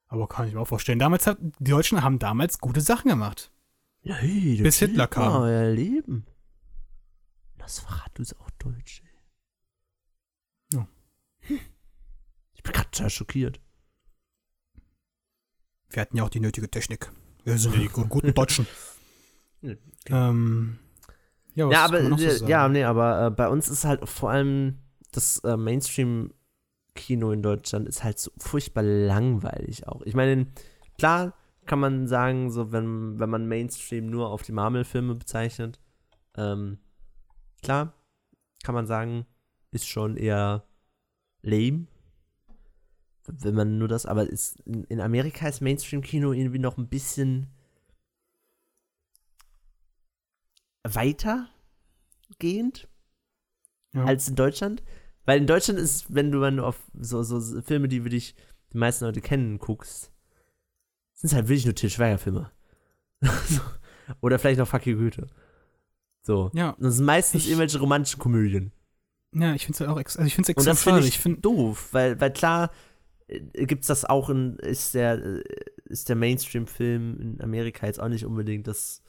Aber 0.07 0.27
kann 0.27 0.47
ich 0.47 0.53
mir 0.53 0.61
auch 0.61 0.67
vorstellen. 0.67 0.99
Damals 0.99 1.27
hat, 1.27 1.37
die 1.41 1.71
Deutschen 1.71 2.01
haben 2.01 2.19
damals 2.19 2.59
gute 2.59 2.79
Sachen 2.79 3.09
gemacht. 3.09 3.51
Ja, 4.03 4.15
hey, 4.15 4.55
das 4.55 4.63
Bis 4.63 4.79
Hitler 4.79 5.07
kam. 5.07 5.41
Euer 5.41 5.69
Leben. 5.69 6.25
Nosferatu 7.57 8.21
ist 8.21 8.39
auch 8.39 8.49
deutsch, 8.51 9.01
ey. 9.03 9.07
total 12.97 13.09
schockiert. 13.09 13.59
Wir 15.89 16.01
hatten 16.01 16.17
ja 16.17 16.23
auch 16.23 16.29
die 16.29 16.39
nötige 16.39 16.69
Technik. 16.69 17.09
Wir 17.43 17.57
sind 17.57 17.73
ja 17.75 17.79
die 17.81 17.87
gu- 17.87 18.07
guten 18.07 18.33
Deutschen. 18.33 18.67
Ja, 20.09 20.29
ähm, 20.29 20.77
ja, 21.55 21.69
ja, 21.71 21.83
aber 21.85 21.99
so 22.17 22.23
äh, 22.45 22.47
ja, 22.49 22.69
nee, 22.69 22.83
aber 22.83 23.25
äh, 23.25 23.31
bei 23.31 23.49
uns 23.49 23.67
ist 23.69 23.83
halt 23.85 24.07
vor 24.07 24.29
allem 24.29 24.77
das 25.11 25.39
äh, 25.39 25.57
Mainstream-Kino 25.57 27.31
in 27.31 27.41
Deutschland 27.41 27.87
ist 27.89 28.03
halt 28.03 28.19
so 28.19 28.31
furchtbar 28.37 28.83
langweilig 28.83 29.87
auch. 29.87 30.01
Ich 30.03 30.13
meine, 30.13 30.47
klar 30.97 31.33
kann 31.65 31.79
man 31.79 32.07
sagen, 32.07 32.51
so 32.51 32.71
wenn, 32.71 33.19
wenn 33.19 33.29
man 33.29 33.47
Mainstream 33.47 34.05
nur 34.09 34.29
auf 34.29 34.43
die 34.43 34.51
Marvel-Filme 34.51 35.15
bezeichnet, 35.15 35.79
ähm, 36.37 36.77
klar 37.63 37.93
kann 38.63 38.75
man 38.75 38.85
sagen, 38.85 39.25
ist 39.71 39.87
schon 39.89 40.15
eher 40.17 40.63
lame. 41.41 41.87
Wenn 43.27 43.55
man 43.55 43.77
nur 43.77 43.87
das, 43.87 44.05
aber 44.05 44.27
ist, 44.27 44.59
in, 44.65 44.83
Amerika 45.01 45.47
ist 45.47 45.61
Mainstream-Kino 45.61 46.31
irgendwie 46.31 46.59
noch 46.59 46.77
ein 46.77 46.87
bisschen 46.87 47.47
weitergehend 50.83 52.87
Ja. 53.93 54.05
als 54.05 54.27
in 54.29 54.35
Deutschland. 54.35 54.83
Weil 55.25 55.39
in 55.39 55.47
Deutschland 55.47 55.79
ist, 55.79 56.13
wenn 56.13 56.31
du, 56.31 56.39
du 56.57 56.65
auf 56.65 56.81
so, 56.97 57.21
so 57.23 57.61
Filme, 57.61 57.87
die 57.87 58.03
wirklich 58.05 58.35
die 58.73 58.77
meisten 58.77 59.05
Leute 59.05 59.21
kennen, 59.21 59.59
guckst, 59.59 60.11
sind 61.13 61.27
es 61.29 61.33
halt 61.33 61.47
wirklich 61.47 61.65
nur 61.65 61.75
Til 61.75 61.89
Schweiger-Filme. 61.89 62.51
Oder 64.21 64.39
vielleicht 64.39 64.59
noch 64.59 64.67
Fuck 64.67 64.85
you 64.87 64.97
Goethe. 64.97 65.27
So. 66.21 66.51
Ja. 66.53 66.71
Und 66.71 66.83
das 66.83 66.95
sind 66.95 67.05
meistens 67.05 67.43
Ich- 67.43 67.49
irgendwelche 67.49 67.79
romantischen 67.79 68.19
Komödien. 68.19 68.71
Ja, 69.33 69.53
ich 69.53 69.65
finde 69.65 69.75
es 69.75 69.79
halt 69.81 69.89
auch 69.89 69.99
ex 69.99 70.15
also 70.15 70.25
ich 70.25 70.35
find's 70.35 70.47
Und 70.49 70.53
extrem 70.55 70.71
das 70.71 70.83
finde 70.83 70.99
ich, 71.01 71.07
Ich 71.09 71.19
finde, 71.19 71.41
doof, 71.41 71.89
weil, 71.91 72.19
weil 72.21 72.31
klar 72.31 72.71
gibt's 73.27 73.87
das 73.87 74.05
auch 74.05 74.29
in, 74.29 74.57
ist 74.57 74.93
der, 74.93 75.23
äh, 75.23 75.43
ist 75.85 76.09
der 76.09 76.15
Mainstream-Film 76.15 77.19
in 77.19 77.41
Amerika 77.41 77.85
jetzt 77.85 77.99
auch 77.99 78.09
nicht 78.09 78.25
unbedingt 78.25 78.67
das 78.67 79.01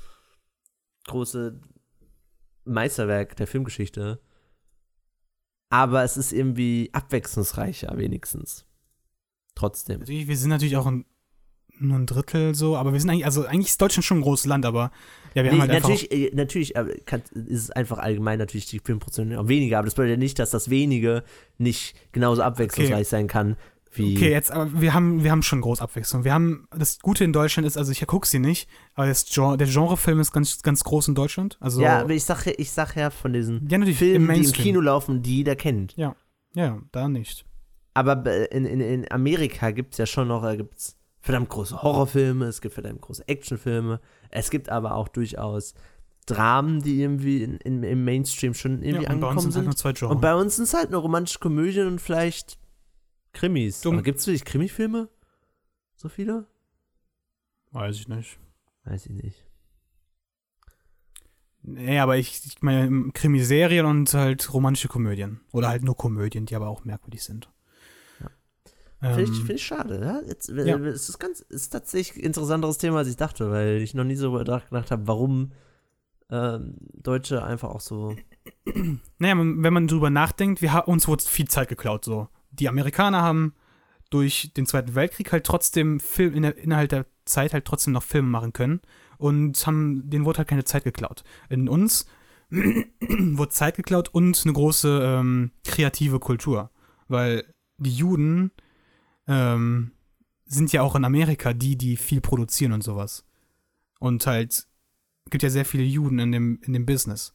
große 1.06 1.60
Meisterwerk 2.64 3.36
der 3.36 3.46
Filmgeschichte. 3.46 4.20
Aber 5.70 6.02
es 6.02 6.16
ist 6.16 6.32
irgendwie 6.32 6.90
abwechslungsreicher, 6.92 7.96
wenigstens. 7.96 8.66
Trotzdem. 9.54 10.00
natürlich, 10.00 10.28
wir 10.28 10.36
sind 10.36 10.50
natürlich 10.50 10.76
auch 10.76 10.86
ein, 10.86 11.04
nur 11.78 11.98
ein 11.98 12.06
Drittel 12.06 12.54
so, 12.54 12.76
aber 12.76 12.92
wir 12.92 13.00
sind 13.00 13.10
eigentlich, 13.10 13.24
also 13.24 13.44
eigentlich 13.44 13.68
ist 13.68 13.80
Deutschland 13.82 14.04
schon 14.04 14.18
ein 14.18 14.22
großes 14.22 14.46
Land, 14.46 14.64
aber 14.64 14.90
ja, 15.34 15.42
wir 15.42 15.50
Nee, 15.50 15.50
haben 15.50 15.60
halt 15.62 15.70
einfach. 15.72 15.88
natürlich, 15.90 16.12
äh, 16.12 16.30
natürlich 16.34 16.76
aber 16.76 16.94
kann, 17.04 17.22
ist 17.32 17.64
es 17.64 17.70
einfach 17.70 17.98
allgemein 17.98 18.38
natürlich 18.38 18.66
die 18.66 18.78
Filmproduktion 18.78 19.34
auch 19.36 19.48
weniger, 19.48 19.78
aber 19.78 19.86
das 19.86 19.94
bedeutet 19.94 20.12
ja 20.12 20.16
nicht, 20.16 20.38
dass 20.38 20.50
das 20.50 20.70
wenige 20.70 21.24
nicht 21.58 21.96
genauso 22.12 22.42
abwechslungsreich 22.42 23.08
sein 23.08 23.26
kann 23.26 23.56
wie. 23.98 24.16
Okay, 24.16 24.30
jetzt, 24.30 24.50
aber 24.50 24.80
wir 24.80 24.94
haben, 24.94 25.22
wir 25.24 25.30
haben 25.30 25.42
schon 25.42 25.60
große 25.60 25.82
Abwechslung. 25.82 26.24
Wir 26.24 26.32
haben, 26.32 26.66
das 26.76 26.98
Gute 27.00 27.24
in 27.24 27.32
Deutschland 27.32 27.66
ist, 27.66 27.76
also 27.76 27.92
ich 27.92 28.06
gucke 28.06 28.26
sie 28.26 28.38
nicht, 28.38 28.68
aber 28.94 29.06
das 29.06 29.26
Genre, 29.26 29.56
der 29.56 29.66
Genrefilm 29.66 30.20
ist 30.20 30.32
ganz, 30.32 30.62
ganz 30.62 30.84
groß 30.84 31.08
in 31.08 31.14
Deutschland. 31.14 31.56
Also, 31.60 31.82
ja, 31.82 32.00
aber 32.00 32.10
ich 32.14 32.24
sag, 32.24 32.46
ja- 32.46 32.52
ich 32.56 32.70
sag 32.70 32.96
ja 32.96 33.10
von 33.10 33.32
diesen 33.32 33.66
ja, 33.68 33.78
Filmen, 33.94 34.30
im 34.30 34.34
die 34.42 34.46
im. 34.46 34.52
Kino 34.52 34.80
laufen, 34.80 35.22
die 35.22 35.36
jeder 35.38 35.56
kennt. 35.56 35.94
Ja, 35.96 36.14
ja, 36.54 36.80
da 36.92 37.08
nicht. 37.08 37.44
Aber 37.94 38.16
bei- 38.16 38.44
in, 38.46 38.64
in, 38.64 38.80
in 38.80 39.10
Amerika 39.10 39.70
gibt 39.72 39.94
es 39.94 39.98
ja 39.98 40.06
schon 40.06 40.28
noch, 40.28 40.42
da 40.42 40.54
gibt's 40.56 40.96
verdammt 41.20 41.48
große 41.48 41.82
Horrorfilme, 41.82 42.46
es 42.46 42.60
gibt 42.60 42.74
verdammt 42.74 43.00
große 43.00 43.26
Actionfilme, 43.26 44.00
es 44.30 44.50
gibt 44.50 44.68
aber 44.68 44.94
auch 44.94 45.08
durchaus 45.08 45.74
Dramen, 46.26 46.82
die 46.82 47.00
irgendwie 47.00 47.42
in, 47.42 47.56
in, 47.56 47.82
im 47.82 48.04
Mainstream 48.04 48.52
schon 48.54 48.82
irgendwie 48.82 49.04
ja, 49.04 49.10
und 49.12 49.20
bei 49.20 49.28
angekommen 49.28 49.36
uns 49.36 49.42
sind 49.44 49.52
sind. 49.52 49.58
halt 49.60 49.66
nur 49.68 49.76
zwei 49.76 49.92
Genres. 49.94 50.14
Und 50.14 50.20
bei 50.20 50.34
uns 50.34 50.56
sind 50.56 50.64
es 50.66 50.74
halt 50.74 50.90
nur 50.90 51.00
romantische 51.00 51.38
Komödien 51.38 51.86
und 51.86 52.00
vielleicht 52.00 52.58
Krimis. 53.38 53.80
Dumm. 53.82 53.94
Aber 53.94 54.02
gibt 54.02 54.18
es 54.18 54.26
wirklich 54.26 54.44
Krimifilme? 54.44 55.08
So 55.94 56.08
viele? 56.08 56.46
Weiß 57.70 57.96
ich 57.96 58.08
nicht. 58.08 58.38
Weiß 58.84 59.06
ich 59.06 59.12
nicht. 59.12 59.44
Nee, 61.62 61.98
aber 62.00 62.16
ich, 62.16 62.40
ich 62.46 62.62
meine 62.62 63.10
Krimiserien 63.12 63.86
und 63.86 64.12
halt 64.14 64.52
romantische 64.52 64.88
Komödien. 64.88 65.40
Oder 65.52 65.68
halt 65.68 65.84
nur 65.84 65.96
Komödien, 65.96 66.46
die 66.46 66.56
aber 66.56 66.68
auch 66.68 66.84
merkwürdig 66.84 67.22
sind. 67.22 67.50
Ja. 68.20 68.30
Ähm, 69.02 69.14
Finde 69.14 69.32
ich, 69.32 69.38
find 69.38 69.50
ich 69.50 69.66
schade. 69.66 70.00
Ja? 70.00 70.20
Jetzt, 70.26 70.48
äh, 70.48 70.66
Ja. 70.66 70.76
Es 70.78 71.08
ist 71.08 71.18
ganz, 71.18 71.40
ist 71.40 71.70
tatsächlich 71.70 72.22
ein 72.22 72.26
interessanteres 72.26 72.78
Thema, 72.78 72.98
als 72.98 73.08
ich 73.08 73.16
dachte, 73.16 73.50
weil 73.50 73.82
ich 73.82 73.94
noch 73.94 74.04
nie 74.04 74.16
so 74.16 74.32
gedacht 74.32 74.72
habe, 74.72 75.06
warum 75.06 75.52
ähm, 76.30 76.74
Deutsche 76.78 77.44
einfach 77.44 77.70
auch 77.70 77.80
so. 77.80 78.16
Naja, 79.18 79.36
wenn 79.36 79.72
man 79.72 79.88
drüber 79.88 80.10
nachdenkt, 80.10 80.62
wir 80.62 80.88
uns 80.88 81.06
wurde 81.06 81.22
viel 81.24 81.48
Zeit 81.48 81.68
geklaut. 81.68 82.04
So. 82.04 82.28
Die 82.50 82.68
Amerikaner 82.68 83.22
haben 83.22 83.54
durch 84.10 84.52
den 84.56 84.66
Zweiten 84.66 84.94
Weltkrieg 84.94 85.32
halt 85.32 85.44
trotzdem 85.44 86.00
Film, 86.00 86.34
in 86.34 86.42
der, 86.42 86.56
innerhalb 86.56 86.88
der 86.88 87.06
Zeit 87.24 87.52
halt 87.52 87.64
trotzdem 87.66 87.92
noch 87.92 88.02
Filme 88.02 88.28
machen 88.28 88.52
können 88.52 88.80
und 89.18 89.66
haben, 89.66 90.08
denen 90.08 90.24
wurde 90.24 90.38
halt 90.38 90.48
keine 90.48 90.64
Zeit 90.64 90.84
geklaut. 90.84 91.24
In 91.50 91.68
uns 91.68 92.06
wurde 92.50 93.50
Zeit 93.50 93.76
geklaut 93.76 94.08
und 94.08 94.40
eine 94.44 94.52
große 94.54 95.00
ähm, 95.02 95.52
kreative 95.66 96.18
Kultur. 96.18 96.70
Weil 97.08 97.44
die 97.76 97.94
Juden 97.94 98.50
ähm, 99.26 99.92
sind 100.46 100.72
ja 100.72 100.80
auch 100.82 100.94
in 100.94 101.04
Amerika 101.04 101.52
die, 101.52 101.76
die 101.76 101.96
viel 101.96 102.20
produzieren 102.22 102.72
und 102.72 102.82
sowas. 102.82 103.26
Und 104.00 104.26
halt, 104.26 104.66
gibt 105.30 105.42
ja 105.42 105.50
sehr 105.50 105.66
viele 105.66 105.84
Juden 105.84 106.18
in 106.18 106.32
dem, 106.32 106.60
in 106.62 106.72
dem 106.72 106.86
Business. 106.86 107.34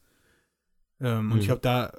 Ähm, 1.00 1.28
Und 1.32 1.34
Mhm. 1.34 1.40
ich 1.40 1.46
glaube, 1.46 1.62
da, 1.62 1.94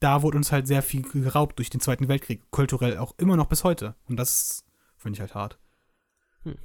da 0.00 0.22
wurde 0.22 0.38
uns 0.38 0.52
halt 0.52 0.66
sehr 0.66 0.82
viel 0.82 1.02
geraubt 1.02 1.58
durch 1.58 1.70
den 1.70 1.80
Zweiten 1.80 2.08
Weltkrieg, 2.08 2.50
kulturell 2.50 2.98
auch 2.98 3.14
immer 3.18 3.36
noch 3.36 3.46
bis 3.46 3.64
heute. 3.64 3.94
Und 4.08 4.16
das 4.16 4.64
finde 4.96 5.16
ich 5.16 5.20
halt 5.20 5.34
hart. 5.34 5.58
Hm. 6.42 6.56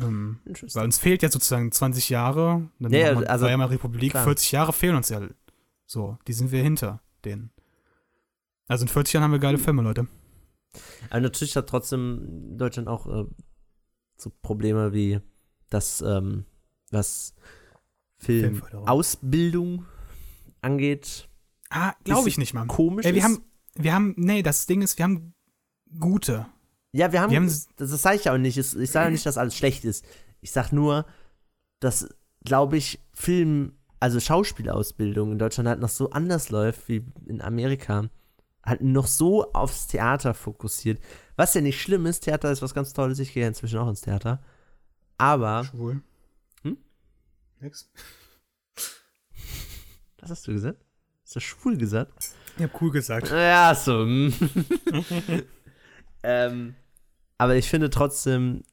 Ähm, 0.00 0.40
weil 0.44 0.84
uns 0.84 0.98
fehlt 0.98 1.22
ja 1.22 1.30
sozusagen 1.30 1.72
20 1.72 2.08
Jahre, 2.10 2.70
dann 2.78 2.92
Ja, 2.92 3.08
haben 3.08 3.20
wir 3.20 3.30
also, 3.30 3.46
Weimarer 3.46 3.70
Republik, 3.70 4.12
klar. 4.12 4.24
40 4.24 4.52
Jahre 4.52 4.72
fehlen 4.72 4.96
uns 4.96 5.08
ja. 5.08 5.20
So, 5.86 6.18
die 6.28 6.32
sind 6.32 6.52
wir 6.52 6.62
hinter 6.62 7.02
denen. 7.24 7.50
Also 8.68 8.84
in 8.84 8.88
40 8.88 9.14
Jahren 9.14 9.24
haben 9.24 9.32
wir 9.32 9.40
geile 9.40 9.58
Filme, 9.58 9.82
Leute. 9.82 10.06
Aber 11.10 11.20
natürlich 11.20 11.56
hat 11.56 11.68
trotzdem 11.68 12.56
Deutschland 12.56 12.86
auch 12.86 13.06
äh, 13.08 13.24
so 14.16 14.30
Probleme 14.42 14.92
wie 14.92 15.20
das, 15.70 16.00
ähm, 16.02 16.44
was 16.92 17.34
Filmförderung. 18.18 18.86
Filmausbildung 18.86 19.86
angeht, 20.60 21.28
Ah, 21.70 21.94
glaube 22.04 22.28
ich 22.28 22.36
nicht 22.38 22.52
mal. 22.54 22.66
komisch 22.66 23.06
Ey, 23.06 23.12
wir 23.14 23.18
ist. 23.18 23.24
haben, 23.24 23.44
wir 23.74 23.94
haben, 23.94 24.14
nee, 24.16 24.42
das 24.42 24.66
Ding 24.66 24.82
ist, 24.82 24.98
wir 24.98 25.04
haben 25.04 25.34
gute. 25.98 26.46
ja, 26.92 27.12
wir 27.12 27.20
haben, 27.20 27.30
wir 27.30 27.36
haben- 27.38 27.46
das, 27.46 27.68
das 27.76 28.02
sage 28.02 28.16
ich 28.16 28.24
ja 28.24 28.34
auch 28.34 28.38
nicht. 28.38 28.56
Ich 28.58 28.90
sage 28.90 29.10
nicht, 29.12 29.24
dass 29.24 29.38
alles 29.38 29.56
schlecht 29.56 29.84
ist. 29.84 30.04
Ich 30.40 30.50
sage 30.52 30.74
nur, 30.74 31.06
dass, 31.78 32.08
glaube 32.44 32.76
ich, 32.76 33.00
Film, 33.14 33.78
also 34.00 34.18
Schauspielausbildung 34.18 35.32
in 35.32 35.38
Deutschland 35.38 35.68
halt 35.68 35.80
noch 35.80 35.88
so 35.88 36.10
anders 36.10 36.50
läuft 36.50 36.88
wie 36.88 37.04
in 37.26 37.40
Amerika. 37.40 38.08
Halt 38.64 38.82
noch 38.82 39.06
so 39.06 39.52
aufs 39.52 39.86
Theater 39.86 40.34
fokussiert. 40.34 41.00
Was 41.36 41.54
ja 41.54 41.60
nicht 41.62 41.80
schlimm 41.80 42.04
ist, 42.06 42.20
Theater 42.20 42.50
ist 42.50 42.60
was 42.62 42.74
ganz 42.74 42.92
Tolles. 42.92 43.18
Ich 43.18 43.32
gehe 43.32 43.42
ja 43.42 43.48
inzwischen 43.48 43.78
auch 43.78 43.88
ins 43.88 44.02
Theater. 44.02 44.42
Aber, 45.18 45.64
Schwul. 45.64 46.02
Hm? 46.62 46.76
Nix. 47.60 47.90
was 50.20 50.30
hast 50.30 50.46
du 50.46 50.52
gesagt? 50.52 50.84
Hast 51.30 51.36
du 51.36 51.40
schwul 51.42 51.76
gesagt? 51.76 52.32
Ich 52.56 52.64
hab 52.64 52.82
cool 52.82 52.90
gesagt. 52.90 53.30
Ja, 53.30 53.72
so. 53.72 54.00
hm. 54.02 54.34
ähm, 56.24 56.74
aber 57.38 57.54
ich 57.54 57.68
finde 57.70 57.88
trotzdem, 57.88 58.64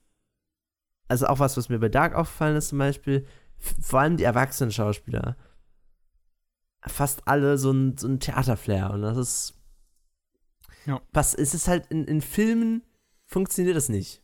also 1.08 1.28
auch 1.28 1.38
was, 1.38 1.56
was 1.56 1.70
mir 1.70 1.78
bei 1.78 1.90
Dark 1.90 2.16
aufgefallen 2.16 2.56
ist 2.56 2.70
zum 2.70 2.80
Beispiel, 2.80 3.28
vor 3.80 4.00
allem 4.00 4.18
die 4.18 4.24
erwachsenen 4.24 4.72
Schauspieler, 4.72 5.38
fast 6.82 7.28
alle 7.28 7.60
so 7.60 7.70
ein, 7.70 7.96
so 7.96 8.08
ein 8.08 8.20
Theaterflair 8.20 8.90
und 8.90 9.04
das 9.04 9.18
ist, 9.18 9.54
Ja. 10.88 11.00
was, 11.14 11.36
es 11.36 11.54
ist 11.54 11.68
halt 11.68 11.86
in, 11.92 12.06
in 12.06 12.22
Filmen 12.22 12.82
funktioniert 13.28 13.76
das 13.78 13.88
nicht. 13.88 14.24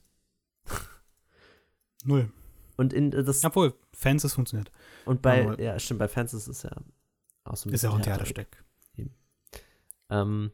Null. 2.03 2.31
Und 2.77 2.93
in 2.93 3.11
das 3.11 3.45
Obwohl, 3.45 3.75
Fans, 3.93 4.23
es 4.23 4.33
funktioniert. 4.33 4.71
und 5.05 5.21
bei, 5.21 5.55
ja, 5.61 5.77
stimmt, 5.77 5.99
bei 5.99 6.07
Fans 6.07 6.33
ist 6.33 6.47
es 6.47 6.63
ja 6.63 6.71
auch 7.43 7.55
so 7.55 7.69
Ist 7.69 7.83
ja 7.83 7.89
auch 7.89 7.95
ein 7.95 8.01
Theaterstück. 8.01 8.63
Ähm, 10.09 10.51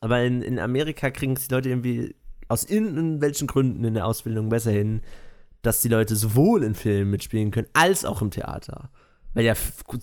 aber 0.00 0.22
in, 0.22 0.42
in 0.42 0.58
Amerika 0.58 1.10
kriegen 1.10 1.32
es 1.32 1.48
die 1.48 1.54
Leute 1.54 1.70
irgendwie 1.70 2.14
aus 2.48 2.64
irgendwelchen 2.64 3.46
Gründen 3.46 3.84
in 3.84 3.94
der 3.94 4.06
Ausbildung 4.06 4.48
besser 4.48 4.70
hin, 4.70 5.02
dass 5.62 5.80
die 5.80 5.88
Leute 5.88 6.14
sowohl 6.14 6.62
in 6.62 6.74
Filmen 6.74 7.10
mitspielen 7.10 7.50
können, 7.50 7.68
als 7.72 8.04
auch 8.04 8.22
im 8.22 8.30
Theater. 8.30 8.90
Weil 9.34 9.44
ja 9.44 9.54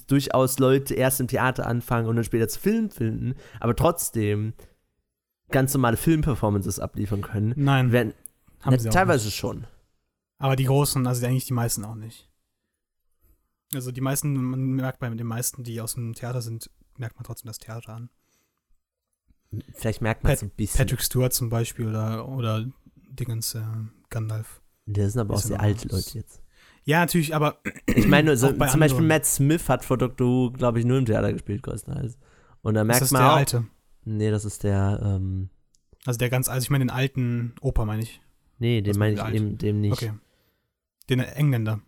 durchaus 0.07 0.59
Leute 0.59 0.93
erst 0.93 1.19
im 1.19 1.28
Theater 1.28 1.65
anfangen 1.67 2.07
und 2.07 2.15
dann 2.15 2.26
später 2.26 2.47
zu 2.47 2.59
Film 2.59 2.89
finden, 2.89 3.36
aber 3.59 3.76
trotzdem 3.76 4.53
ganz 5.49 5.74
normale 5.74 5.97
Filmperformances 5.97 6.80
abliefern 6.80 7.21
können. 7.21 7.53
Nein, 7.55 7.91
Werden, 7.91 8.13
haben 8.61 8.74
na, 8.74 8.80
sie 8.80 8.89
teilweise 8.89 9.32
schon. 9.32 9.65
Aber 10.38 10.55
die 10.55 10.65
großen, 10.65 11.07
also 11.07 11.26
eigentlich 11.26 11.45
die 11.45 11.53
meisten 11.53 11.86
auch 11.86 11.95
nicht. 11.95 12.30
Also 13.76 13.91
die 13.91 14.01
meisten, 14.01 14.34
man 14.36 14.61
merkt 14.74 14.99
bei 14.99 15.09
den 15.09 15.28
meisten, 15.28 15.63
die 15.63 15.82
aus 15.82 15.93
dem 15.95 16.13
Theater 16.13 16.41
sind, 16.41 16.69
merkt 16.97 17.15
man 17.15 17.24
trotzdem 17.24 17.47
das 17.47 17.57
Theater 17.57 17.93
an. 17.93 18.09
Vielleicht 19.74 20.01
merkt 20.01 20.24
man 20.24 20.34
es 20.34 20.41
ein 20.41 20.49
bisschen. 20.49 20.78
Patrick 20.80 21.01
Stewart 21.01 21.34
zum 21.34 21.49
Beispiel 21.49 21.88
oder, 21.88 22.28
oder 22.28 22.65
Dingens, 23.09 23.53
äh, 23.55 23.61
Gandalf. 24.09 24.61
Das 24.86 25.13
sind 25.13 25.21
aber 25.21 25.36
auch 25.36 25.39
Ist 25.39 25.47
sehr 25.47 25.59
alte 25.61 25.88
Leute 25.88 26.17
jetzt. 26.17 26.41
Ja, 26.86 26.99
natürlich, 26.99 27.36
aber 27.36 27.59
Ich 27.86 28.07
meine, 28.07 28.36
so, 28.36 28.47
zum 28.47 28.80
Beispiel. 28.80 29.05
Matt 29.05 29.26
Smith 29.26 29.69
hat 29.69 29.86
vor 29.86 29.97
Doctor 29.97 30.28
Who, 30.28 30.51
glaube 30.51 30.80
ich, 30.80 30.86
nur 30.86 30.97
im 30.97 31.05
Theater 31.05 31.32
gespielt, 31.32 31.63
größtenteils. 31.63 32.17
Und 32.61 32.74
da 32.74 32.82
ist 32.82 32.88
merkt 32.88 33.01
das 33.03 33.11
man 33.11 33.21
der 33.21 33.32
auch. 33.32 33.36
alte? 33.36 33.67
Nee, 34.05 34.32
das 34.32 34.43
ist 34.45 34.63
der, 34.63 34.99
ähm, 35.03 35.49
Also 36.05 36.17
der 36.17 36.30
ganz, 36.30 36.49
also 36.49 36.63
ich 36.63 36.69
meine 36.69 36.86
den 36.86 36.89
alten 36.89 37.53
Opa, 37.61 37.86
meine 37.86 38.01
ich. 38.03 38.21
nee, 38.57 38.82
den 38.82 38.97
meine 38.97 39.15
ich 39.15 39.36
eben, 39.36 39.57
dem 39.57 39.82
nicht. 39.82 39.93
Okay. 39.93 40.13
Den 41.09 41.19
Engländer. 41.19 41.80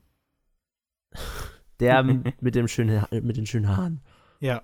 Der 1.79 2.03
mit 2.41 2.55
dem 2.55 2.67
schönen, 2.67 3.01
Ha- 3.01 3.09
mit 3.21 3.37
den 3.37 3.45
schönen 3.45 3.67
Haaren. 3.75 4.01
Ja. 4.39 4.61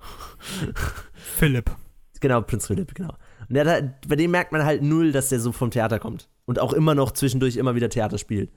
Philipp. 1.14 1.72
Genau, 2.20 2.42
Prinz 2.42 2.68
Philipp, 2.68 2.94
genau. 2.94 3.16
Und 3.50 3.56
der 3.56 3.66
halt- 3.66 4.08
bei 4.08 4.16
dem 4.16 4.32
merkt 4.32 4.52
man 4.52 4.64
halt 4.64 4.84
null, 4.84 5.12
dass 5.12 5.30
der 5.30 5.40
so 5.40 5.52
vom 5.52 5.72
Theater 5.72 6.00
kommt. 6.00 6.30
Und 6.46 6.60
auch 6.60 6.74
immer 6.74 6.94
noch 6.96 7.12
zwischendurch 7.12 7.56
immer 7.58 7.76
wieder 7.76 7.90
Theater 7.90 8.18
spielt. 8.18 8.52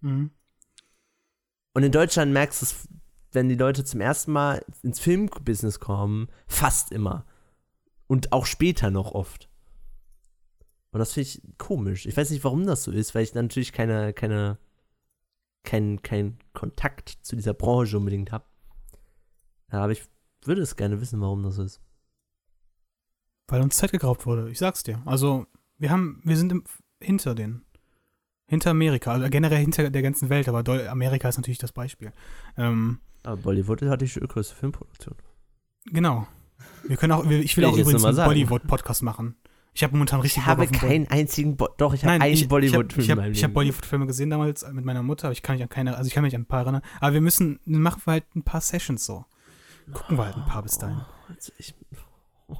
Mhm. 0.00 0.30
Und 1.74 1.82
in 1.82 1.92
Deutschland 1.92 2.32
merkst 2.32 2.62
du 2.62 2.66
es, 2.66 2.88
wenn 3.32 3.48
die 3.48 3.54
Leute 3.56 3.84
zum 3.84 4.00
ersten 4.00 4.32
Mal 4.32 4.64
ins 4.82 5.00
Filmbusiness 5.00 5.80
kommen, 5.80 6.28
fast 6.46 6.92
immer. 6.92 7.26
Und 8.06 8.32
auch 8.32 8.46
später 8.46 8.90
noch 8.90 9.12
oft. 9.12 9.48
Und 10.92 11.00
das 11.00 11.12
finde 11.12 11.28
ich 11.28 11.42
komisch. 11.58 12.06
Ich 12.06 12.16
weiß 12.16 12.30
nicht, 12.30 12.42
warum 12.44 12.66
das 12.66 12.84
so 12.84 12.90
ist, 12.90 13.14
weil 13.14 13.22
ich 13.22 13.34
natürlich 13.34 13.72
keine, 13.72 14.12
keine, 14.14 14.58
kein, 15.68 16.02
kein 16.02 16.38
Kontakt 16.54 17.10
zu 17.22 17.36
dieser 17.36 17.54
Branche 17.54 17.96
unbedingt 17.98 18.32
habe. 18.32 18.44
Aber 19.68 19.92
ich 19.92 20.02
würde 20.44 20.62
es 20.62 20.76
gerne 20.76 21.00
wissen, 21.00 21.20
warum 21.20 21.42
das 21.42 21.58
ist. 21.58 21.80
Weil 23.48 23.60
uns 23.62 23.76
Zeit 23.76 23.92
geraubt 23.92 24.26
wurde. 24.26 24.50
Ich 24.50 24.58
sag's 24.58 24.82
dir. 24.82 25.00
Also, 25.04 25.46
wir 25.78 25.90
haben, 25.90 26.20
wir 26.24 26.36
sind 26.36 26.52
im, 26.52 26.64
hinter 27.02 27.34
denen. 27.34 27.64
Hinter 28.46 28.70
Amerika. 28.70 29.12
Also 29.12 29.28
generell 29.28 29.58
hinter 29.60 29.90
der 29.90 30.02
ganzen 30.02 30.30
Welt, 30.30 30.48
aber 30.48 30.90
Amerika 30.90 31.28
ist 31.28 31.36
natürlich 31.36 31.58
das 31.58 31.72
Beispiel. 31.72 32.12
Ähm, 32.56 32.98
Aber 33.22 33.36
Bollywood 33.36 33.82
hat 33.82 34.00
die 34.00 34.06
größte 34.08 34.54
Filmproduktion. 34.54 35.14
genau. 35.84 36.26
Wir 36.86 36.96
können 36.96 37.12
auch, 37.12 37.28
wir- 37.28 37.40
ich 37.40 37.56
will 37.56 37.66
auch 37.66 37.76
übrigens 37.76 38.04
einen. 38.04 38.16
Bollywood-Podcast 38.16 39.02
machen. 39.02 39.36
Ich 39.78 39.84
habe 39.84 39.92
momentan 39.92 40.20
richtig 40.20 40.38
Ich 40.38 40.44
Bock 40.44 40.50
habe 40.50 40.62
auf 40.64 40.72
keinen 40.72 41.06
einzigen, 41.06 41.56
Bo 41.56 41.68
doch, 41.76 41.94
ich 41.94 42.04
habe 42.04 42.20
einen 42.20 42.48
Bollywood-Film 42.48 43.04
Ich 43.04 43.10
habe 43.12 43.32
hab. 43.32 43.54
Bollywood-Filme 43.54 44.06
gesehen 44.08 44.28
damals 44.28 44.66
mit 44.72 44.84
meiner 44.84 45.04
Mutter, 45.04 45.26
aber 45.28 45.32
ich 45.32 45.42
kann 45.44 45.54
mich 45.54 45.62
an 45.62 45.68
keine, 45.68 45.96
also 45.96 46.08
ich 46.08 46.14
kann 46.14 46.24
mich 46.24 46.34
an 46.34 46.42
ein 46.42 46.46
paar 46.46 46.62
erinnern. 46.62 46.82
Aber 47.00 47.12
wir 47.12 47.20
müssen, 47.20 47.60
machen 47.64 48.02
wir 48.04 48.14
halt 48.14 48.24
ein 48.34 48.42
paar 48.42 48.60
Sessions 48.60 49.06
so. 49.06 49.24
Gucken 49.92 50.18
wir 50.18 50.24
halt 50.24 50.36
ein 50.36 50.46
paar 50.46 50.64
bis 50.64 50.78
dahin. 50.78 51.02
Also 51.28 51.52
ich, 51.58 51.76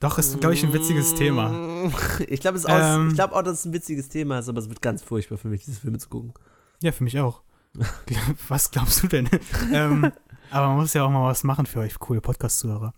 Doch, 0.00 0.16
ist, 0.16 0.40
glaube 0.40 0.54
ich, 0.54 0.64
ein 0.64 0.72
witziges 0.72 1.14
Thema. 1.14 1.90
Ich 2.26 2.40
glaube 2.40 2.58
Ähm. 2.68 3.08
ich 3.08 3.14
glaube 3.14 3.36
auch, 3.36 3.42
dass 3.42 3.58
es 3.58 3.64
ein 3.66 3.74
witziges 3.74 4.08
Thema 4.08 4.38
ist, 4.38 4.48
aber 4.48 4.60
es 4.60 4.70
wird 4.70 4.80
ganz 4.80 5.02
furchtbar 5.02 5.36
für 5.36 5.48
mich, 5.48 5.66
diese 5.66 5.78
Filme 5.78 5.98
zu 5.98 6.08
gucken. 6.08 6.32
Ja, 6.82 6.90
für 6.90 7.04
mich 7.04 7.20
auch. 7.20 7.42
was 8.48 8.70
glaubst 8.70 9.02
du 9.02 9.08
denn? 9.08 9.28
ähm, 9.74 10.10
aber 10.50 10.68
man 10.68 10.78
muss 10.78 10.94
ja 10.94 11.04
auch 11.04 11.10
mal 11.10 11.28
was 11.28 11.44
machen 11.44 11.66
für 11.66 11.80
euch, 11.80 11.98
coole 11.98 12.22
Podcast-Zuhörer. 12.22 12.94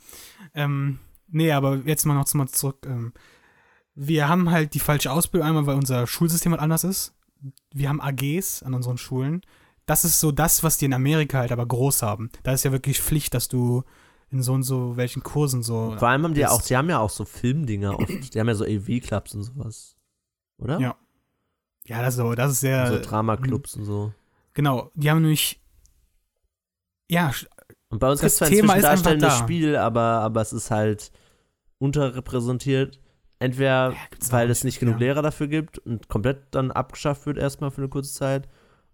Ähm, 0.55 1.01
nee, 1.29 1.53
aber 1.53 1.77
jetzt 1.85 2.05
mal 2.07 2.15
noch 2.15 2.25
zurück. 2.27 2.79
Ähm, 2.87 3.13
wir 3.95 4.29
haben 4.29 4.51
halt 4.51 4.75
die 4.75 4.81
falsche 4.81 5.11
Ausbildung, 5.13 5.49
einmal 5.49 5.67
weil 5.67 5.77
unser 5.77 6.07
Schulsystem 6.07 6.53
halt 6.53 6.63
anders 6.63 6.85
ist. 6.85 7.15
Wir 7.73 7.89
haben 7.89 8.01
AGs 8.01 8.63
an 8.63 8.75
unseren 8.75 8.99
Schulen. 8.99 9.43
Das 9.87 10.05
ist 10.05 10.21
so 10.21 10.33
das, 10.33 10.63
was 10.63 10.77
die 10.79 10.85
in 10.85 10.93
Amerika 10.95 11.39
halt 11.39 11.53
aber 11.53 11.67
groß 11.67 12.03
haben. 12.03 12.31
Da 12.43 12.53
ist 12.53 12.65
ja 12.65 12.73
wirklich 12.73 13.01
Pflicht, 13.01 13.33
dass 13.35 13.49
du 13.49 13.85
in 14.31 14.43
so 14.43 14.53
und 14.53 14.63
so 14.63 14.97
welchen 14.97 15.23
Kursen 15.23 15.63
so. 15.63 15.95
Vor 15.99 16.09
allem 16.09 16.25
haben 16.25 16.35
die 16.35 16.41
ja 16.41 16.51
auch, 16.51 16.61
die 16.63 16.77
haben 16.77 16.91
ja 16.91 16.99
auch 16.99 17.11
so 17.11 17.25
Filmdinger 17.25 17.99
oft. 17.99 18.35
Die 18.35 18.39
haben 18.39 18.49
ja 18.49 18.55
so 18.55 18.65
AV-Clubs 18.65 19.35
und 19.35 19.43
sowas. 19.45 19.97
Oder? 20.59 20.79
Ja. 20.79 20.97
Ja, 21.87 22.03
das 22.03 22.15
ist, 22.15 22.19
so- 22.19 22.35
das 22.35 22.53
ist 22.53 22.61
sehr. 22.61 22.87
So 22.89 22.99
Drama-Clubs 23.01 23.77
und 23.77 23.85
so. 23.85 24.13
Genau, 24.53 24.91
die 24.95 25.11
haben 25.11 25.23
nämlich. 25.23 25.61
Ja, 27.11 27.33
Und 27.91 28.01
bei 28.01 28.11
uns 28.11 28.21
gibt 28.21 28.31
es 28.31 28.37
zwar 28.37 28.49
Thema 28.49 28.75
inzwischen 28.75 28.83
darstellendes 28.83 29.29
da. 29.31 29.39
Spiel, 29.39 29.77
aber, 29.77 30.01
aber 30.01 30.41
es 30.41 30.53
ist 30.53 30.71
halt 30.71 31.11
unterrepräsentiert. 31.79 33.01
Entweder 33.41 33.93
Ja, 33.93 33.97
weil 34.31 34.51
es 34.51 34.65
nicht, 34.65 34.75
nicht 34.75 34.81
genug 34.81 34.95
ja. 34.95 35.07
Lehrer 35.07 35.23
dafür 35.23 35.47
gibt 35.47 35.79
und 35.79 36.09
komplett 36.09 36.39
dann 36.51 36.73
abgeschafft 36.73 37.25
wird 37.27 37.39
erstmal 37.39 37.71
für 37.71 37.81
eine 37.81 37.89
kurze 37.89 38.13
Zeit. 38.13 38.49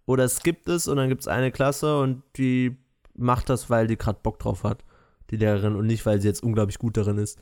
Oder 0.07 0.25
es 0.25 0.43
gibt 0.43 0.69
es 0.69 0.87
und 0.87 0.99
dann 0.99 1.09
gibt 1.09 1.23
es 1.23 1.29
eine 1.29 1.51
Klasse 1.51 1.99
und 1.99 2.23
die 2.37 2.77
macht 3.17 3.49
das, 3.49 3.71
weil 3.71 3.87
die 3.87 3.97
gerade 3.97 4.19
Bock 4.23 4.39
drauf 4.39 4.65
hat, 4.65 4.85
die 5.31 5.37
Lehrerin, 5.37 5.77
und 5.77 5.87
nicht, 5.87 6.05
weil 6.05 6.21
sie 6.21 6.29
jetzt 6.29 6.43
unglaublich 6.43 6.79
gut 6.79 6.97
darin 6.97 7.17
ist. 7.17 7.39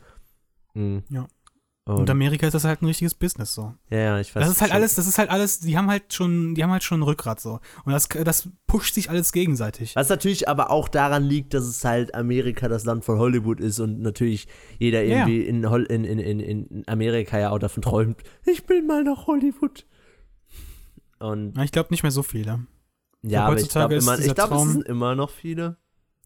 Mhm. 0.74 1.02
Ja. 1.08 1.26
Und, 1.84 1.96
Und 1.96 2.10
Amerika 2.10 2.46
ist 2.46 2.52
das 2.52 2.62
halt 2.62 2.80
ein 2.80 2.86
richtiges 2.86 3.12
Business 3.14 3.54
so. 3.54 3.74
ja, 3.90 3.98
ja, 3.98 4.20
ich 4.20 4.32
weiß. 4.36 4.44
Das 4.44 4.52
ist 4.52 4.60
halt 4.60 4.70
schon. 4.70 4.76
alles, 4.76 4.94
das 4.94 5.06
ist 5.08 5.18
halt 5.18 5.30
alles, 5.30 5.58
die 5.58 5.76
haben 5.76 5.90
halt 5.90 6.12
schon, 6.14 6.54
die 6.54 6.62
haben 6.62 6.70
halt 6.70 6.84
schon 6.84 7.00
ein 7.00 7.02
Rückgrat 7.02 7.40
so. 7.40 7.58
Und 7.84 7.92
das, 7.92 8.06
das 8.08 8.48
pusht 8.68 8.94
sich 8.94 9.10
alles 9.10 9.32
gegenseitig. 9.32 9.96
Was 9.96 10.08
natürlich 10.08 10.48
aber 10.48 10.70
auch 10.70 10.88
daran 10.88 11.24
liegt, 11.24 11.54
dass 11.54 11.64
es 11.64 11.84
halt 11.84 12.14
Amerika 12.14 12.68
das 12.68 12.84
Land 12.84 13.04
von 13.04 13.18
Hollywood 13.18 13.58
ist 13.58 13.80
und 13.80 14.00
natürlich 14.00 14.46
jeder 14.78 15.02
Ja. 15.02 15.26
irgendwie 15.26 15.40
in, 15.42 15.68
Hol 15.70 15.82
in, 15.82 16.04
in, 16.04 16.20
in, 16.20 16.38
in 16.38 16.84
Amerika 16.86 17.36
ja 17.40 17.50
auch 17.50 17.58
davon 17.58 17.82
träumt, 17.82 18.22
ich 18.46 18.68
will 18.68 18.82
mal 18.82 19.02
nach 19.02 19.26
Hollywood. 19.26 19.84
Und 21.18 21.56
Ja, 21.56 21.64
Ich 21.64 21.72
glaube 21.72 21.88
nicht 21.90 22.02
mehr 22.04 22.12
so 22.12 22.22
viele. 22.22 22.64
ja, 23.22 23.44
aber 23.46 23.58
ich 23.58 23.68
glaube 23.68 23.96
immer, 23.96 24.18
ich 24.20 24.34
glaube, 24.34 24.54
es 24.54 24.60
Traum- 24.60 24.72
sind 24.72 24.86
immer 24.86 25.14
noch 25.16 25.30
viele. 25.30 25.76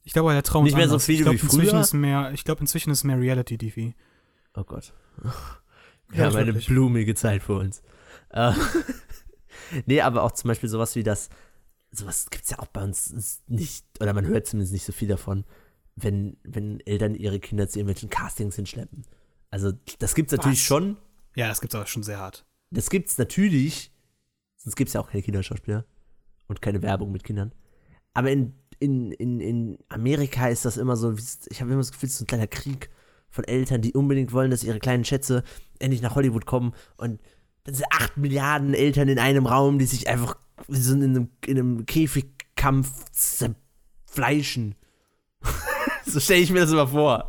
Ich 0.04 0.12
glaube, 0.12 0.32
der 0.32 0.42
Traum 0.42 0.64
Nicht 0.64 0.72
ist 0.74 0.76
mehr 0.76 0.86
so 0.88 0.94
anders. 0.94 1.06
viele 1.06 1.18
ich 1.18 1.22
glaub, 1.24 1.34
wie 1.34 1.40
inzwischen 1.46 1.70
früher? 1.70 1.80
Ist 1.80 1.92
mehr, 1.94 2.30
ich 2.32 2.44
glaube, 2.44 2.60
inzwischen 2.60 2.90
ist 2.90 3.04
mehr 3.04 3.18
Reality-TV. 3.18 3.94
Oh 4.56 4.64
Gott. 4.64 4.92
Ja, 6.12 6.18
Wir 6.18 6.24
haben 6.26 6.36
eine 6.36 6.46
wirklich. 6.46 6.66
blumige 6.68 7.14
Zeit 7.16 7.42
vor 7.42 7.58
uns. 7.58 7.82
Äh, 8.30 8.52
nee, 9.86 10.00
aber 10.00 10.22
auch 10.22 10.30
zum 10.30 10.46
Beispiel 10.46 10.68
sowas 10.68 10.94
wie 10.94 11.02
das, 11.02 11.30
sowas 11.90 12.30
gibt 12.30 12.44
es 12.44 12.50
ja 12.50 12.60
auch 12.60 12.68
bei 12.68 12.84
uns 12.84 13.42
nicht, 13.48 13.84
oder 14.00 14.12
man 14.12 14.24
hört 14.24 14.46
zumindest 14.46 14.72
nicht 14.72 14.84
so 14.84 14.92
viel 14.92 15.08
davon, 15.08 15.44
wenn, 15.96 16.36
wenn 16.44 16.78
Eltern 16.86 17.16
ihre 17.16 17.40
Kinder 17.40 17.68
zu 17.68 17.80
irgendwelchen 17.80 18.08
Castings 18.08 18.54
hinschleppen. 18.54 19.04
Also 19.50 19.72
das 19.98 20.14
gibt's 20.14 20.32
natürlich 20.32 20.60
Was? 20.60 20.66
schon, 20.66 20.96
Ja, 21.34 21.48
das 21.48 21.60
gibt's 21.60 21.74
aber 21.74 21.86
schon 21.86 22.04
sehr 22.04 22.18
hart. 22.20 22.46
das 22.70 22.88
gibt's 22.88 23.18
natürlich, 23.18 23.92
sonst 24.58 24.76
gibt's 24.76 24.92
ja 24.92 25.00
auch 25.00 25.10
keine 25.10 25.22
Kinderschauspieler 25.24 25.84
und 26.46 26.62
keine 26.62 26.82
Werbung 26.82 27.10
mit 27.10 27.24
Kindern. 27.24 27.52
Aber 28.14 28.30
in, 28.30 28.54
in, 28.78 29.10
in, 29.10 29.40
in 29.40 29.78
Amerika 29.88 30.48
ist 30.48 30.64
das 30.64 30.76
immer 30.76 30.94
so, 30.96 31.10
es- 31.10 31.48
ich 31.50 31.60
habe 31.60 31.72
immer 31.72 31.80
das 31.80 31.90
Gefühl, 31.90 32.06
es 32.06 32.12
ist 32.12 32.18
so 32.18 32.24
ein 32.24 32.28
kleiner 32.28 32.46
Krieg 32.46 32.90
von 33.36 33.44
Eltern, 33.44 33.82
die 33.82 33.92
unbedingt 33.92 34.32
wollen, 34.32 34.50
dass 34.50 34.64
ihre 34.64 34.80
kleinen 34.80 35.04
Schätze 35.04 35.44
endlich 35.78 36.02
nach 36.02 36.16
Hollywood 36.16 36.46
kommen 36.46 36.74
und 36.96 37.20
dann 37.64 37.74
sind 37.74 37.86
acht 37.90 38.16
Milliarden 38.16 38.74
Eltern 38.74 39.08
in 39.08 39.18
einem 39.18 39.46
Raum, 39.46 39.78
die 39.78 39.86
sich 39.86 40.08
einfach 40.08 40.36
in 40.68 41.02
einem, 41.02 41.30
in 41.44 41.58
einem 41.58 41.86
Käfigkampf 41.86 42.90
zerfleischen. 43.12 44.76
so 46.06 46.20
stelle 46.20 46.40
ich 46.40 46.50
mir 46.50 46.60
das 46.60 46.70
immer 46.70 46.88
vor. 46.88 47.28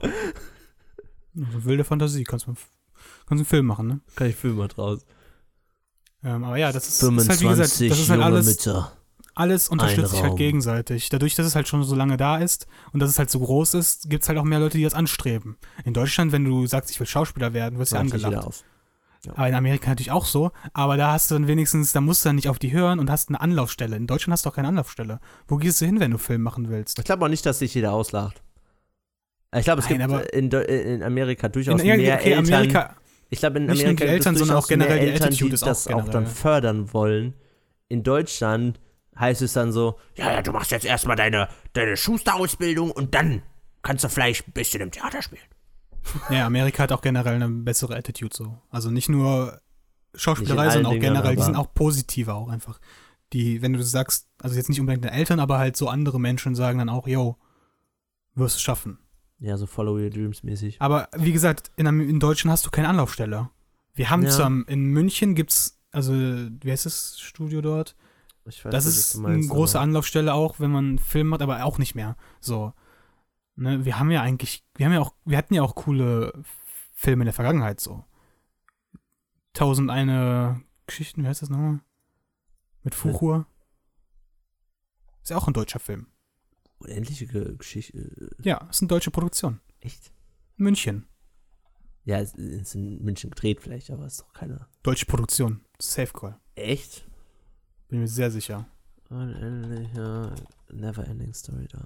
Also 1.35 1.65
wilde 1.65 1.83
Fantasie, 1.83 2.23
kannst 2.23 2.47
du 2.47 2.53
kannst 2.53 3.41
einen 3.41 3.45
Film 3.45 3.65
machen, 3.65 3.87
ne? 3.87 3.99
Kann 4.15 4.27
ich 4.27 4.35
Filme 4.35 4.67
draus. 4.67 5.05
Ähm, 6.23 6.43
aber 6.43 6.57
ja, 6.57 6.71
das 6.71 6.87
ist, 6.87 7.03
ist 7.03 7.29
halt 7.29 7.41
wie 7.41 7.47
gesagt, 7.47 7.81
das 7.81 7.99
ist 7.99 8.09
halt 8.09 8.21
alles, 8.21 8.45
Mütter. 8.45 8.96
Alles 9.39 9.69
unterstützt 9.69 10.11
sich 10.11 10.21
halt 10.23 10.35
gegenseitig. 10.35 11.09
Dadurch, 11.09 11.35
dass 11.35 11.45
es 11.45 11.55
halt 11.55 11.67
schon 11.67 11.83
so 11.83 11.95
lange 11.95 12.17
da 12.17 12.37
ist 12.37 12.67
und 12.93 12.99
dass 12.99 13.09
es 13.09 13.19
halt 13.19 13.29
so 13.29 13.39
groß 13.39 13.73
ist, 13.75 14.09
gibt 14.09 14.23
es 14.23 14.29
halt 14.29 14.37
auch 14.37 14.43
mehr 14.43 14.59
Leute, 14.59 14.77
die 14.77 14.83
das 14.83 14.93
anstreben. 14.93 15.57
In 15.85 15.93
Deutschland, 15.93 16.31
wenn 16.31 16.43
du 16.45 16.65
sagst, 16.67 16.91
ich 16.91 16.99
will 16.99 17.07
Schauspieler 17.07 17.53
werden, 17.53 17.79
wirst 17.79 17.91
du 17.91 17.95
ja 17.95 18.01
angelacht. 18.01 18.45
auf. 18.45 18.63
Aber 19.35 19.47
in 19.49 19.55
Amerika 19.55 19.89
natürlich 19.89 20.11
auch 20.11 20.25
so. 20.25 20.51
Aber 20.73 20.95
da 20.95 21.11
hast 21.11 21.29
du 21.31 21.35
dann 21.35 21.47
wenigstens, 21.47 21.91
da 21.91 21.99
musst 22.01 22.23
du 22.23 22.29
dann 22.29 22.35
nicht 22.37 22.47
auf 22.49 22.59
die 22.59 22.71
hören 22.71 22.99
und 22.99 23.09
hast 23.09 23.29
eine 23.29 23.41
Anlaufstelle. 23.41 23.95
In 23.97 24.07
Deutschland 24.07 24.31
hast 24.33 24.45
du 24.45 24.49
auch 24.49 24.55
keine 24.55 24.69
Anlaufstelle. 24.69 25.19
Wo 25.47 25.57
gehst 25.57 25.81
du 25.81 25.85
hin, 25.85 25.99
wenn 25.99 26.11
du 26.11 26.17
Film 26.17 26.41
machen 26.43 26.69
willst? 26.69 26.97
Ich 26.99 27.05
glaube 27.05 27.25
auch 27.25 27.29
nicht, 27.29 27.45
dass 27.45 27.59
sich 27.59 27.73
jeder 27.73 27.91
auslacht. 27.93 28.41
Ich 29.55 29.63
glaube, 29.65 29.81
es 29.81 29.89
Nein, 29.89 29.99
gibt 29.99 30.11
aber- 30.11 30.33
in, 30.33 30.49
Deu- 30.49 30.61
in 30.65 31.03
Amerika 31.03 31.47
In, 31.47 31.53
durchaus 31.53 31.81
ja, 31.83 31.97
mehr 31.97 32.15
okay, 32.19 32.31
Eltern. 32.33 32.45
Amerika, 32.53 32.95
ich 33.29 33.39
glaube, 33.39 33.57
in 33.57 33.65
nicht 33.65 33.75
nur 33.75 33.83
Amerika 33.85 34.05
die 34.05 34.11
Eltern, 34.11 34.35
sondern 34.35 34.57
auch 34.57 34.67
generell 34.67 34.99
die 34.99 35.05
Eltern, 35.07 35.31
die 35.31 35.49
ist 35.49 35.63
auch 35.63 35.67
das 35.67 35.87
auch, 35.87 35.93
dann 35.93 36.05
generell. 36.05 36.25
fördern 36.27 36.93
wollen. 36.93 37.33
In 37.89 38.03
Deutschland 38.03 38.79
heißt 39.19 39.41
es 39.41 39.53
dann 39.53 39.71
so, 39.71 39.99
ja, 40.15 40.31
ja, 40.31 40.41
du 40.41 40.51
machst 40.51 40.71
jetzt 40.71 40.85
erstmal 40.85 41.15
deine, 41.15 41.49
deine 41.73 41.97
Schusterausbildung 41.97 42.91
und 42.91 43.15
dann 43.15 43.41
kannst 43.81 44.03
du 44.03 44.09
vielleicht 44.09 44.47
ein 44.47 44.51
bisschen 44.53 44.81
im 44.81 44.91
Theater 44.91 45.21
spielen. 45.21 45.41
ja, 46.29 46.45
Amerika 46.45 46.83
hat 46.83 46.91
auch 46.91 47.01
generell 47.01 47.35
eine 47.35 47.49
bessere 47.49 47.95
Attitude 47.95 48.35
so. 48.35 48.57
Also 48.69 48.89
nicht 48.91 49.09
nur 49.09 49.59
Schauspielerei, 50.15 50.65
Nicht 50.65 50.73
sondern 50.73 50.87
auch 50.87 50.91
Dingen, 50.91 51.01
generell. 51.13 51.35
Die 51.35 51.41
sind 51.43 51.55
auch 51.55 51.73
positiver 51.73 52.35
auch 52.35 52.49
einfach. 52.49 52.79
Die, 53.33 53.61
wenn 53.61 53.73
du 53.73 53.83
sagst, 53.83 54.27
also 54.41 54.55
jetzt 54.55 54.69
nicht 54.69 54.79
unbedingt 54.79 55.03
deine 55.03 55.15
Eltern, 55.15 55.39
aber 55.39 55.57
halt 55.57 55.75
so 55.75 55.89
andere 55.89 56.19
Menschen 56.19 56.55
sagen 56.55 56.79
dann 56.79 56.89
auch, 56.89 57.07
yo, 57.07 57.37
wirst 58.35 58.55
es 58.55 58.61
schaffen. 58.61 58.99
Ja, 59.39 59.57
so 59.57 59.67
Follow 59.67 59.93
Your 59.97 60.09
Dreams 60.09 60.43
mäßig. 60.43 60.81
Aber 60.81 61.09
wie 61.15 61.33
gesagt, 61.33 61.71
in, 61.75 61.85
in 61.85 62.19
Deutschland 62.19 62.53
hast 62.53 62.65
du 62.65 62.71
keine 62.71 62.87
Anlaufstelle. 62.89 63.49
Wir 63.93 64.09
haben 64.09 64.23
Ja. 64.23 64.29
zwar 64.29 64.47
in 64.67 64.85
München 64.85 65.35
gibt's, 65.35 65.79
also 65.91 66.13
wie 66.13 66.71
heißt 66.71 66.85
das 66.85 67.19
Studio 67.19 67.61
dort? 67.61 67.95
Ich 68.47 68.63
weiß, 68.63 68.71
Das 68.71 68.85
ist 68.85 69.15
meinst, 69.17 69.49
eine 69.49 69.55
große 69.55 69.77
aber- 69.77 69.83
Anlaufstelle 69.83 70.33
auch, 70.33 70.59
wenn 70.59 70.71
man 70.71 70.99
Film 70.99 71.27
macht, 71.27 71.41
aber 71.41 71.63
auch 71.65 71.77
nicht 71.77 71.95
mehr. 71.95 72.15
So. 72.39 72.73
Ne, 73.55 73.83
wir 73.85 73.97
haben 73.99 74.11
ja 74.11 74.21
eigentlich, 74.21 74.63
wir 74.75 74.85
haben 74.85 74.93
ja 74.93 75.01
auch, 75.01 75.13
wir 75.25 75.37
hatten 75.37 75.53
ja 75.53 75.63
auch 75.63 75.75
coole 75.75 76.31
Filme 76.93 77.23
in 77.23 77.25
der 77.25 77.33
Vergangenheit 77.33 77.79
so. 77.79 78.05
Tausend 79.53 79.89
eine 79.89 80.61
Geschichten, 80.85 81.23
wie 81.23 81.27
heißt 81.27 81.41
das 81.41 81.49
nochmal? 81.49 81.79
Mit 82.83 82.93
Fuchur. 82.95 83.47
Ist 85.23 85.29
ja 85.31 85.37
auch 85.37 85.47
ein 85.47 85.53
deutscher 85.53 85.79
Film. 85.79 86.07
Unendliche 86.79 87.25
Ge- 87.27 87.55
Geschichte. 87.57 88.35
Ja, 88.43 88.67
ist 88.69 88.81
eine 88.81 88.87
deutsche 88.87 89.11
Produktion. 89.11 89.59
Echt? 89.79 90.13
München. 90.55 91.07
Ja, 92.03 92.19
es 92.19 92.33
ist 92.35 92.75
in 92.75 93.03
München 93.03 93.31
gedreht 93.31 93.61
vielleicht, 93.61 93.89
aber 93.91 94.05
ist 94.05 94.21
doch 94.21 94.31
keiner. 94.31 94.69
Deutsche 94.83 95.05
Produktion. 95.07 95.65
Safe 95.79 96.13
Call. 96.13 96.39
Echt? 96.55 97.06
Bin 97.87 97.99
mir 97.99 98.07
sehr 98.07 98.31
sicher. 98.31 98.65
Unendlicher 99.09 100.35
Neverending 100.71 101.33
Story 101.33 101.67
da. 101.71 101.85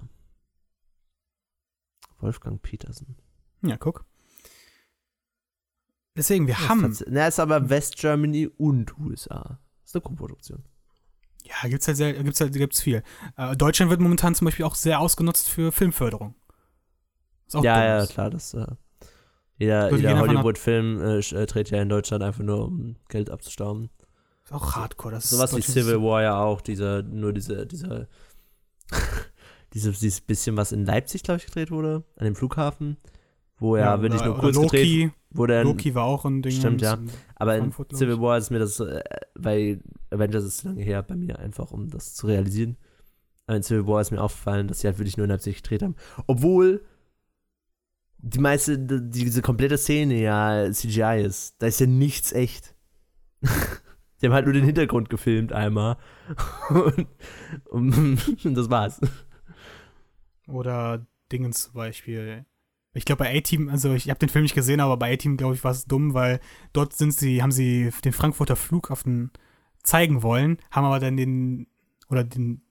Wolfgang 2.18 2.60
Petersen. 2.60 3.16
Ja, 3.62 3.76
guck. 3.76 4.04
Deswegen, 6.16 6.46
wir 6.46 6.54
Das 6.54 6.68
haben. 6.68 6.96
Na, 7.08 7.26
ist 7.26 7.40
aber 7.40 7.70
West 7.70 7.96
Germany 7.96 8.48
und 8.58 8.96
USA. 8.98 9.58
Ist 9.84 9.94
eine 9.94 10.02
Co-Produktion. 10.02 10.64
Ja, 11.44 11.68
gibt's 11.68 11.86
halt 11.88 11.96
sehr, 11.96 12.12
gibt's 12.12 12.40
halt, 12.40 12.52
gibt's 12.52 12.82
viel. 12.82 13.02
Äh, 13.36 13.56
Deutschland 13.56 13.90
wird 13.90 14.00
momentan 14.00 14.34
zum 14.34 14.44
Beispiel 14.44 14.64
auch 14.64 14.74
sehr 14.74 15.00
ausgenutzt 15.00 15.48
für 15.48 15.72
Filmförderung. 15.72 16.34
Ist 17.46 17.56
auch 17.56 17.64
Ja, 17.64 17.84
ja, 17.84 18.06
klar, 18.06 18.30
das. 18.30 18.54
Äh, 18.54 18.66
jeder 19.58 19.94
jeder 19.94 20.18
Hollywood-Film 20.18 21.00
äh, 21.00 21.18
äh, 21.18 21.46
dreht 21.46 21.70
ja 21.70 21.80
in 21.80 21.88
Deutschland 21.88 22.22
einfach 22.22 22.42
nur, 22.42 22.66
um 22.66 22.96
Geld 23.08 23.30
abzustauben. 23.30 23.90
Auch 24.52 24.76
hardcore. 24.76 25.14
Das 25.14 25.30
Sowas 25.30 25.56
wie 25.56 25.62
Civil 25.62 26.02
War 26.02 26.22
ja 26.22 26.40
auch, 26.42 26.60
dieser, 26.60 27.02
nur 27.02 27.32
diese, 27.32 27.66
dieser, 27.66 28.06
diese, 29.74 29.90
dieses 29.92 30.20
bisschen, 30.20 30.56
was 30.56 30.72
in 30.72 30.84
Leipzig, 30.84 31.22
glaube 31.22 31.38
ich, 31.40 31.46
gedreht 31.46 31.70
wurde, 31.70 32.04
an 32.16 32.24
dem 32.24 32.34
Flughafen, 32.36 32.96
wo 33.58 33.76
ja, 33.76 34.00
wirklich 34.02 34.20
oder, 34.20 34.30
nur 34.30 34.38
kurz 34.38 34.56
gedreht 34.56 34.84
Loki, 34.86 35.10
wurde. 35.30 35.62
Loki 35.62 35.94
war 35.94 36.04
auch 36.04 36.24
ein 36.24 36.42
Ding. 36.42 36.52
Stimmt, 36.52 36.82
ja. 36.82 36.98
Aber 37.36 37.56
in 37.56 37.72
Civil. 37.94 38.20
War 38.20 38.36
ist 38.38 38.50
mir 38.50 38.58
das, 38.58 38.78
äh, 38.80 39.02
weil 39.34 39.80
Avengers 40.10 40.44
ist 40.44 40.58
zu 40.58 40.68
lange 40.68 40.82
her 40.82 41.02
bei 41.02 41.16
mir, 41.16 41.38
einfach 41.38 41.70
um 41.70 41.88
das 41.88 42.14
zu 42.14 42.26
realisieren. 42.26 42.76
Aber 43.46 43.56
in 43.56 43.62
Civil 43.62 43.86
War 43.86 44.00
ist 44.00 44.10
mir 44.10 44.20
aufgefallen, 44.20 44.68
dass 44.68 44.80
sie 44.80 44.86
halt 44.86 44.98
wirklich 44.98 45.16
nur 45.16 45.24
in 45.24 45.30
Leipzig 45.30 45.62
gedreht 45.62 45.82
haben. 45.82 45.96
Obwohl 46.26 46.84
die 48.18 48.38
meiste, 48.38 48.78
die- 48.78 49.10
diese 49.10 49.42
komplette 49.42 49.78
Szene 49.78 50.20
ja 50.20 50.70
CGI 50.70 51.22
ist. 51.26 51.56
Da 51.60 51.66
ist 51.66 51.80
ja 51.80 51.86
nichts 51.86 52.32
echt. 52.32 52.74
die 54.22 54.26
haben 54.26 54.34
halt 54.34 54.44
nur 54.46 54.54
den 54.54 54.64
Hintergrund 54.64 55.10
gefilmt 55.10 55.52
einmal. 55.52 55.96
und, 56.70 57.06
und, 57.70 58.44
und 58.46 58.54
das 58.54 58.70
war's. 58.70 59.00
Oder 60.46 61.06
Dingens 61.30 61.64
zum 61.64 61.74
Beispiel. 61.74 62.44
Ich 62.94 63.04
glaube 63.04 63.24
bei 63.24 63.36
A-Team, 63.38 63.68
also 63.68 63.94
ich 63.94 64.10
habe 64.10 64.18
den 64.18 64.28
Film 64.28 64.42
nicht 64.42 64.54
gesehen, 64.54 64.80
aber 64.80 64.96
bei 64.98 65.12
A-Team, 65.14 65.36
glaube 65.36 65.54
ich, 65.54 65.64
war 65.64 65.70
es 65.70 65.86
dumm, 65.86 66.12
weil 66.14 66.40
dort 66.72 66.92
sind 66.92 67.14
sie, 67.14 67.42
haben 67.42 67.52
sie 67.52 67.90
den 68.04 68.12
Frankfurter 68.12 68.54
Flughafen 68.56 69.30
zeigen 69.82 70.22
wollen, 70.22 70.58
haben 70.70 70.84
aber 70.84 71.00
dann 71.00 71.16
den, 71.16 71.66
oder 72.10 72.22
den, 72.22 72.62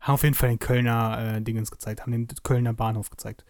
haben 0.00 0.14
auf 0.14 0.24
jeden 0.24 0.34
Fall 0.34 0.48
den 0.48 0.58
Kölner 0.58 1.36
äh, 1.36 1.40
Dingens 1.42 1.70
gezeigt, 1.70 2.02
haben 2.02 2.10
den 2.12 2.26
Kölner 2.42 2.74
Bahnhof 2.74 3.10
gezeigt. 3.10 3.44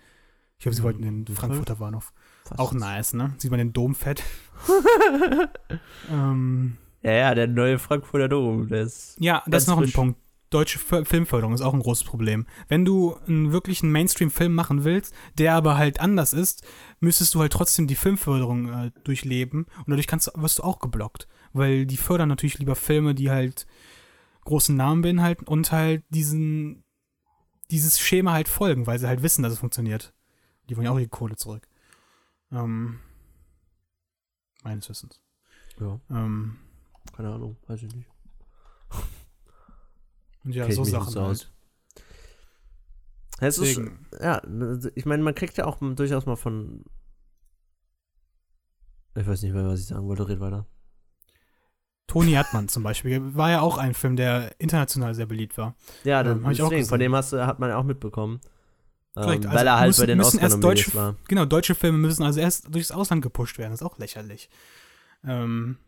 Ich 0.59 0.65
glaube, 0.65 0.75
sie 0.77 0.83
Mhm. 0.83 0.85
wollten 0.85 1.03
den. 1.03 1.27
Frankfurter 1.35 1.77
Bahnhof. 1.77 2.13
Fast. 2.45 2.61
Auch 2.61 2.73
nice, 2.75 3.15
ne? 3.15 3.35
Sieht 3.39 3.51
man 3.51 3.59
den 3.59 3.73
Dom 3.73 3.95
fett. 3.95 4.23
ähm, 6.11 6.77
Ja, 7.05 7.13
ja, 7.13 7.35
der 7.35 7.47
neue 7.47 7.79
Frankfurter 7.79 8.29
Dom, 8.29 8.69
der 8.69 8.83
ist. 8.83 9.17
Ja, 9.21 9.43
das 9.47 9.65
ist 9.65 9.69
noch 9.69 9.77
ein 9.77 9.85
frisch. 9.85 9.95
Punkt. 9.95 10.19
Deutsche 10.51 10.79
Filmförderung 10.79 11.53
ist 11.53 11.63
auch 11.63 11.75
ein 11.75 11.81
großes 11.81 12.05
Problem. 12.05 12.47
Wenn 12.69 12.85
du 12.85 13.17
einen 13.27 13.51
wirklichen 13.51 13.91
Mainstream-Film 13.91 14.55
machen 14.55 14.85
willst, 14.85 15.13
der 15.37 15.55
aber 15.55 15.77
halt 15.77 15.99
anders 15.99 16.33
ist, 16.33 16.65
müsstest 17.01 17.35
du 17.35 17.41
halt 17.41 17.53
trotzdem 17.53 17.89
die 17.89 17.97
Filmförderung 17.97 18.69
äh, 18.69 18.91
durchleben 19.03 19.65
und 19.79 19.89
dadurch 19.89 20.07
kannst, 20.07 20.31
wirst 20.37 20.61
du 20.61 20.63
auch 20.63 20.79
geblockt. 20.79 21.27
Weil 21.53 21.87
die 21.87 21.97
fördern 21.97 22.29
natürlich 22.29 22.59
lieber 22.59 22.77
Filme, 22.77 23.17
die 23.17 23.31
halt 23.31 23.67
großen 24.45 24.77
Namen 24.77 25.03
beinhalten 25.03 25.45
und 25.47 25.73
halt 25.73 26.05
diesen, 26.11 26.85
dieses 27.71 27.99
Schema 27.99 28.33
halt 28.33 28.49
folgen, 28.49 28.87
weil 28.87 28.99
sie 29.01 29.09
halt 29.09 29.23
wissen, 29.23 29.43
dass 29.43 29.55
es 29.55 29.59
funktioniert. 29.59 30.15
Die 30.69 30.77
wollen 30.77 30.85
ja 30.85 30.93
auch 30.93 30.99
ihre 30.99 31.09
Kohle 31.09 31.35
zurück. 31.35 31.67
Ähm, 32.53 33.01
meines 34.63 34.89
Wissens. 34.89 35.21
Ja, 35.81 35.99
Ähm, 36.11 36.59
keine 37.13 37.33
Ahnung, 37.33 37.57
weiß 37.67 37.83
ich 37.83 37.95
nicht. 37.95 38.09
und 40.45 40.55
ja, 40.55 40.71
so 40.71 40.85
Sachen 40.85 41.15
halt. 41.21 41.51
Es 43.41 43.59
ist, 43.59 43.81
ja, 44.21 44.41
ich 44.95 45.07
meine, 45.07 45.23
man 45.23 45.35
kriegt 45.35 45.57
ja 45.57 45.65
auch 45.67 45.79
durchaus 45.81 46.25
mal 46.27 46.37
von. 46.37 46.85
Ich 49.17 49.27
weiß 49.27 49.43
nicht 49.43 49.53
mehr, 49.53 49.67
was 49.67 49.81
ich 49.81 49.87
sagen 49.87 50.07
wollte, 50.09 50.29
red 50.29 50.41
weiter. 50.41 50.67
Toni 52.07 52.33
Erdmann 52.33 52.69
zum 52.69 52.83
Beispiel 52.83 53.35
war 53.35 53.51
ja 53.51 53.61
auch 53.61 53.79
ein 53.79 53.95
Film, 53.95 54.17
der 54.17 54.55
international 54.61 55.15
sehr 55.15 55.27
beliebt 55.27 55.57
war. 55.57 55.75
Ja, 56.05 56.21
Ähm, 56.21 56.49
ich 56.51 56.63
auch 56.63 56.69
deswegen, 56.69 56.87
von 56.89 57.01
dem 57.01 57.15
hast 57.15 57.33
hat 57.33 57.59
man 57.59 57.71
ja 57.71 57.77
auch 57.79 57.85
mitbekommen. 57.85 58.41
Ähm, 59.17 59.23
Korrekt, 59.23 59.47
also 59.47 59.57
weil 59.59 59.67
er 59.67 59.79
halt 59.79 59.89
müssen- 59.89 60.03
bei 60.03 60.07
den 60.07 60.21
Oscar 60.21 60.49
deutsche- 60.61 60.95
war. 60.95 61.17
Genau, 61.29 61.45
deutsche 61.45 61.75
Filme 61.75 61.99
müssen 61.99 62.23
also 62.25 62.41
erst 62.41 62.73
durchs 62.75 62.91
Ausland 62.91 63.23
gepusht 63.23 63.59
werden. 63.59 63.71
Das 63.71 63.81
ist 63.81 63.87
auch 63.87 63.99
lächerlich. 63.99 64.51
Ähm, 65.25 65.79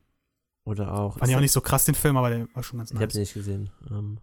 Oder 0.67 0.93
auch. 0.93 1.17
fand 1.19 1.31
ich 1.31 1.37
auch 1.37 1.41
nicht 1.41 1.53
so 1.53 1.61
krass, 1.63 1.85
den 1.85 1.95
Film, 1.95 2.17
aber 2.19 2.29
der 2.29 2.49
war 2.55 2.63
schon 2.63 2.79
ganz 2.79 2.91
Ich 2.91 2.97
hab's 3.01 3.15
nice. 3.15 3.21
nicht 3.21 3.35
gesehen. 3.35 3.71
Ähm, 3.91 4.19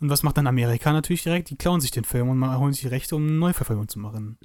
Und 0.00 0.10
was 0.10 0.22
macht 0.22 0.36
dann 0.38 0.46
Amerika 0.46 0.92
natürlich 0.92 1.22
direkt? 1.22 1.50
Die 1.50 1.56
klauen 1.56 1.80
sich 1.80 1.90
den 1.92 2.04
Film 2.04 2.28
und 2.30 2.58
holen 2.58 2.72
sich 2.72 2.82
die 2.82 2.88
Rechte, 2.88 3.14
um 3.14 3.22
eine 3.22 3.32
Neuverfilmung 3.32 3.86
zu 3.86 3.98
machen. 3.98 4.38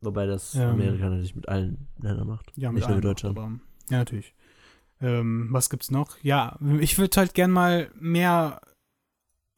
wobei 0.00 0.26
das 0.26 0.54
Ähm, 0.54 0.70
Amerika 0.70 1.08
natürlich 1.10 1.34
mit 1.34 1.48
allen 1.48 1.88
Ländern 1.98 2.28
macht. 2.28 2.52
Ja, 2.56 2.70
nicht 2.70 2.80
nur 2.82 2.88
allen 2.88 2.96
mit 2.98 3.04
Deutschland. 3.04 3.36
Aber, 3.36 3.50
ja, 3.90 3.98
natürlich. 3.98 4.34
Ähm, 5.00 5.48
was 5.50 5.68
gibt's 5.68 5.90
noch? 5.90 6.16
Ja, 6.22 6.58
ich 6.80 6.96
würde 6.96 7.18
halt 7.18 7.34
gern 7.34 7.50
mal 7.50 7.90
mehr 7.98 8.60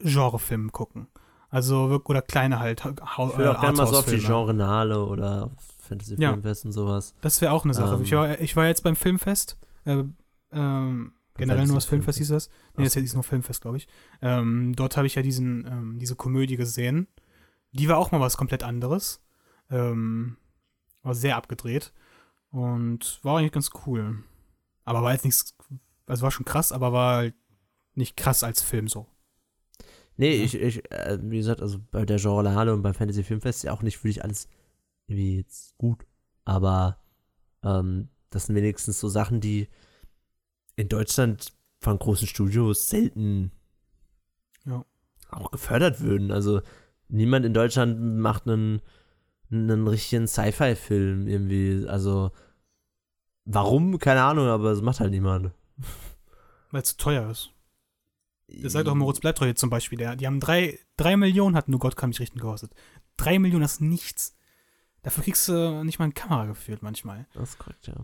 Genrefilme 0.00 0.70
gucken. 0.70 1.08
Also 1.50 2.00
oder 2.04 2.22
kleine 2.22 2.58
halt. 2.60 2.84
Ha 2.84 2.92
Ich 2.92 3.38
will 3.38 3.48
auch 3.48 3.60
gerne 3.60 3.76
mal 3.76 3.86
so 3.86 3.98
auf 3.98 4.06
die. 4.06 4.18
Genrenale 4.18 5.04
oder 5.04 5.50
Fantasy 5.78 6.16
Ja. 6.18 6.32
Und 6.32 6.44
sowas. 6.72 7.14
Das 7.20 7.40
wäre 7.40 7.52
auch 7.52 7.64
eine 7.64 7.74
Sache. 7.74 7.94
Ähm. 7.94 8.02
ich, 8.02 8.12
war, 8.12 8.40
ich 8.40 8.56
war 8.56 8.66
jetzt 8.66 8.82
beim 8.84 8.96
Filmfest. 8.96 9.58
Äh, 9.84 10.04
ähm, 10.52 11.12
generell 11.36 11.66
nur 11.66 11.76
das 11.76 11.84
Filmfest 11.84 12.18
hieß 12.18 12.28
das. 12.28 12.48
Nee, 12.76 12.84
das 12.84 12.94
hieß 12.94 13.14
nur 13.14 13.22
Filmfest, 13.22 13.60
glaube 13.62 13.76
ich. 13.76 13.88
Ähm, 14.22 14.74
dort 14.74 14.96
habe 14.96 15.06
ich 15.06 15.14
ja 15.14 15.22
diesen, 15.22 15.66
ähm, 15.66 15.98
diese 15.98 16.16
Komödie 16.16 16.56
gesehen. 16.56 17.06
Die 17.72 17.88
war 17.88 17.98
auch 17.98 18.10
mal 18.10 18.20
was 18.20 18.36
komplett 18.36 18.62
anderes. 18.62 19.22
Ähm, 19.70 20.36
war 21.02 21.14
sehr 21.14 21.36
abgedreht. 21.36 21.92
Und 22.50 23.20
war 23.22 23.38
eigentlich 23.38 23.52
ganz 23.52 23.70
cool. 23.86 24.22
Aber 24.84 25.02
war 25.02 25.12
jetzt 25.12 25.24
nichts, 25.24 25.54
also 26.06 26.22
war 26.22 26.30
schon 26.30 26.46
krass, 26.46 26.72
aber 26.72 26.92
war 26.92 27.16
halt 27.18 27.34
nicht 27.94 28.16
krass 28.16 28.42
als 28.42 28.62
Film 28.62 28.88
so. 28.88 29.06
Nee, 30.16 30.36
Ja. 30.38 30.44
ich, 30.44 30.54
ich 30.54 30.90
äh, 30.90 31.18
wie 31.22 31.36
gesagt, 31.36 31.60
also 31.60 31.78
bei 31.90 32.04
der 32.04 32.16
Genrenale 32.18 32.72
und 32.74 32.82
beim 32.82 32.94
Fantasy 32.94 33.22
Filmfest 33.22 33.58
ist 33.58 33.62
ja 33.64 33.72
auch 33.72 33.82
nicht 33.82 33.98
wirklich 34.02 34.24
alles 34.24 34.48
irgendwie 35.06 35.36
jetzt 35.36 35.76
gut. 35.78 36.06
Aber 36.44 36.98
ähm, 37.62 38.08
das 38.30 38.46
sind 38.46 38.56
wenigstens 38.56 38.98
so 38.98 39.08
Sachen, 39.08 39.40
die 39.40 39.68
in 40.78 40.88
Deutschland 40.88 41.52
von 41.80 41.98
großen 41.98 42.28
Studios 42.28 42.88
selten 42.88 43.50
Ja. 44.64 44.84
auch 45.30 45.50
gefördert 45.50 46.00
würden. 46.00 46.30
Also 46.30 46.62
niemand 47.08 47.44
in 47.44 47.52
Deutschland 47.52 48.00
macht 48.20 48.46
einen, 48.46 48.80
einen 49.50 49.88
richtigen 49.88 50.28
Sci-Fi-Film 50.28 51.26
irgendwie. 51.26 51.86
Also 51.88 52.30
warum? 53.44 53.98
Keine 53.98 54.22
Ahnung, 54.22 54.46
aber 54.46 54.70
es 54.70 54.80
macht 54.80 55.00
halt 55.00 55.10
niemand. 55.10 55.50
Weil 56.70 56.82
es 56.82 56.90
zu 56.90 56.96
teuer 56.96 57.28
ist. 57.28 57.50
Das 58.46 58.72
sagt 58.72 58.88
auch 58.88 58.94
Moritz 58.94 59.20
Bleibtreu 59.20 59.52
zum 59.54 59.68
Beispiel. 59.70 59.98
Der, 59.98 60.14
die 60.16 60.26
haben 60.26 60.38
drei, 60.40 60.78
drei 60.96 61.16
Millionen, 61.16 61.56
hat 61.56 61.68
nur 61.68 61.80
Gott 61.80 61.96
kann 61.96 62.10
mich 62.10 62.20
richten 62.20 62.38
gekostet. 62.38 62.72
Drei 63.16 63.38
Millionen, 63.40 63.62
das 63.62 63.74
ist 63.74 63.80
nichts. 63.80 64.36
Dafür 65.02 65.24
kriegst 65.24 65.48
du 65.48 65.82
nicht 65.84 65.98
mal 65.98 66.04
eine 66.04 66.14
Kamera 66.14 66.46
geführt 66.46 66.82
manchmal. 66.82 67.26
Das 67.34 67.50
ist 67.50 67.58
korrekt, 67.58 67.88
ja. 67.88 67.94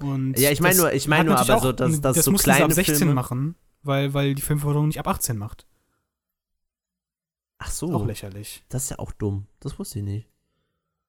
Und 0.00 0.38
Ja, 0.38 0.50
ich 0.50 0.60
meine 0.60 0.76
nur- 0.76 0.92
ich 0.92 1.06
meine 1.08 1.30
nur 1.30 1.38
aber 1.38 1.54
auch- 1.56 1.62
so, 1.62 1.72
dass- 1.72 2.00
dass 2.00 2.16
das 2.16 2.24
so 2.24 2.30
mussten 2.32 2.50
sie 2.50 2.50
kleine 2.56 2.64
ab 2.64 2.72
16 2.72 2.96
Filme- 2.96 3.14
machen, 3.14 3.54
weil, 3.82 4.12
weil 4.14 4.34
die 4.34 4.42
Filmförderung 4.42 4.88
nicht 4.88 4.98
ab 4.98 5.06
18 5.08 5.38
macht. 5.38 5.66
Ach 7.58 7.70
so. 7.70 7.92
Auch 7.94 8.06
lächerlich. 8.06 8.64
Das 8.68 8.84
ist 8.84 8.90
ja 8.90 8.98
auch 8.98 9.12
dumm. 9.12 9.46
Das 9.60 9.78
wusste 9.78 10.00
ich 10.00 10.04
nicht. 10.04 10.28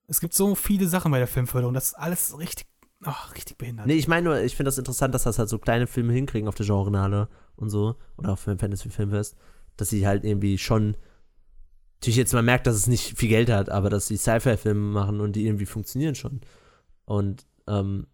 Es 0.08 0.20
gibt 0.20 0.34
so 0.34 0.54
viele 0.56 0.88
Sachen 0.88 1.12
bei 1.12 1.18
der 1.18 1.28
Filmförderung, 1.28 1.74
das 1.74 1.88
ist 1.88 1.94
alles 1.96 2.38
richtig, 2.38 2.68
ach, 3.04 3.34
richtig 3.34 3.58
behindert. 3.58 3.88
Nee, 3.88 3.96
ich 3.96 4.08
meine 4.08 4.26
nur, 4.26 4.40
ich 4.40 4.56
finde 4.56 4.68
das 4.68 4.78
interessant, 4.78 5.16
dass 5.16 5.24
das 5.24 5.40
halt 5.40 5.50
so 5.50 5.58
kleine 5.58 5.88
Filme 5.88 6.14
hinkriegen 6.14 6.48
auf 6.48 6.56
der 6.56 6.66
Genrenale 6.68 7.28
und 7.56 7.70
so. 7.70 7.96
Oder 8.18 8.34
auf 8.34 8.44
dem 8.46 8.60
Fantasy 8.60 8.90
Filmfest. 8.90 9.36
Dass 9.78 9.90
sie 9.90 10.06
halt 10.08 10.24
irgendwie 10.24 10.58
schon. 10.58 10.96
Natürlich 11.96 12.18
jetzt 12.18 12.34
man 12.34 12.46
merkt, 12.46 12.68
dass 12.68 12.76
es 12.76 12.86
nicht 12.88 13.18
viel 13.18 13.30
Geld 13.30 13.50
hat, 13.50 13.70
aber 13.70 13.90
dass 13.90 14.08
sie 14.08 14.18
Sci-Fi-Filme 14.18 14.80
machen 14.94 15.20
und 15.22 15.36
die 15.36 15.48
irgendwie 15.48 15.66
funktionieren 15.66 16.14
schon. 16.14 16.42
Und, 17.06 17.48
ähm, 17.68 18.06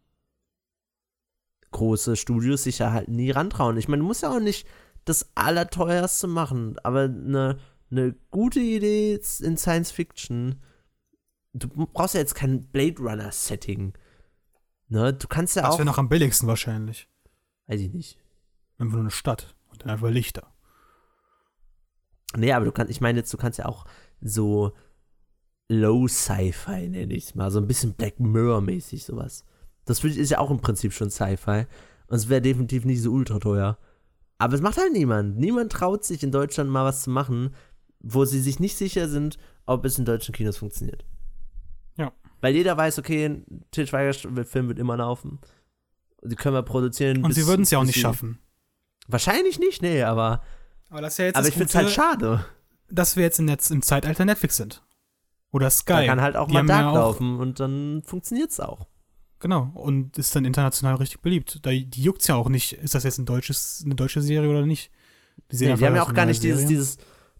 große 1.71 2.15
Studios 2.15 2.63
sich 2.63 2.79
ja 2.79 2.91
halt 2.91 3.07
nie 3.07 3.31
rantrauen. 3.31 3.77
Ich 3.77 3.87
meine, 3.87 4.01
du 4.01 4.07
musst 4.07 4.23
ja 4.23 4.31
auch 4.35 4.39
nicht 4.39 4.67
das 5.05 5.31
Allerteuerste 5.35 6.27
machen, 6.27 6.77
aber 6.83 7.03
eine, 7.03 7.57
eine 7.89 8.13
gute 8.29 8.59
Idee 8.59 9.19
in 9.41 9.57
Science 9.57 9.91
Fiction 9.91 10.61
du 11.53 11.67
brauchst 11.67 12.13
ja 12.13 12.19
jetzt 12.21 12.35
kein 12.35 12.67
Blade 12.67 13.01
Runner-Setting. 13.01 13.93
Ne? 14.87 15.13
Du 15.13 15.27
kannst 15.27 15.55
ja 15.55 15.63
Das 15.63 15.73
auch. 15.73 15.77
wäre 15.79 15.85
noch 15.85 15.97
am 15.97 16.09
billigsten 16.09 16.47
wahrscheinlich. 16.47 17.09
weiß 17.67 17.81
ich 17.81 17.93
nicht. 17.93 18.17
Einfach 18.77 18.93
nur 18.93 19.01
eine 19.01 19.11
Stadt 19.11 19.55
und 19.69 19.81
dann 19.81 19.89
einfach 19.91 20.09
Lichter. 20.09 20.53
Nee, 22.35 22.53
aber 22.53 22.65
du 22.65 22.71
kannst, 22.71 22.91
ich 22.91 23.01
meine 23.01 23.19
jetzt, 23.19 23.33
du 23.33 23.37
kannst 23.37 23.59
ja 23.59 23.65
auch 23.65 23.85
so 24.21 24.71
Low 25.67 26.07
Sci-Fi, 26.07 26.87
nenne 26.89 27.13
ich 27.13 27.25
es 27.25 27.35
mal, 27.35 27.51
so 27.51 27.59
ein 27.59 27.67
bisschen 27.67 27.93
Black 27.93 28.19
Mirror-mäßig 28.19 29.03
sowas. 29.03 29.45
Das 29.85 30.03
ist 30.03 30.29
ja 30.29 30.39
auch 30.39 30.51
im 30.51 30.59
Prinzip 30.59 30.93
schon 30.93 31.09
Sci-Fi. 31.09 31.65
Und 32.07 32.15
es 32.15 32.29
wäre 32.29 32.41
definitiv 32.41 32.85
nicht 32.85 33.01
so 33.01 33.11
ultra 33.11 33.39
teuer. 33.39 33.77
Aber 34.37 34.53
es 34.53 34.61
macht 34.61 34.77
halt 34.77 34.91
niemand. 34.91 35.37
Niemand 35.37 35.71
traut 35.71 36.03
sich 36.03 36.23
in 36.23 36.31
Deutschland 36.31 36.69
mal 36.69 36.85
was 36.85 37.03
zu 37.03 37.09
machen, 37.09 37.53
wo 37.99 38.25
sie 38.25 38.41
sich 38.41 38.59
nicht 38.59 38.75
sicher 38.75 39.07
sind, 39.07 39.37
ob 39.65 39.85
es 39.85 39.97
in 39.99 40.05
deutschen 40.05 40.33
Kinos 40.33 40.57
funktioniert. 40.57 41.05
Ja. 41.97 42.11
Weil 42.41 42.55
jeder 42.55 42.75
weiß, 42.75 42.99
okay, 42.99 43.25
ein 43.25 43.65
Til 43.71 43.87
Schweiger-Film 43.87 44.67
wird 44.67 44.79
immer 44.79 44.97
laufen. 44.97 45.39
Die 46.23 46.35
können 46.35 46.55
wir 46.55 46.63
produzieren. 46.63 47.23
Und 47.23 47.33
sie 47.33 47.47
würden 47.47 47.61
es 47.63 47.71
ja 47.71 47.79
auch 47.79 47.83
nicht 47.83 47.99
schaffen. 47.99 48.39
Wahrscheinlich 49.07 49.59
nicht, 49.59 49.81
nee, 49.81 50.03
aber, 50.03 50.41
Aber 50.89 51.01
das 51.01 51.13
ist 51.13 51.17
ja 51.19 51.25
jetzt 51.25 51.35
aber 51.35 51.47
ich 51.47 51.53
finde 51.53 51.67
es 51.67 51.75
halt 51.75 51.89
schade. 51.89 52.45
dass 52.89 53.15
wir 53.15 53.23
jetzt 53.23 53.39
in 53.39 53.45
Netz, 53.45 53.69
im 53.69 53.81
Zeitalter 53.81 54.25
Netflix 54.25 54.57
sind. 54.57 54.83
Oder 55.51 55.69
Sky. 55.69 55.93
Da 55.93 56.05
kann 56.05 56.21
halt 56.21 56.35
auch 56.35 56.47
Die 56.47 56.53
mal 56.53 56.65
Dark 56.65 56.81
ja 56.81 56.93
laufen 56.93 57.39
und 57.39 57.59
dann 57.59 58.03
funktioniert 58.05 58.51
es 58.51 58.59
auch. 58.59 58.87
Genau. 59.41 59.71
Und 59.73 60.17
ist 60.17 60.35
dann 60.35 60.45
international 60.45 60.95
richtig 60.95 61.21
beliebt. 61.21 61.59
Da, 61.65 61.71
die 61.71 62.03
juckt's 62.03 62.27
ja 62.27 62.35
auch 62.35 62.47
nicht, 62.47 62.73
ist 62.73 62.95
das 62.95 63.03
jetzt 63.03 63.17
ein 63.17 63.25
deutsches, 63.25 63.81
eine 63.83 63.95
deutsche 63.95 64.21
Serie 64.21 64.49
oder 64.49 64.65
nicht. 64.65 64.91
Die, 65.51 65.57
Nee, 65.57 65.75
die 65.75 65.85
haben 65.85 65.95
ja 65.95 66.03
auch 66.03 66.13
gar 66.13 66.25
nicht 66.25 66.43
dieses, 66.43 66.65
dieses, 66.67 66.97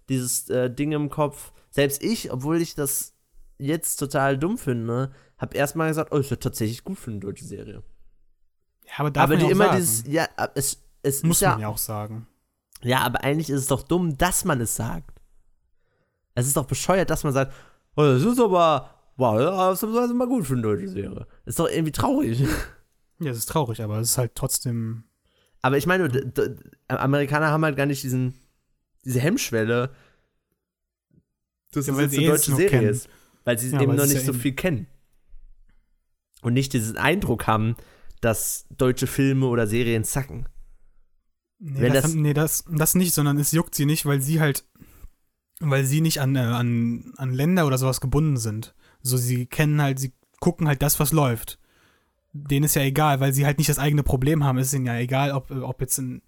dieses 0.09 0.49
äh, 0.49 0.69
Ding 0.69 0.91
im 0.91 1.09
Kopf. 1.09 1.53
Selbst 1.69 2.03
ich, 2.03 2.31
obwohl 2.31 2.61
ich 2.61 2.75
das 2.75 3.13
jetzt 3.57 3.97
total 3.97 4.37
dumm 4.37 4.57
finde, 4.57 5.11
habe 5.37 5.55
erstmal 5.55 5.89
gesagt, 5.89 6.11
oh, 6.11 6.17
ist 6.17 6.31
ja 6.31 6.37
tatsächlich 6.37 6.83
gut 6.83 6.97
für 6.97 7.11
eine 7.11 7.19
deutsche 7.19 7.45
Serie. 7.45 7.83
Ja, 8.87 8.93
aber 8.97 9.11
darf 9.11 9.23
aber 9.25 9.33
man 9.35 9.39
die 9.39 9.45
ja 9.45 9.51
immer 9.51 9.65
sagen. 9.65 9.77
dieses, 9.77 10.03
ja, 10.07 10.27
es, 10.55 10.83
es 11.03 11.23
Muss 11.23 11.37
ist 11.37 11.41
ja, 11.41 11.51
man 11.51 11.59
ja 11.61 11.67
auch 11.67 11.77
sagen. 11.77 12.27
ja, 12.81 12.99
aber 13.01 13.23
eigentlich 13.23 13.49
ist 13.49 13.61
es 13.61 13.67
doch 13.67 13.83
dumm, 13.83 14.17
dass 14.17 14.43
man 14.43 14.59
es 14.59 14.75
sagt. 14.75 15.21
Es 16.33 16.47
ist 16.47 16.57
doch 16.57 16.65
bescheuert, 16.65 17.09
dass 17.09 17.23
man 17.23 17.33
sagt, 17.33 17.53
oh, 17.95 18.01
das 18.01 18.23
ist 18.23 18.39
aber, 18.39 18.89
wow, 19.17 19.37
das 19.71 19.83
ist 19.83 19.95
also 19.95 20.13
mal 20.13 20.27
gut 20.27 20.45
für 20.47 20.53
eine 20.53 20.61
deutsche 20.63 20.87
Serie. 20.89 21.27
Ist 21.45 21.59
doch 21.59 21.69
irgendwie 21.69 21.91
traurig. 21.91 22.43
Ja, 23.23 23.29
es 23.29 23.37
ist 23.37 23.49
traurig, 23.49 23.83
aber 23.83 23.99
es 23.99 24.09
ist 24.09 24.17
halt 24.17 24.33
trotzdem. 24.33 25.03
Aber 25.61 25.77
ich 25.77 25.85
meine, 25.85 26.09
Amerikaner 26.87 27.51
haben 27.51 27.63
halt 27.63 27.77
gar 27.77 27.85
nicht 27.85 28.01
diesen, 28.01 28.33
diese 29.05 29.19
Hemmschwelle, 29.19 29.91
dass 31.71 31.85
Ja, 31.85 31.93
es 31.93 31.99
eine 31.99 32.23
eh 32.23 32.25
deutsche 32.25 32.55
Serie 32.55 32.69
kennen. 32.69 32.89
ist. 32.89 33.09
Weil 33.43 33.59
sie 33.59 33.69
Ja, 33.69 33.81
eben 33.81 33.91
weil 33.91 33.97
noch 33.97 34.05
nicht 34.07 34.15
ja 34.15 34.21
so 34.21 34.33
viel 34.33 34.53
kennen. 34.53 34.87
Und 36.41 36.53
nicht 36.53 36.73
diesen 36.73 36.97
Eindruck 36.97 37.45
haben, 37.45 37.75
dass 38.21 38.65
deutsche 38.75 39.05
Filme 39.05 39.45
oder 39.45 39.67
Serien 39.67 40.03
zacken. 40.03 40.49
Nee, 41.59 41.89
das, 41.89 42.01
das- 42.01 42.13
nee 42.15 42.33
das, 42.33 42.65
das 42.71 42.95
nicht, 42.95 43.13
sondern 43.13 43.37
es 43.37 43.51
juckt 43.51 43.75
sie 43.75 43.85
nicht, 43.85 44.07
weil 44.07 44.19
sie 44.21 44.39
halt, 44.39 44.65
weil 45.59 45.85
sie 45.85 46.01
nicht 46.01 46.21
an, 46.21 46.35
äh, 46.35 46.39
an, 46.39 47.13
an 47.17 47.33
Länder 47.33 47.67
oder 47.67 47.77
sowas 47.77 48.01
gebunden 48.01 48.37
sind. 48.37 48.73
So, 49.01 49.17
sie 49.17 49.45
kennen 49.45 49.81
halt, 49.81 49.99
sie 49.99 50.13
gucken 50.39 50.67
halt 50.67 50.81
das, 50.81 50.99
was 50.99 51.11
läuft. 51.11 51.59
Denen 52.33 52.65
ist 52.65 52.75
ja 52.75 52.83
egal, 52.83 53.19
weil 53.19 53.33
sie 53.33 53.45
halt 53.45 53.57
nicht 53.57 53.69
das 53.69 53.79
eigene 53.79 54.03
Problem 54.03 54.43
haben. 54.43 54.57
Es 54.57 54.67
ist 54.67 54.73
ihnen 54.73 54.85
ja 54.85 54.97
egal, 54.97 55.31
ob, 55.31 55.51
ob 55.51 55.81
jetzt 55.81 55.97
ein, 55.97 56.21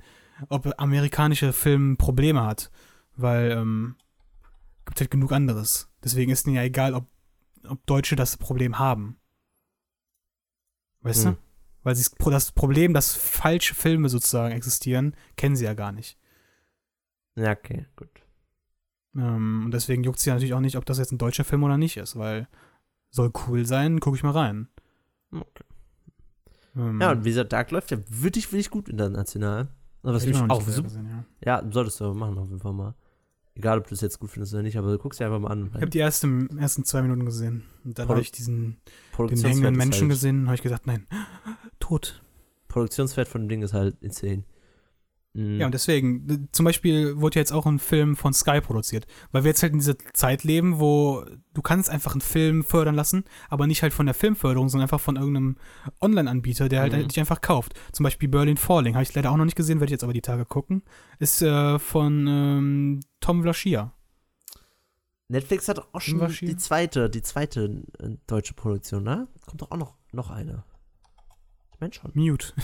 ob 0.50 0.74
amerikanische 0.78 1.54
Film 1.54 1.98
Probleme 1.98 2.44
hat. 2.44 2.72
Weil, 3.16 3.52
ähm, 3.52 3.96
gibt 4.86 5.00
halt 5.00 5.12
genug 5.12 5.32
anderes. 5.32 5.90
Deswegen 6.04 6.32
ist 6.32 6.46
ihnen 6.48 6.56
ja 6.58 6.64
egal, 6.64 6.94
ob, 6.94 7.06
ob 7.68 7.86
Deutsche 7.86 8.16
das 8.16 8.38
Problem 8.38 8.80
haben. 8.80 9.18
Weißt 11.02 11.26
Hm. 11.26 11.34
du? 11.34 11.38
Weil 11.84 11.96
sie 11.96 12.10
das 12.26 12.52
Problem, 12.52 12.94
dass 12.94 13.14
falsche 13.16 13.76
Filme 13.76 14.10
sozusagen 14.10 14.56
existieren, 14.56 15.16
kennen 15.36 15.56
sie 15.56 15.66
ja 15.66 15.74
gar 15.74 15.92
nicht. 15.92 16.18
Ja, 17.36 17.52
okay, 17.52 17.86
gut. 17.96 18.23
Ähm, 19.16 19.64
und 19.66 19.72
deswegen 19.72 20.04
juckt 20.04 20.20
sie 20.20 20.30
ja 20.30 20.36
natürlich 20.36 20.54
auch 20.54 20.60
nicht, 20.60 20.78
ob 20.78 20.86
das 20.86 20.98
jetzt 20.98 21.12
ein 21.12 21.18
deutscher 21.18 21.44
Film 21.44 21.64
oder 21.64 21.78
nicht 21.78 21.98
ist, 21.98 22.18
weil 22.18 22.48
soll 23.12 23.32
cool 23.48 23.66
sein, 23.66 24.00
gucke 24.00 24.18
ich 24.18 24.24
mal 24.24 24.32
rein. 24.32 24.68
okay. 25.32 25.64
Ähm, 26.76 27.00
Ja, 27.00 27.12
und 27.12 27.24
wie 27.24 27.30
gesagt, 27.30 27.54
Dark 27.54 27.72
läuft 27.72 27.92
ja 27.92 27.98
wirklich, 28.10 28.52
wirklich 28.52 28.70
gut 28.70 28.90
international. 28.90 29.68
Aber 30.02 30.20
hab 30.20 30.28
ich 30.28 30.36
auch 30.36 30.62
super. 30.62 30.90
gesehen, 30.90 31.08
ja. 31.08 31.62
Ja, 31.62 31.72
solltest 31.72 32.00
du 32.00 32.06
aber 32.06 32.14
machen 32.16 32.38
auf 32.38 32.48
jeden 32.48 32.60
Fall 32.60 32.74
mal. 32.74 32.96
Egal, 33.56 33.78
ob 33.78 33.88
du 33.88 33.94
es 33.94 34.02
jetzt 34.02 34.20
gut 34.20 34.32
findest 34.32 34.54
oder 34.54 34.64
nicht, 34.64 34.78
aber 34.78 34.92
du 34.92 34.98
guckst 34.98 35.20
dir 35.20 35.26
einfach 35.26 35.40
mal 35.40 35.52
an. 35.52 35.68
Ich 35.76 35.82
habe 35.82 35.90
die 35.90 36.00
ersten, 36.00 36.58
ersten 36.58 36.84
zwei 36.86 37.04
Minuten 37.04 37.24
gesehen. 37.24 37.64
Und 37.86 38.00
dann 38.00 38.10
habe 38.10 38.20
ich 38.20 38.32
diesen 38.32 38.78
den 39.18 39.38
hängenden 39.38 39.76
Menschen 39.76 40.02
halt, 40.02 40.10
gesehen 40.10 40.40
und 40.40 40.46
habe 40.48 40.56
ich 40.56 40.64
gesagt, 40.64 40.88
nein, 40.88 41.06
tot. 41.80 42.22
Produktionswert 42.68 43.28
von 43.28 43.42
dem 43.42 43.50
Ding 43.50 43.62
ist 43.62 43.74
halt 43.74 43.96
insane. 44.02 44.44
Mhm. 45.36 45.60
Ja, 45.60 45.66
und 45.66 45.74
deswegen, 45.74 46.48
zum 46.52 46.64
Beispiel 46.64 47.20
wurde 47.20 47.40
jetzt 47.40 47.52
auch 47.52 47.66
ein 47.66 47.80
Film 47.80 48.16
von 48.16 48.34
Sky 48.34 48.62
produziert, 48.62 49.08
weil 49.32 49.44
wir 49.44 49.50
jetzt 49.50 49.64
halt 49.64 49.74
in 49.74 49.80
dieser 49.80 49.98
Zeit 50.14 50.44
leben, 50.44 50.80
wo 50.80 51.26
du 51.54 51.62
kannst 51.64 51.90
einfach 51.90 52.12
einen 52.12 52.22
Film 52.22 52.64
fördern 52.64 52.94
lassen, 52.94 53.24
aber 53.50 53.66
nicht 53.66 53.82
halt 53.82 53.94
von 53.94 54.06
der 54.06 54.14
Filmförderung, 54.14 54.70
sondern 54.70 54.84
einfach 54.86 55.00
von 55.02 55.16
irgendeinem 55.16 55.58
Online-Anbieter, 56.02 56.70
der 56.70 56.82
halt 56.82 56.94
Mhm. 56.94 57.08
dich 57.08 57.20
einfach 57.20 57.42
kauft. 57.42 57.74
Zum 57.94 58.04
Beispiel 58.04 58.30
Berlin 58.30 58.58
Falling, 58.58 58.94
habe 58.94 59.04
ich 59.04 59.14
leider 59.16 59.32
auch 59.32 59.38
noch 59.38 59.46
nicht 59.46 59.56
gesehen, 59.58 59.80
werde 59.80 59.86
ich 59.88 59.92
jetzt 59.96 60.04
aber 60.04 60.14
die 60.14 60.22
Tage 60.22 60.46
gucken. 60.46 60.84
Ist 61.18 61.42
äh, 61.42 61.80
von 61.80 62.28
ähm, 62.28 63.00
Tom 63.20 63.42
Vlaschia. 63.42 63.92
Netflix 65.30 65.68
hat 65.68 65.80
auch 65.94 66.02
schon 66.02 66.28
hier. 66.30 66.48
die 66.50 66.58
zweite, 66.58 67.10
die 67.10 67.24
zweite 67.24 67.82
äh, 68.00 68.10
deutsche 68.28 68.54
Produktion, 68.54 69.04
ne? 69.04 69.28
Kommt 69.48 69.62
doch 69.64 69.72
auch 69.72 69.78
noch, 69.78 69.96
noch 70.12 70.30
eine. 70.30 70.64
Ich 71.74 71.80
meine 71.80 71.92
schon. 71.94 72.12
Mute. 72.14 72.54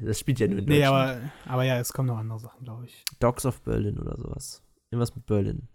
Das 0.00 0.18
spielt 0.20 0.38
ja 0.40 0.46
nur 0.48 0.58
in 0.58 0.64
Nee, 0.66 0.80
Deutschland. 0.80 1.30
aber, 1.46 1.52
aber 1.52 1.62
ja, 1.64 1.78
es 1.78 1.92
kommen 1.92 2.08
noch 2.08 2.18
andere 2.18 2.38
Sachen, 2.38 2.64
glaube 2.64 2.86
ich. 2.86 3.04
Dogs 3.20 3.44
of 3.46 3.60
Berlin 3.62 3.98
oder 3.98 4.16
sowas. 4.16 4.62
Irgendwas 4.90 5.14
mit 5.14 5.26
Berlin. 5.26 5.68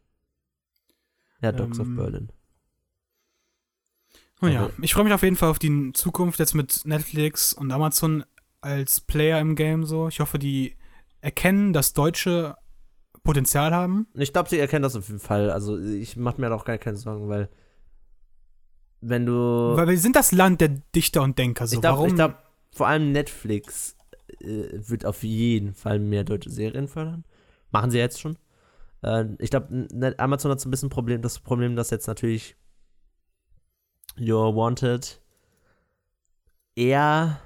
Ja, 1.42 1.52
Dogs 1.52 1.78
Ähm, 1.80 1.92
of 1.92 1.96
Berlin. 2.04 2.30
Oh 4.42 4.48
ja, 4.48 4.70
ich 4.82 4.94
freue 4.94 5.06
mich 5.06 5.14
auf 5.14 5.24
jeden 5.24 5.36
Fall 5.38 5.50
auf 5.50 5.60
die 5.60 5.92
Zukunft 5.94 6.40
jetzt 6.40 6.54
mit 6.54 6.82
Netflix 6.86 7.54
und 7.54 7.72
Amazon 7.72 8.26
als 8.62 9.00
Player 9.02 9.40
im 9.40 9.56
Game 9.56 9.86
so. 9.86 10.08
Ich 10.10 10.20
hoffe, 10.20 10.38
die 10.40 10.76
erkennen, 11.22 11.72
dass 11.72 11.94
Deutsche 11.94 12.58
Potenzial 13.24 13.74
haben. 13.74 14.08
Ich 14.16 14.34
glaube, 14.34 14.50
sie 14.50 14.60
erkennen 14.60 14.84
das 14.84 14.96
auf 14.98 15.08
jeden 15.08 15.20
Fall. 15.22 15.50
Also 15.50 15.80
ich 15.80 16.18
mache 16.18 16.42
mir 16.42 16.50
da 16.50 16.56
auch 16.56 16.66
gar 16.66 16.78
keine 16.78 16.98
Sorgen, 16.98 17.30
weil 17.30 17.50
wenn 19.00 19.26
du. 19.26 19.34
Weil 19.78 19.88
wir 19.88 19.98
sind 19.98 20.16
das 20.16 20.32
Land 20.34 20.60
der 20.60 20.70
Dichter 20.94 21.22
und 21.22 21.38
Denker. 21.38 21.66
So. 21.68 21.76
ich 21.76 21.82
glaube, 21.82 22.14
glaub, 22.14 22.36
vor 22.74 22.88
allem 22.88 23.12
Netflix 23.14 23.96
äh, 24.42 24.90
wird 24.90 25.06
auf 25.06 25.24
jeden 25.24 25.74
Fall 25.74 26.00
mehr 26.00 26.24
deutsche 26.24 26.50
Serien 26.50 26.88
fördern. 26.88 27.24
Machen 27.72 27.92
sie 27.92 27.98
jetzt 27.98 28.20
schon. 28.20 28.38
Äh, 29.02 29.26
ich 29.40 29.50
glaube, 29.50 29.88
Amazon 30.18 30.52
hat 30.52 30.60
so 30.60 30.68
ein 30.68 30.72
bisschen 30.72 30.90
Problem, 30.90 31.22
das 31.22 31.40
Problem, 31.40 31.76
dass 31.76 31.90
jetzt 31.90 32.08
natürlich 32.08 32.56
You're 34.18 34.56
Wanted 34.56 35.22
eher, 36.76 37.40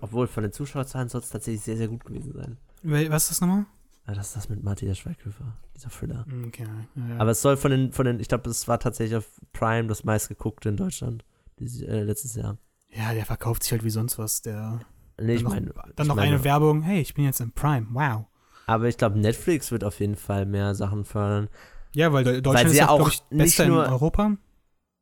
obwohl 0.00 0.26
von 0.26 0.42
den 0.42 0.52
Zuschauerzahlen 0.52 1.08
soll 1.08 1.20
es 1.20 1.30
tatsächlich 1.30 1.62
sehr, 1.62 1.76
sehr 1.76 1.88
gut 1.88 2.04
gewesen 2.04 2.32
sein. 2.32 2.56
Was 2.82 3.24
ist 3.24 3.30
das 3.32 3.40
nochmal? 3.40 3.66
Ja, 4.06 4.14
das 4.14 4.28
ist 4.28 4.36
das 4.36 4.48
mit 4.48 4.62
Matthias 4.62 4.98
Schweighöfer, 4.98 5.56
dieser 5.76 5.90
Thriller. 5.90 6.26
Okay. 6.46 6.64
Ja, 6.96 7.08
ja. 7.08 7.18
Aber 7.18 7.30
es 7.30 7.42
soll 7.42 7.56
von 7.56 7.70
den, 7.70 7.92
von 7.92 8.06
den, 8.06 8.18
ich 8.18 8.28
glaube, 8.28 8.48
es 8.48 8.66
war 8.66 8.78
tatsächlich 8.80 9.16
auf 9.16 9.28
Prime 9.52 9.88
das 9.88 10.04
meistgeguckte 10.04 10.68
in 10.70 10.76
Deutschland 10.76 11.24
dieses, 11.58 11.82
äh, 11.82 12.02
letztes 12.02 12.34
Jahr. 12.34 12.56
ja, 12.88 13.12
der 13.12 13.26
verkauft 13.26 13.62
sich 13.62 13.72
halt 13.72 13.84
wie 13.84 13.90
sonst 13.90 14.18
was. 14.18 14.42
Der, 14.42 14.80
Nee, 15.20 15.34
ich 15.34 15.42
dann 15.42 15.52
meine, 15.52 15.66
noch, 15.66 15.74
dann 15.96 16.06
noch 16.06 16.16
meine- 16.16 16.34
eine 16.36 16.44
Werbung. 16.44 16.82
Hey, 16.82 17.00
ich 17.00 17.14
bin 17.14 17.24
jetzt 17.24 17.40
im 17.40 17.52
Prime. 17.52 17.86
Wow. 17.92 18.26
aber 18.66 18.86
ich 18.88 18.96
glaube, 18.96 19.18
Netflix 19.18 19.70
wird 19.72 19.82
auf 19.84 19.98
jeden 20.00 20.16
Fall 20.16 20.46
mehr 20.46 20.74
Sachen 20.74 21.04
fördern. 21.04 21.48
Ja, 21.94 22.12
weil 22.12 22.22
De- 22.24 22.40
Deutschland 22.40 22.68
sie 22.70 22.76
ist 22.76 22.80
ja 22.80 22.88
auch, 22.88 23.08
ich, 23.08 23.20
nicht 23.30 23.38
bester 23.56 23.64
in 23.64 23.72
Europa. 23.72 24.36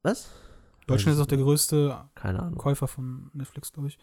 Was? 0.03 0.31
Deutschland 0.87 1.17
ist 1.17 1.23
auch 1.23 1.27
der 1.27 1.37
größte. 1.39 1.99
Käufer 2.57 2.89
von 2.89 3.31
Netflix, 3.35 3.73
glaube 3.73 3.89
ich. 3.89 3.99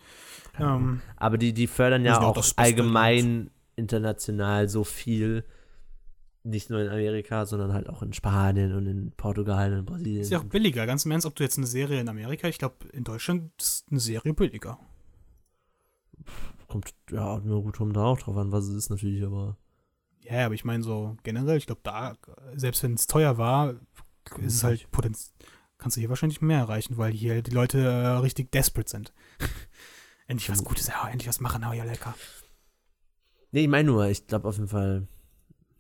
Ähm, 0.60 1.02
Aber 1.18 1.40
die, 1.40 1.52
die 1.52 1.66
fördern 1.66 2.06
ja 2.06 2.20
auch 2.22 2.38
auch 2.38 2.52
allgemein 2.58 3.50
international 3.76 4.70
so 4.70 4.84
viel. 4.84 5.46
Nicht 6.44 6.70
nur 6.70 6.80
in 6.80 6.90
Amerika, 6.90 7.48
sondern 7.48 7.74
halt 7.74 7.90
auch 7.90 8.04
in 8.04 8.14
Spanien 8.14 8.76
und 8.76 8.86
in 8.86 9.12
Portugal 9.18 9.72
und 9.74 9.80
in 9.80 9.86
Brasilien. 9.86 10.22
ist 10.22 10.30
ja 10.30 10.38
auch 10.38 10.44
billiger. 10.44 10.86
Ganz 10.86 11.04
im 11.06 11.10
Ernst, 11.12 11.26
ob 11.26 11.34
du 11.36 11.42
jetzt 11.42 11.58
eine 11.58 11.66
Serie 11.66 12.00
in 12.00 12.08
Amerika, 12.08 12.48
ich 12.48 12.60
glaube, 12.60 12.76
in 12.94 13.04
Deutschland 13.04 13.50
ist 13.60 13.88
eine 13.90 14.00
Serie 14.00 14.32
billiger. 14.36 14.78
Kommt 16.68 16.94
ja 17.12 17.40
nur 17.40 17.64
gut 17.64 17.80
rum 17.80 17.94
da 17.94 18.04
auch 18.04 18.20
drauf 18.20 18.38
an, 18.38 18.52
was 18.52 18.66
es 18.66 18.76
ist 18.76 18.90
natürlich, 18.90 19.24
aber. 19.24 19.58
Ja, 20.22 20.46
aber 20.46 20.56
ich 20.56 20.66
meine 20.66 20.84
so 20.84 21.16
generell, 21.24 21.58
ich 21.58 21.68
glaube, 21.68 21.82
da, 21.84 22.16
selbst 22.56 22.82
wenn 22.82 22.96
es 22.96 23.06
teuer 23.06 23.38
war, 23.38 23.76
ist 24.42 24.56
es 24.56 24.64
halt 24.64 24.90
Potenz 24.92 25.34
kannst 25.78 25.98
du 25.98 26.02
hier 26.02 26.10
wahrscheinlich 26.10 26.42
mehr 26.42 26.60
erreichen, 26.60 26.98
weil 26.98 27.12
hier 27.12 27.42
die 27.42 27.52
Leute 27.52 27.80
äh, 27.80 28.08
richtig 28.18 28.52
desperate 28.52 28.90
sind. 28.90 29.14
endlich 30.28 30.50
was 30.50 30.64
Gutes, 30.64 30.88
ja, 30.88 31.08
endlich 31.08 31.28
was 31.28 31.40
machen, 31.40 31.62
ja, 31.62 31.84
lecker. 31.84 32.16
Nee, 33.52 33.64
ich 33.64 33.68
meine 33.68 33.92
nur, 33.92 34.08
ich 34.08 34.28
glaube 34.28 34.48
auf 34.48 34.56
jeden 34.56 34.68
Fall, 34.68 35.08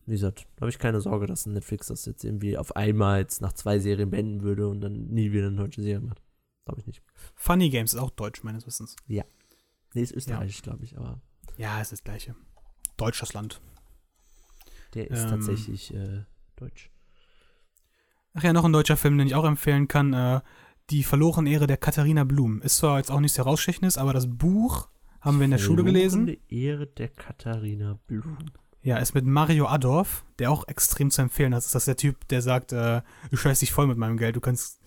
wie 0.05 0.13
gesagt, 0.13 0.47
da 0.55 0.61
habe 0.61 0.69
ich 0.69 0.79
keine 0.79 1.01
Sorge, 1.01 1.25
dass 1.25 1.45
Netflix 1.45 1.87
das 1.87 2.05
jetzt 2.05 2.23
irgendwie 2.23 2.57
auf 2.57 2.75
einmal 2.75 3.19
jetzt 3.19 3.41
nach 3.41 3.53
zwei 3.53 3.79
Serien 3.79 4.09
beenden 4.09 4.43
würde 4.43 4.67
und 4.67 4.81
dann 4.81 5.07
nie 5.07 5.31
wieder 5.31 5.47
eine 5.47 5.55
deutsche 5.55 5.81
Serie 5.81 6.05
macht. 6.05 6.21
Glaube 6.65 6.81
ich 6.81 6.87
nicht. 6.87 7.03
Funny 7.35 7.69
Games 7.69 7.93
ist 7.93 7.99
auch 7.99 8.11
deutsch, 8.11 8.43
meines 8.43 8.65
Wissens. 8.65 8.95
Nee, 9.95 10.01
ist 10.03 10.11
österreichisch, 10.13 10.61
glaube 10.61 10.83
ich, 10.83 10.97
aber 10.97 11.19
Ja, 11.57 11.81
ist 11.81 11.91
das 11.91 12.03
gleiche. 12.03 12.35
Deutsch 12.97 13.19
das 13.21 13.33
Land. 13.33 13.61
der 14.93 15.09
ist 15.09 15.23
Ähm. 15.23 15.29
tatsächlich 15.29 15.93
äh, 15.93 16.23
deutsch. 16.55 16.89
Ach 18.33 18.43
ja, 18.43 18.53
noch 18.53 18.65
ein 18.65 18.73
deutscher 18.73 18.97
Film, 18.97 19.17
den 19.17 19.27
ich 19.27 19.35
auch 19.35 19.45
empfehlen 19.45 19.87
kann. 19.87 20.13
Äh, 20.13 20.41
die 20.89 21.03
verlorene 21.03 21.49
Ehre 21.49 21.67
der 21.67 21.77
Katharina 21.77 22.23
Blum. 22.25 22.61
Ist 22.61 22.77
zwar 22.77 22.97
jetzt 22.97 23.09
auch 23.11 23.19
nichts 23.19 23.37
herausstechendes, 23.37 23.97
aber 23.97 24.13
das 24.13 24.27
Buch 24.27 24.87
haben 25.21 25.39
wir 25.39 25.45
in 25.45 25.51
der 25.51 25.57
Schule 25.57 25.83
gelesen. 25.83 26.25
Verlorene 26.25 26.49
Ehre 26.49 26.87
der 26.87 27.07
Katharina 27.09 27.99
Blum. 28.07 28.37
Ja, 28.81 28.97
ist 28.97 29.15
mit 29.15 29.25
Mario 29.25 29.67
Adorf, 29.67 30.25
der 30.37 30.51
auch 30.51 30.67
extrem 30.67 31.09
zu 31.09 31.21
empfehlen 31.23 31.53
ist. 31.53 31.73
Das 31.73 31.81
ist 31.83 31.87
der 31.87 31.97
Typ, 31.97 32.27
der 32.27 32.41
sagt, 32.43 32.71
äh, 32.71 33.01
du 33.31 33.37
scheißt 33.37 33.61
dich 33.63 33.71
voll 33.73 33.87
mit 33.87 33.97
meinem 33.97 34.17
Geld, 34.17 34.35
du 34.35 34.41
kannst, 34.41 34.79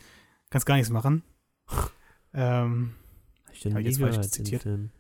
kannst 0.51 0.67
gar 0.67 0.77
nichts 0.77 0.91
machen. 0.91 1.25
ähm, 2.33 2.95
ich 3.53 3.61
den 3.61 3.73
Hab 3.75 3.81
ich 3.81 3.87
jetzt 3.89 3.99
falsch 3.99 4.17
den 4.17 4.31
zitiert? 4.31 4.63
Film. 4.63 4.91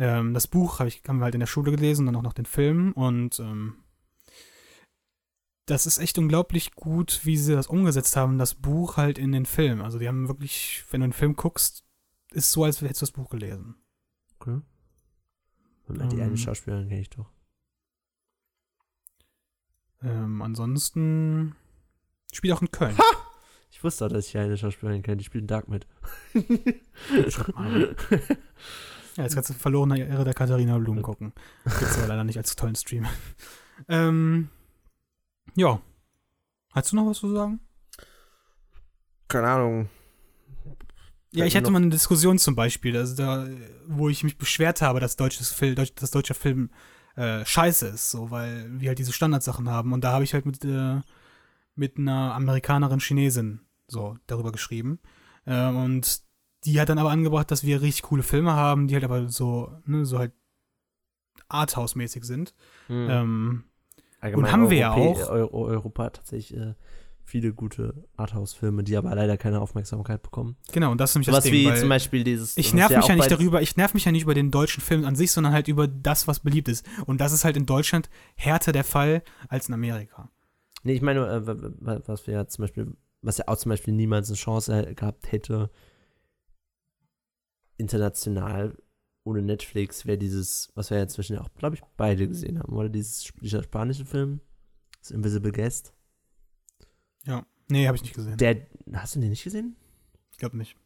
Ähm, 0.00 0.32
das 0.34 0.46
Buch 0.46 0.80
hab 0.80 0.86
ich, 0.86 1.02
haben 1.06 1.18
wir 1.18 1.24
halt 1.24 1.34
in 1.34 1.40
der 1.40 1.46
Schule 1.46 1.70
gelesen, 1.70 2.06
dann 2.06 2.16
auch 2.16 2.22
noch 2.22 2.32
den 2.32 2.46
Film 2.46 2.92
und 2.92 3.38
ähm, 3.38 3.84
das 5.66 5.86
ist 5.86 5.98
echt 5.98 6.18
unglaublich 6.18 6.74
gut, 6.74 7.20
wie 7.24 7.36
sie 7.36 7.54
das 7.54 7.68
umgesetzt 7.68 8.16
haben, 8.16 8.38
das 8.38 8.54
Buch 8.54 8.96
halt 8.96 9.18
in 9.18 9.30
den 9.30 9.46
Film. 9.46 9.82
Also 9.82 9.98
die 9.98 10.08
haben 10.08 10.26
wirklich, 10.26 10.84
wenn 10.90 11.02
du 11.02 11.06
den 11.08 11.12
Film 11.12 11.36
guckst, 11.36 11.84
ist 12.32 12.50
so, 12.50 12.64
als 12.64 12.80
hättest 12.80 13.02
du 13.02 13.06
das 13.06 13.12
Buch 13.12 13.30
gelesen. 13.30 13.76
Okay. 14.38 14.60
Und 15.86 16.12
die 16.12 16.20
eine 16.20 16.30
Ähm. 16.30 16.36
Schauspielerin 16.36 16.88
kenne 16.88 17.00
ich 17.02 17.10
doch. 17.10 17.30
Ähm, 20.02 20.40
ansonsten 20.40 21.54
spielt 22.32 22.54
auch 22.54 22.62
in 22.62 22.70
Köln. 22.70 22.96
Ich 23.70 23.84
wusste 23.84 24.06
auch, 24.06 24.08
dass 24.08 24.26
ich 24.26 24.36
eine 24.36 24.56
Schauspielerin 24.56 25.02
kenne, 25.02 25.18
die 25.18 25.24
spielt 25.24 25.42
in 25.42 25.48
Dark 25.48 25.68
mit. 25.68 25.86
Ja, 29.20 29.24
jetzt 29.24 29.34
kannst 29.34 29.50
du 29.50 29.54
verlorene 29.54 29.98
Ehre 29.98 30.24
der 30.24 30.32
Katharina 30.32 30.78
Blum 30.78 31.02
gucken. 31.02 31.34
Gibt's 31.78 31.98
aber 31.98 32.06
leider 32.06 32.24
nicht 32.24 32.38
als 32.38 32.56
tollen 32.56 32.74
Stream. 32.74 33.06
ähm, 33.88 34.48
ja. 35.54 35.78
Hast 36.72 36.90
du 36.90 36.96
noch 36.96 37.04
was 37.04 37.18
zu 37.18 37.30
sagen? 37.30 37.60
Keine 39.28 39.48
Ahnung. 39.48 39.90
Ja, 41.32 41.44
ich 41.44 41.54
hatte 41.54 41.70
mal 41.70 41.82
eine 41.82 41.90
Diskussion 41.90 42.38
zum 42.38 42.56
Beispiel, 42.56 42.96
also 42.96 43.14
da, 43.14 43.46
wo 43.86 44.08
ich 44.08 44.24
mich 44.24 44.38
beschwert 44.38 44.80
habe, 44.80 45.00
dass 45.00 45.16
deutsches 45.16 45.52
Film, 45.52 45.74
Deutsch, 45.74 45.94
dass 45.96 46.12
deutscher 46.12 46.34
Film 46.34 46.70
äh, 47.14 47.44
scheiße 47.44 47.88
ist, 47.88 48.10
so, 48.10 48.30
weil 48.30 48.80
wir 48.80 48.88
halt 48.88 48.98
diese 48.98 49.12
Standardsachen 49.12 49.68
haben. 49.68 49.92
Und 49.92 50.02
da 50.02 50.12
habe 50.12 50.24
ich 50.24 50.32
halt 50.32 50.46
mit, 50.46 50.64
äh, 50.64 51.02
mit 51.74 51.98
einer 51.98 52.34
Amerikanerin 52.34 53.00
Chinesin 53.00 53.60
so 53.86 54.16
darüber 54.26 54.50
geschrieben. 54.50 54.98
Ähm, 55.44 55.76
und 55.76 56.22
die 56.64 56.80
hat 56.80 56.88
dann 56.88 56.98
aber 56.98 57.10
angebracht, 57.10 57.50
dass 57.50 57.64
wir 57.64 57.80
richtig 57.82 58.02
coole 58.02 58.22
Filme 58.22 58.52
haben, 58.52 58.88
die 58.88 58.94
halt 58.94 59.04
aber 59.04 59.28
so, 59.28 59.72
ne, 59.86 60.04
so 60.04 60.18
halt 60.18 60.32
Arthouse-mäßig 61.48 62.24
sind. 62.24 62.54
Hm. 62.88 63.08
Ähm, 63.10 63.64
Allgemein 64.20 64.52
haben 64.52 64.70
wir 64.70 64.78
ja 64.78 64.94
Europä- 64.94 65.24
auch. 65.24 65.30
Euro 65.30 65.64
Europa 65.66 66.04
hat 66.04 66.16
tatsächlich 66.16 66.58
äh, 66.58 66.74
viele 67.24 67.52
gute 67.52 67.94
Arthouse-Filme, 68.16 68.82
die 68.84 68.96
aber 68.96 69.14
leider 69.14 69.36
keine 69.36 69.60
Aufmerksamkeit 69.60 70.22
bekommen. 70.22 70.56
genau, 70.72 70.90
und 70.90 71.00
das 71.00 71.10
ist 71.10 71.14
nämlich 71.16 71.26
Sowas 71.28 71.44
das 71.44 71.50
Ding, 71.50 71.60
wie 71.60 71.66
weil 71.66 71.78
zum 71.78 71.88
Beispiel 71.88 72.24
dieses. 72.24 72.56
ich 72.56 72.66
was 72.66 72.74
nerv 72.74 72.90
mich 72.90 73.06
ja 73.06 73.14
auch 73.14 73.16
nicht 73.16 73.30
darüber, 73.30 73.62
ich 73.62 73.76
nerv 73.76 73.94
mich 73.94 74.04
ja 74.04 74.12
nicht 74.12 74.22
über 74.24 74.34
den 74.34 74.50
deutschen 74.50 74.82
Film 74.82 75.04
an 75.04 75.16
sich, 75.16 75.32
sondern 75.32 75.52
halt 75.52 75.68
über 75.68 75.88
das, 75.88 76.28
was 76.28 76.40
beliebt 76.40 76.68
ist. 76.68 76.84
Und 77.06 77.20
das 77.20 77.32
ist 77.32 77.44
halt 77.44 77.56
in 77.56 77.66
Deutschland 77.66 78.10
härter 78.34 78.72
der 78.72 78.84
Fall 78.84 79.22
als 79.48 79.68
in 79.68 79.74
Amerika. 79.74 80.28
Nee, 80.82 80.94
ich 80.94 81.02
meine, 81.02 81.26
äh, 81.26 82.02
was 82.06 82.26
wir 82.26 82.34
ja 82.34 82.46
zum 82.46 82.64
Beispiel, 82.64 82.92
was 83.22 83.38
ja 83.38 83.44
auch 83.48 83.56
zum 83.56 83.70
Beispiel 83.70 83.94
niemals 83.94 84.28
eine 84.28 84.36
Chance 84.36 84.88
äh, 84.88 84.94
gehabt 84.94 85.30
hätte, 85.32 85.70
international 87.80 88.76
ohne 89.24 89.42
Netflix, 89.42 90.06
wäre 90.06 90.18
dieses, 90.18 90.70
was 90.74 90.90
wir 90.90 90.96
ja 90.96 91.02
inzwischen 91.02 91.38
auch, 91.38 91.52
glaube 91.54 91.76
ich, 91.76 91.82
beide 91.96 92.26
gesehen 92.26 92.58
haben, 92.58 92.72
oder? 92.72 92.88
Dieses, 92.88 93.32
dieser 93.40 93.62
spanische 93.62 94.06
Film, 94.06 94.40
das 95.00 95.10
Invisible 95.10 95.52
Guest. 95.52 95.92
Nee, 97.70 97.86
habe 97.86 97.96
ich 97.96 98.02
nicht 98.02 98.14
gesehen. 98.14 98.36
Der, 98.36 98.66
hast 98.94 99.14
du 99.14 99.20
den 99.20 99.30
nicht 99.30 99.44
gesehen? 99.44 99.76
Ich 100.32 100.38
glaube 100.38 100.56
nicht. 100.56 100.76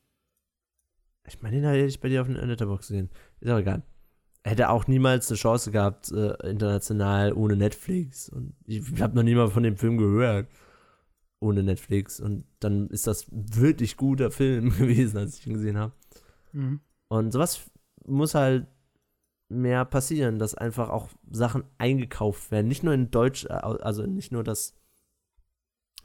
Ich 1.26 1.40
meine, 1.40 1.56
den 1.56 1.64
hätte 1.64 1.86
ich 1.86 2.00
bei 2.00 2.08
dir 2.08 2.20
auf 2.20 2.28
der 2.28 2.44
Letterbox 2.44 2.88
gesehen. 2.88 3.08
Ist 3.40 3.50
auch 3.50 3.58
egal. 3.58 3.82
Er 4.42 4.50
hätte 4.50 4.68
auch 4.68 4.86
niemals 4.86 5.30
eine 5.30 5.38
Chance 5.38 5.70
gehabt, 5.70 6.12
äh, 6.12 6.34
international 6.50 7.32
ohne 7.32 7.56
Netflix. 7.56 8.28
Und 8.28 8.54
ich, 8.66 8.92
ich 8.92 9.00
habe 9.00 9.16
noch 9.16 9.22
nie 9.22 9.34
mal 9.34 9.48
von 9.48 9.62
dem 9.62 9.78
Film 9.78 9.96
gehört. 9.96 10.48
Ohne 11.40 11.62
Netflix. 11.62 12.20
Und 12.20 12.44
dann 12.60 12.88
ist 12.88 13.06
das 13.06 13.26
wirklich 13.30 13.96
guter 13.96 14.30
Film 14.30 14.70
gewesen, 14.78 15.16
als 15.16 15.38
ich 15.38 15.46
ihn 15.46 15.54
gesehen 15.54 15.78
habe. 15.78 15.94
Mhm. 16.54 16.80
Und 17.08 17.32
sowas 17.32 17.70
muss 18.06 18.34
halt 18.34 18.66
mehr 19.48 19.84
passieren, 19.84 20.38
dass 20.38 20.54
einfach 20.54 20.88
auch 20.88 21.08
Sachen 21.30 21.64
eingekauft 21.78 22.50
werden. 22.50 22.68
Nicht 22.68 22.82
nur 22.82 22.94
in 22.94 23.10
Deutsch, 23.10 23.44
äh, 23.44 23.48
also 23.52 24.06
nicht 24.06 24.32
nur, 24.32 24.42
dass 24.42 24.74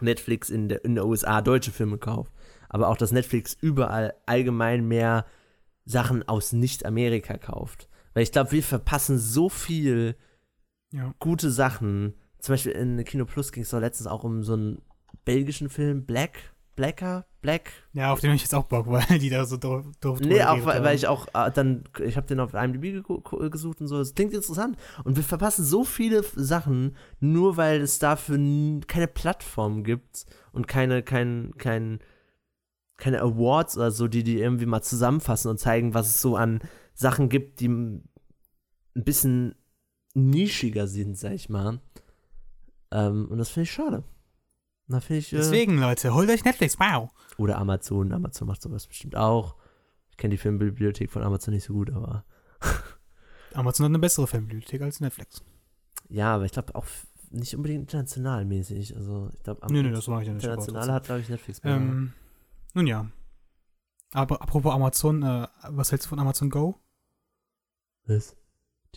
Netflix 0.02 0.50
in 0.50 0.70
der, 0.70 0.84
in 0.86 0.96
der 0.96 1.06
USA 1.06 1.42
deutsche 1.42 1.72
Filme 1.72 1.98
kauft, 1.98 2.34
aber 2.70 2.88
auch, 2.88 2.98
dass 2.98 3.12
Netflix 3.12 3.58
überall 3.60 4.14
allgemein 4.26 4.88
mehr 4.88 5.26
Sachen 5.86 6.28
aus 6.28 6.54
Nicht-Amerika 6.54 7.38
kauft. 7.38 7.90
Weil 8.14 8.24
ich 8.24 8.32
glaube, 8.32 8.52
wir 8.52 8.64
verpassen 8.64 9.18
so 9.18 9.50
viel 9.50 10.16
Ja. 10.92 11.14
gute 11.20 11.52
Sachen. 11.52 12.14
Zum 12.40 12.54
Beispiel 12.54 12.72
in 12.74 13.04
Kino 13.06 13.26
Plus 13.26 13.52
ging 13.52 13.64
es 13.64 13.70
doch 13.70 13.80
letztens 13.80 14.08
auch 14.08 14.24
um 14.24 14.44
so 14.44 14.54
einen 14.54 14.82
belgischen 15.26 15.70
Film, 15.70 16.06
Black, 16.06 16.54
Blacker, 16.80 17.26
Black, 17.42 17.72
ja, 17.92 18.14
auf 18.14 18.22
den 18.22 18.30
habe 18.30 18.38
ich 18.38 18.44
jetzt 18.44 18.56
auch 18.56 18.64
Bock, 18.64 18.88
weil 18.90 19.20
die 19.20 19.30
da 19.30 19.44
so 19.44 19.58
doof, 19.58 19.84
doof 20.00 20.22
Nee, 20.22 20.42
auch 20.44 20.64
weil, 20.64 20.82
weil 20.82 20.96
ich 20.96 21.08
auch 21.08 21.28
äh, 21.34 21.52
dann, 21.52 21.84
ich 22.02 22.16
habe 22.16 22.26
den 22.26 22.40
auf 22.40 22.54
IMDb 22.54 22.82
ge- 22.84 23.04
ge- 23.04 23.50
gesucht 23.50 23.82
und 23.82 23.90
so. 23.90 23.98
Das 23.98 24.16
klingt 24.16 24.34
interessant. 24.34 24.78
Und 25.04 25.18
wir 25.18 25.24
verpassen 25.26 25.66
so 25.66 25.84
viele 25.84 26.24
Sachen, 26.24 26.96
nur 27.20 27.58
weil 27.58 27.82
es 27.82 28.00
dafür 28.00 28.38
keine 28.88 29.10
Plattform 29.10 29.84
gibt 29.84 30.26
und 30.54 30.70
keine, 30.70 31.04
kein, 31.04 31.54
kein, 31.58 32.00
keine 32.96 33.20
Awards 33.20 33.76
oder 33.76 33.92
so, 33.92 34.08
die 34.08 34.24
die 34.24 34.40
irgendwie 34.40 34.66
mal 34.66 34.82
zusammenfassen 34.82 35.52
und 35.52 35.60
zeigen, 35.60 35.94
was 35.94 36.08
es 36.08 36.22
so 36.22 36.38
an 36.38 36.62
Sachen 36.94 37.28
gibt, 37.28 37.60
die 37.60 37.68
ein 37.68 38.10
bisschen 38.96 39.56
nischiger 40.14 40.88
sind, 40.88 41.18
sag 41.18 41.34
ich 41.34 41.50
mal. 41.50 41.82
Ähm, 42.92 43.28
und 43.30 43.38
das 43.38 43.50
finde 43.50 43.64
ich 43.66 43.72
schade. 43.72 44.06
Da 44.90 45.00
finde 45.00 45.20
ich. 45.20 45.32
Äh, 45.32 45.38
Deswegen, 45.38 45.78
Leute, 45.78 46.14
holt 46.14 46.30
euch 46.30 46.44
Netflix. 46.44 46.78
Wow. 46.80 47.12
oder 47.38 47.58
Amazon. 47.58 48.12
Amazon 48.12 48.48
macht 48.48 48.62
sowas 48.62 48.88
bestimmt 48.88 49.16
auch. 49.16 49.56
Ich 50.12 50.18
kenne 50.18 50.32
die 50.32 50.38
Filmbibliothek 50.38 51.10
von 51.12 51.24
Amazon 51.24 51.54
nicht 51.54 51.64
so 51.64 51.74
gut, 51.74 51.92
aber 51.92 52.26
Amazon 53.54 53.86
hat 53.86 53.92
eine 53.92 54.00
bessere 54.00 54.28
Filmbibliothek 54.28 54.82
als 54.82 55.00
Netflix. 55.00 55.42
ja, 56.10 56.36
aber 56.36 56.46
ich 56.46 56.52
glaube 56.52 56.76
auch 56.76 56.86
nicht 57.32 57.56
unbedingt 57.56 57.82
international 57.84 58.44
mäßig. 58.46 58.96
Also 58.96 59.30
ich 59.38 59.44
glaube, 59.44 59.66
Nee, 59.72 59.84
nee, 59.84 59.92
das 59.92 60.08
mache 60.08 60.24
ich 60.24 60.28
ja 60.28 60.34
nicht. 60.34 60.44
international 60.44 60.92
hat, 60.92 61.04
glaube 61.06 61.22
ich, 61.22 61.30
Netflix. 61.30 61.62
Ähm, 61.64 62.12
nun 62.74 62.88
ja. 62.88 63.08
Aber 64.12 64.42
apropos 64.42 64.74
Amazon, 64.74 65.22
äh, 65.22 65.48
was 65.70 65.92
hältst 65.92 66.08
du 66.08 66.10
von 66.10 66.20
Amazon 66.20 66.50
Go? 66.50 66.80
Was? 68.06 68.36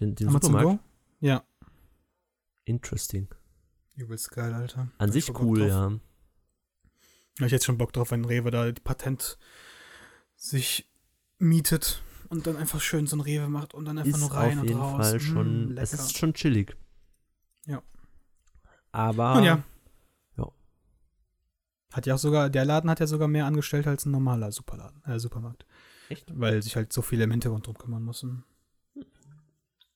Den, 0.01 0.15
den 0.15 0.29
Amazon 0.29 0.53
Supermarkt? 0.53 0.81
Go? 0.83 0.89
Ja. 1.27 1.43
Interesting. 2.65 3.29
Übelst 3.97 4.31
geil, 4.31 4.53
Alter. 4.55 4.89
An 4.99 5.09
Hab 5.09 5.11
sich 5.13 5.39
cool, 5.41 5.67
ja. 5.67 5.91
Hab 7.39 7.47
ich 7.47 7.53
jetzt 7.53 7.65
schon 7.65 7.79
Bock 7.79 7.93
drauf, 7.93 8.11
wenn 8.11 8.25
Rewe 8.25 8.51
da 8.51 8.71
die 8.71 8.81
Patent 8.81 9.39
sich 10.37 10.89
mietet 11.39 12.03
und 12.29 12.47
dann 12.47 12.57
einfach 12.57 12.81
schön 12.81 13.07
so 13.07 13.17
ein 13.17 13.21
Rewe 13.21 13.49
macht 13.49 13.75
und 13.75 13.85
dann 13.85 13.99
einfach 13.99 14.11
Ist 14.15 14.21
nur 14.21 14.33
rein 14.35 14.59
auf 14.59 14.63
und 14.63 14.69
jeden 14.69 14.81
raus. 14.81 15.07
Fall 15.09 15.17
Mm, 15.17 15.21
schon, 15.21 15.79
es 15.79 15.93
lecker. 15.93 16.05
ist 16.05 16.19
schon 16.19 16.35
chillig. 16.35 16.77
Ja. 17.67 17.83
Aber 18.93 19.35
Nun 19.35 19.45
ja. 19.45 19.63
ja. 20.37 20.49
Hat 21.93 22.07
ja 22.07 22.15
auch 22.15 22.19
sogar, 22.19 22.49
der 22.51 22.65
Laden 22.65 22.89
hat 22.91 23.01
ja 23.01 23.07
sogar 23.07 23.29
mehr 23.29 23.45
Angestellte 23.47 23.91
als 23.91 24.07
ein 24.07 24.11
normaler 24.13 24.51
Superladen, 24.53 25.03
äh, 25.05 25.19
Supermarkt. 25.19 25.67
Echt? 26.09 26.27
Weil 26.35 26.63
sich 26.63 26.77
halt 26.77 26.93
so 26.93 27.03
viele 27.03 27.25
im 27.25 27.31
Hintergrund 27.31 27.67
drum 27.67 27.77
kümmern 27.77 28.03
müssen. 28.05 28.45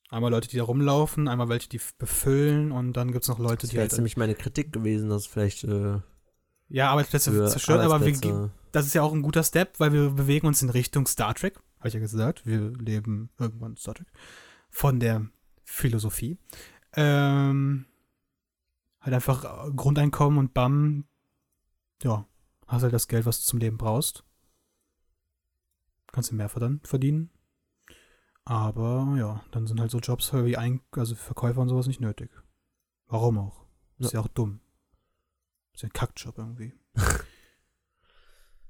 Einmal 0.08 0.30
Leute, 0.30 0.48
die 0.48 0.56
da 0.56 0.62
rumlaufen, 0.62 1.26
einmal 1.26 1.48
welche, 1.48 1.68
die 1.68 1.80
befüllen 1.98 2.70
und 2.70 2.92
dann 2.92 3.10
gibt 3.10 3.24
es 3.24 3.28
noch 3.28 3.38
Leute, 3.38 3.62
das 3.62 3.70
die 3.70 3.76
wäre 3.76 3.82
halt. 3.82 3.92
jetzt 3.92 3.98
nämlich 3.98 4.16
meine 4.16 4.34
Kritik 4.36 4.72
gewesen, 4.72 5.08
dass 5.08 5.26
vielleicht 5.26 5.64
äh, 5.64 5.98
ja, 6.68 6.90
Arbeitsplätze 6.90 7.46
zerstören, 7.48 7.80
aber 7.80 8.04
wir, 8.04 8.50
das 8.72 8.86
ist 8.86 8.94
ja 8.94 9.02
auch 9.02 9.12
ein 9.12 9.22
guter 9.22 9.42
Step, 9.42 9.78
weil 9.78 9.92
wir 9.92 10.10
bewegen 10.10 10.46
uns 10.46 10.62
in 10.62 10.70
Richtung 10.70 11.06
Star 11.06 11.34
Trek. 11.34 11.58
Habe 11.78 11.88
ich 11.88 11.94
ja 11.94 12.00
gesagt, 12.00 12.46
wir 12.46 12.70
leben 12.72 13.30
irgendwann 13.38 13.76
Star 13.76 13.94
Trek. 13.94 14.08
Von 14.70 15.00
der 15.00 15.26
Philosophie. 15.64 16.38
Ähm, 16.94 17.86
halt 19.00 19.14
einfach 19.14 19.44
äh, 19.44 19.70
Grundeinkommen 19.72 20.38
und 20.38 20.54
bam, 20.54 21.04
ja, 22.02 22.26
hast 22.66 22.82
halt 22.82 22.92
das 22.92 23.08
Geld, 23.08 23.26
was 23.26 23.40
du 23.40 23.46
zum 23.46 23.58
Leben 23.58 23.78
brauchst. 23.78 24.24
Kannst 26.12 26.30
du 26.30 26.34
mehr 26.34 26.48
verdienen. 26.48 27.30
Aber 28.46 29.14
ja, 29.18 29.44
dann 29.50 29.66
sind 29.66 29.78
halt 29.80 29.90
so 29.90 29.98
Jobs 29.98 30.32
wie 30.32 30.56
Ein 30.56 30.80
also 30.92 31.14
Verkäufer 31.14 31.60
und 31.60 31.68
sowas 31.68 31.86
nicht 31.88 32.00
nötig. 32.00 32.30
Warum 33.08 33.38
auch? 33.38 33.66
Ist 33.98 34.12
ja, 34.12 34.20
auch 34.20 34.28
dumm. 34.28 34.60
Ist 35.74 35.82
ja 35.82 35.88
ein 35.88 35.92
Kackjob 35.92 36.38
irgendwie. 36.38 36.72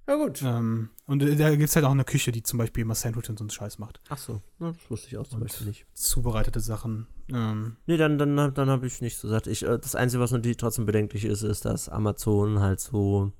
Ja, 0.08 0.14
gut. 0.14 0.40
Ähm, 0.40 0.90
und 1.06 1.18
da 1.20 1.50
gibt 1.50 1.64
es 1.68 1.74
halt 1.74 1.84
auch 1.84 1.90
eine 1.90 2.04
Küche, 2.04 2.30
die 2.30 2.44
zum 2.44 2.60
Beispiel 2.60 2.82
immer 2.82 2.94
Sandwich 2.94 3.28
und 3.28 3.40
so 3.40 3.42
einen 3.42 3.50
Scheiß 3.50 3.78
macht. 3.80 4.00
Ach 4.08 4.16
so, 4.18 4.40
ja, 4.60 4.70
das 4.70 4.88
wusste 4.88 5.08
ich 5.08 5.16
auch 5.18 5.26
zum 5.26 5.40
Und- 5.42 5.48
Beispiel 5.48 5.66
nicht. 5.66 5.84
Zubereitete 5.94 6.60
Sachen. 6.60 7.08
Ähm, 7.28 7.76
Nee, 7.86 7.96
dann, 7.96 8.16
dann, 8.16 8.36
dann 8.54 8.70
habe 8.70 8.86
ich 8.86 9.00
nicht 9.00 9.18
so 9.18 9.26
gesagt. 9.26 9.48
Ich, 9.48 9.64
äh, 9.64 9.80
das 9.80 9.96
Einzige, 9.96 10.22
was 10.22 10.30
natürlich 10.30 10.58
trotzdem 10.58 10.86
bedenklich 10.86 11.24
ist, 11.24 11.42
ist, 11.42 11.64
dass 11.64 11.88
Amazon 11.88 12.60
halt 12.60 12.78
so. 12.78 13.32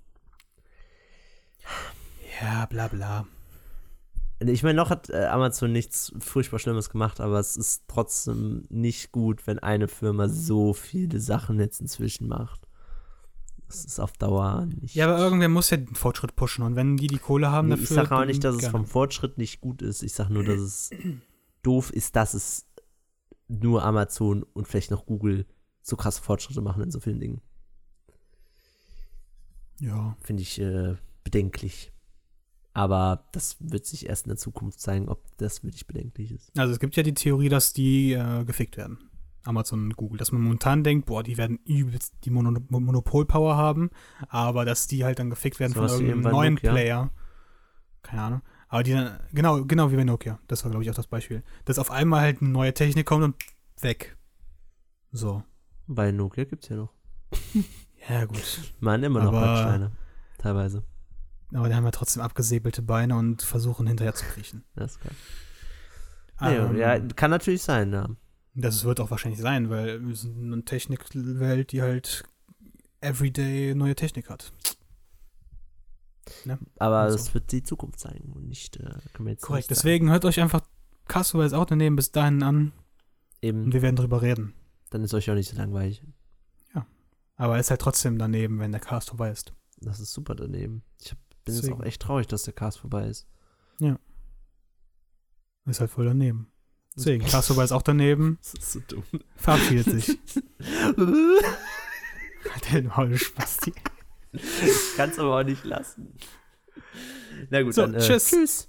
ja, 2.43 2.67
bla 2.67 2.89
bla. 2.89 3.27
Ich 4.39 4.63
meine, 4.63 4.77
noch 4.77 4.91
hat 4.91 5.09
äh, 5.09 5.25
Amazon 5.27 5.73
nichts 5.73 6.13
furchtbar 6.19 6.59
Schlimmes 6.59 6.91
gemacht, 6.91 7.21
aber 7.21 7.39
es 7.41 7.57
ist 7.57 7.85
trotzdem 7.89 8.67
nicht 8.69 9.11
gut, 9.11 9.47
wenn 9.47 9.59
eine 9.59 9.89
Firma 9.89 10.29
so 10.29 10.75
viele 10.75 11.21
Sachen 11.21 11.59
jetzt 11.59 11.81
inzwischen 11.81 12.29
macht. 12.29 12.69
Das 13.67 13.85
ist 13.85 13.99
auf 13.99 14.13
Dauer 14.13 14.67
nicht. 14.67 14.95
Ja, 14.95 15.07
aber 15.07 15.19
irgendwer 15.19 15.49
muss 15.49 15.71
ja 15.71 15.79
den 15.79 15.95
Fortschritt 15.95 16.37
pushen 16.37 16.65
und 16.65 16.77
wenn 16.77 16.97
die 16.97 17.07
die 17.09 17.19
Kohle 17.19 17.51
haben 17.51 17.69
Nee, 17.69 17.73
dafür. 17.77 17.85
ich 17.85 17.89
sage 17.91 18.17
auch 18.17 18.25
nicht, 18.27 18.45
dass 18.45 18.57
es 18.57 18.69
vom 18.69 18.87
Fortschritt 18.87 19.39
nicht 19.39 19.61
gut 19.61 19.83
ist. 19.83 20.03
Ich 20.03 20.13
sage 20.13 20.33
nur, 20.33 20.45
dass 20.45 20.61
es 20.61 20.91
doof 21.63 21.91
ist, 21.91 22.15
dass 22.15 22.35
es 22.35 22.67
nur 23.49 23.85
Amazon 23.85 24.43
und 24.43 24.69
vielleicht 24.69 24.91
noch 24.91 25.07
Google 25.07 25.47
so 25.83 25.97
krasse 25.97 26.23
Fortschritte 26.23 26.61
machen 26.61 26.83
in 26.83 26.91
so 26.91 27.01
vielen 27.01 27.21
Dingen. 27.21 27.41
Ja. 29.81 30.17
Finde 30.21 30.43
ich 30.43 30.61
äh, 30.61 30.95
bedenklich. 31.25 31.93
Aber 32.77 33.25
das 33.33 33.57
wird 33.59 33.87
sich 33.87 34.07
erst 34.07 34.27
in 34.27 34.29
der 34.29 34.37
Zukunft 34.37 34.81
zeigen, 34.81 35.09
ob 35.09 35.25
das 35.39 35.65
wirklich 35.65 35.87
bedenklich 35.87 36.31
ist. 36.31 36.51
Also 36.59 36.75
es 36.75 36.79
gibt 36.79 36.95
ja 36.95 37.03
die 37.03 37.15
Theorie, 37.15 37.49
dass 37.49 37.73
die 37.73 38.13
äh, 38.13 38.45
gefickt 38.45 38.77
werden. 38.77 38.99
Amazon 39.45 39.85
und 39.85 39.97
Google. 39.97 40.19
Dass 40.19 40.31
man 40.31 40.43
momentan 40.43 40.85
denkt, 40.85 41.07
boah, 41.07 41.23
die 41.23 41.39
werden 41.39 41.59
übelst 41.65 42.13
die 42.25 42.31
Mono 42.31 42.61
Monopolpower 42.69 43.57
haben, 43.57 43.89
aber 44.29 44.67
dass 44.67 44.89
die 44.89 45.07
halt 45.07 45.19
dann 45.21 45.31
gefickt 45.31 45.59
werden 45.59 45.73
So 45.73 45.89
von 45.89 46.05
irgendeinem 46.07 46.33
neuen 46.33 46.55
Nokia. 46.55 46.73
Player. 46.73 47.11
Keine 48.03 48.23
Ahnung. 48.23 48.43
Aber 48.69 48.83
die 48.83 48.93
dann, 48.93 49.21
genau, 49.33 49.65
genau 49.65 49.91
wie 49.91 49.97
bei 49.97 50.05
Nokia. 50.05 50.39
Das 50.47 50.63
war, 50.63 50.71
glaube 50.71 50.85
ich, 50.85 50.91
auch 50.91 50.95
das 50.95 51.07
Beispiel. 51.07 51.43
Dass 51.65 51.79
auf 51.79 51.91
einmal 51.91 52.21
halt 52.21 52.43
eine 52.43 52.51
neue 52.51 52.75
Technik 52.75 53.07
kommt 53.07 53.25
und 53.25 53.37
weg. 53.81 54.19
So. 55.13 55.43
Bei 55.87 56.13
Nokia 56.13 56.45
gibt 56.45 56.65
es 56.65 56.69
ja 56.69 56.77
noch. 56.77 56.93
Ja, 58.09 58.25
gut. 58.25 58.61
Man 58.79 59.03
immer 59.03 59.25
noch 59.25 59.33
Aber-. 59.33 59.91
Teilweise. 60.39 60.85
Aber 61.57 61.69
die 61.69 61.75
haben 61.75 61.85
ja 61.85 61.91
trotzdem 61.91 62.23
abgesäbelte 62.23 62.83
Beine 62.83 63.17
und 63.17 63.43
versuchen 63.43 63.87
hinterher 63.87 64.15
zu 64.15 64.25
kriechen. 64.27 64.65
Das. 64.75 64.99
Nee, 66.41 66.55
Ähm, 66.57 66.77
ja, 66.77 66.99
kann 66.99 67.31
natürlich 67.31 67.63
sein, 67.63 67.93
ja. 67.93 68.09
Das 68.55 68.85
wird 68.85 69.01
auch 69.01 69.11
wahrscheinlich 69.11 69.41
sein, 69.41 69.71
weil 69.71 70.07
wir 70.07 70.15
sind 70.15 70.53
eine 70.53 70.65
Technikwelt, 70.65 71.73
die 71.73 71.83
halt 71.83 72.25
everyday 73.01 73.75
neue 73.75 73.95
Technik 73.95 74.29
hat. 74.31 74.53
Aber 76.79 77.05
und 77.05 77.11
so. 77.13 77.17
das 77.17 77.35
wird 77.35 77.53
die 77.53 77.63
Zukunft 77.63 78.01
zeigen 78.01 78.33
und 78.33 78.49
nicht, 78.49 78.77
äh, 78.79 78.95
Korrekt. 79.15 79.49
nicht. 79.51 79.71
Deswegen 79.71 80.11
hört 80.11 80.25
euch 80.25 80.41
einfach 80.41 80.61
Castaway's 81.07 81.53
Out 81.53 81.71
daneben 81.71 81.97
bis 81.97 82.13
dahin 82.13 82.43
an 82.43 82.57
und 82.67 82.73
Eben, 83.43 83.73
wir 83.73 83.83
werden 83.83 83.97
drüber 83.97 84.23
reden. 84.23 84.55
dann 84.91 85.03
ist 85.05 85.15
euch 85.15 85.31
auch 85.31 85.35
nicht 85.35 85.49
so 85.51 85.57
langweilig. 85.57 86.03
Aber 87.39 87.53
er 87.57 87.61
ist 87.61 87.69
halt 87.69 87.83
trotzdem 87.83 88.17
daneben, 88.19 88.61
wenn 88.61 88.73
der 88.73 88.81
Cast 88.81 89.11
vorbei 89.11 89.31
ist. 89.31 89.53
Das 89.83 90.01
ist 90.01 90.15
super 90.15 90.35
daneben. 90.35 90.83
Ich 91.03 91.11
hab, 91.11 91.19
bin 91.47 91.55
jetzt 91.55 91.63
Deswegen. 91.65 91.81
auch 91.81 91.85
echt 91.87 92.03
traurig, 92.03 92.27
dass 92.27 92.43
der 92.43 92.53
Cast 92.53 92.79
vorbei 92.81 93.07
ist. 93.09 93.27
Ist 95.65 95.81
halt 95.81 95.91
voll 95.91 96.05
daneben. 96.05 96.53
Deswegen, 96.97 97.25
Cast 97.27 97.49
vorbei 97.49 97.65
ist 97.65 97.73
auch 97.73 97.83
daneben, 97.83 98.39
Das 98.43 98.55
ist 98.55 98.73
so 98.73 98.81
dumm. 98.87 99.03
verabschiedet 99.37 99.87
sich. 99.87 100.19
Alter, 102.55 102.83
du 102.83 102.89
Maul, 102.89 103.17
Spasti. 103.19 103.73
Kannst 104.97 105.19
aber 105.19 105.41
auch 105.41 105.45
nicht 105.45 105.65
lassen. 105.65 106.15
Na 107.51 107.63
gut, 107.63 107.75
So, 107.75 107.83
dann 107.83 107.95
äh, 107.95 107.99
tschüss. 108.01 108.29
Tschüss. 108.31 108.69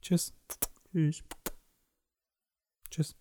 Tschüss. 0.00 0.34
Tschüss. 0.92 1.22
Tschüss. 2.90 3.14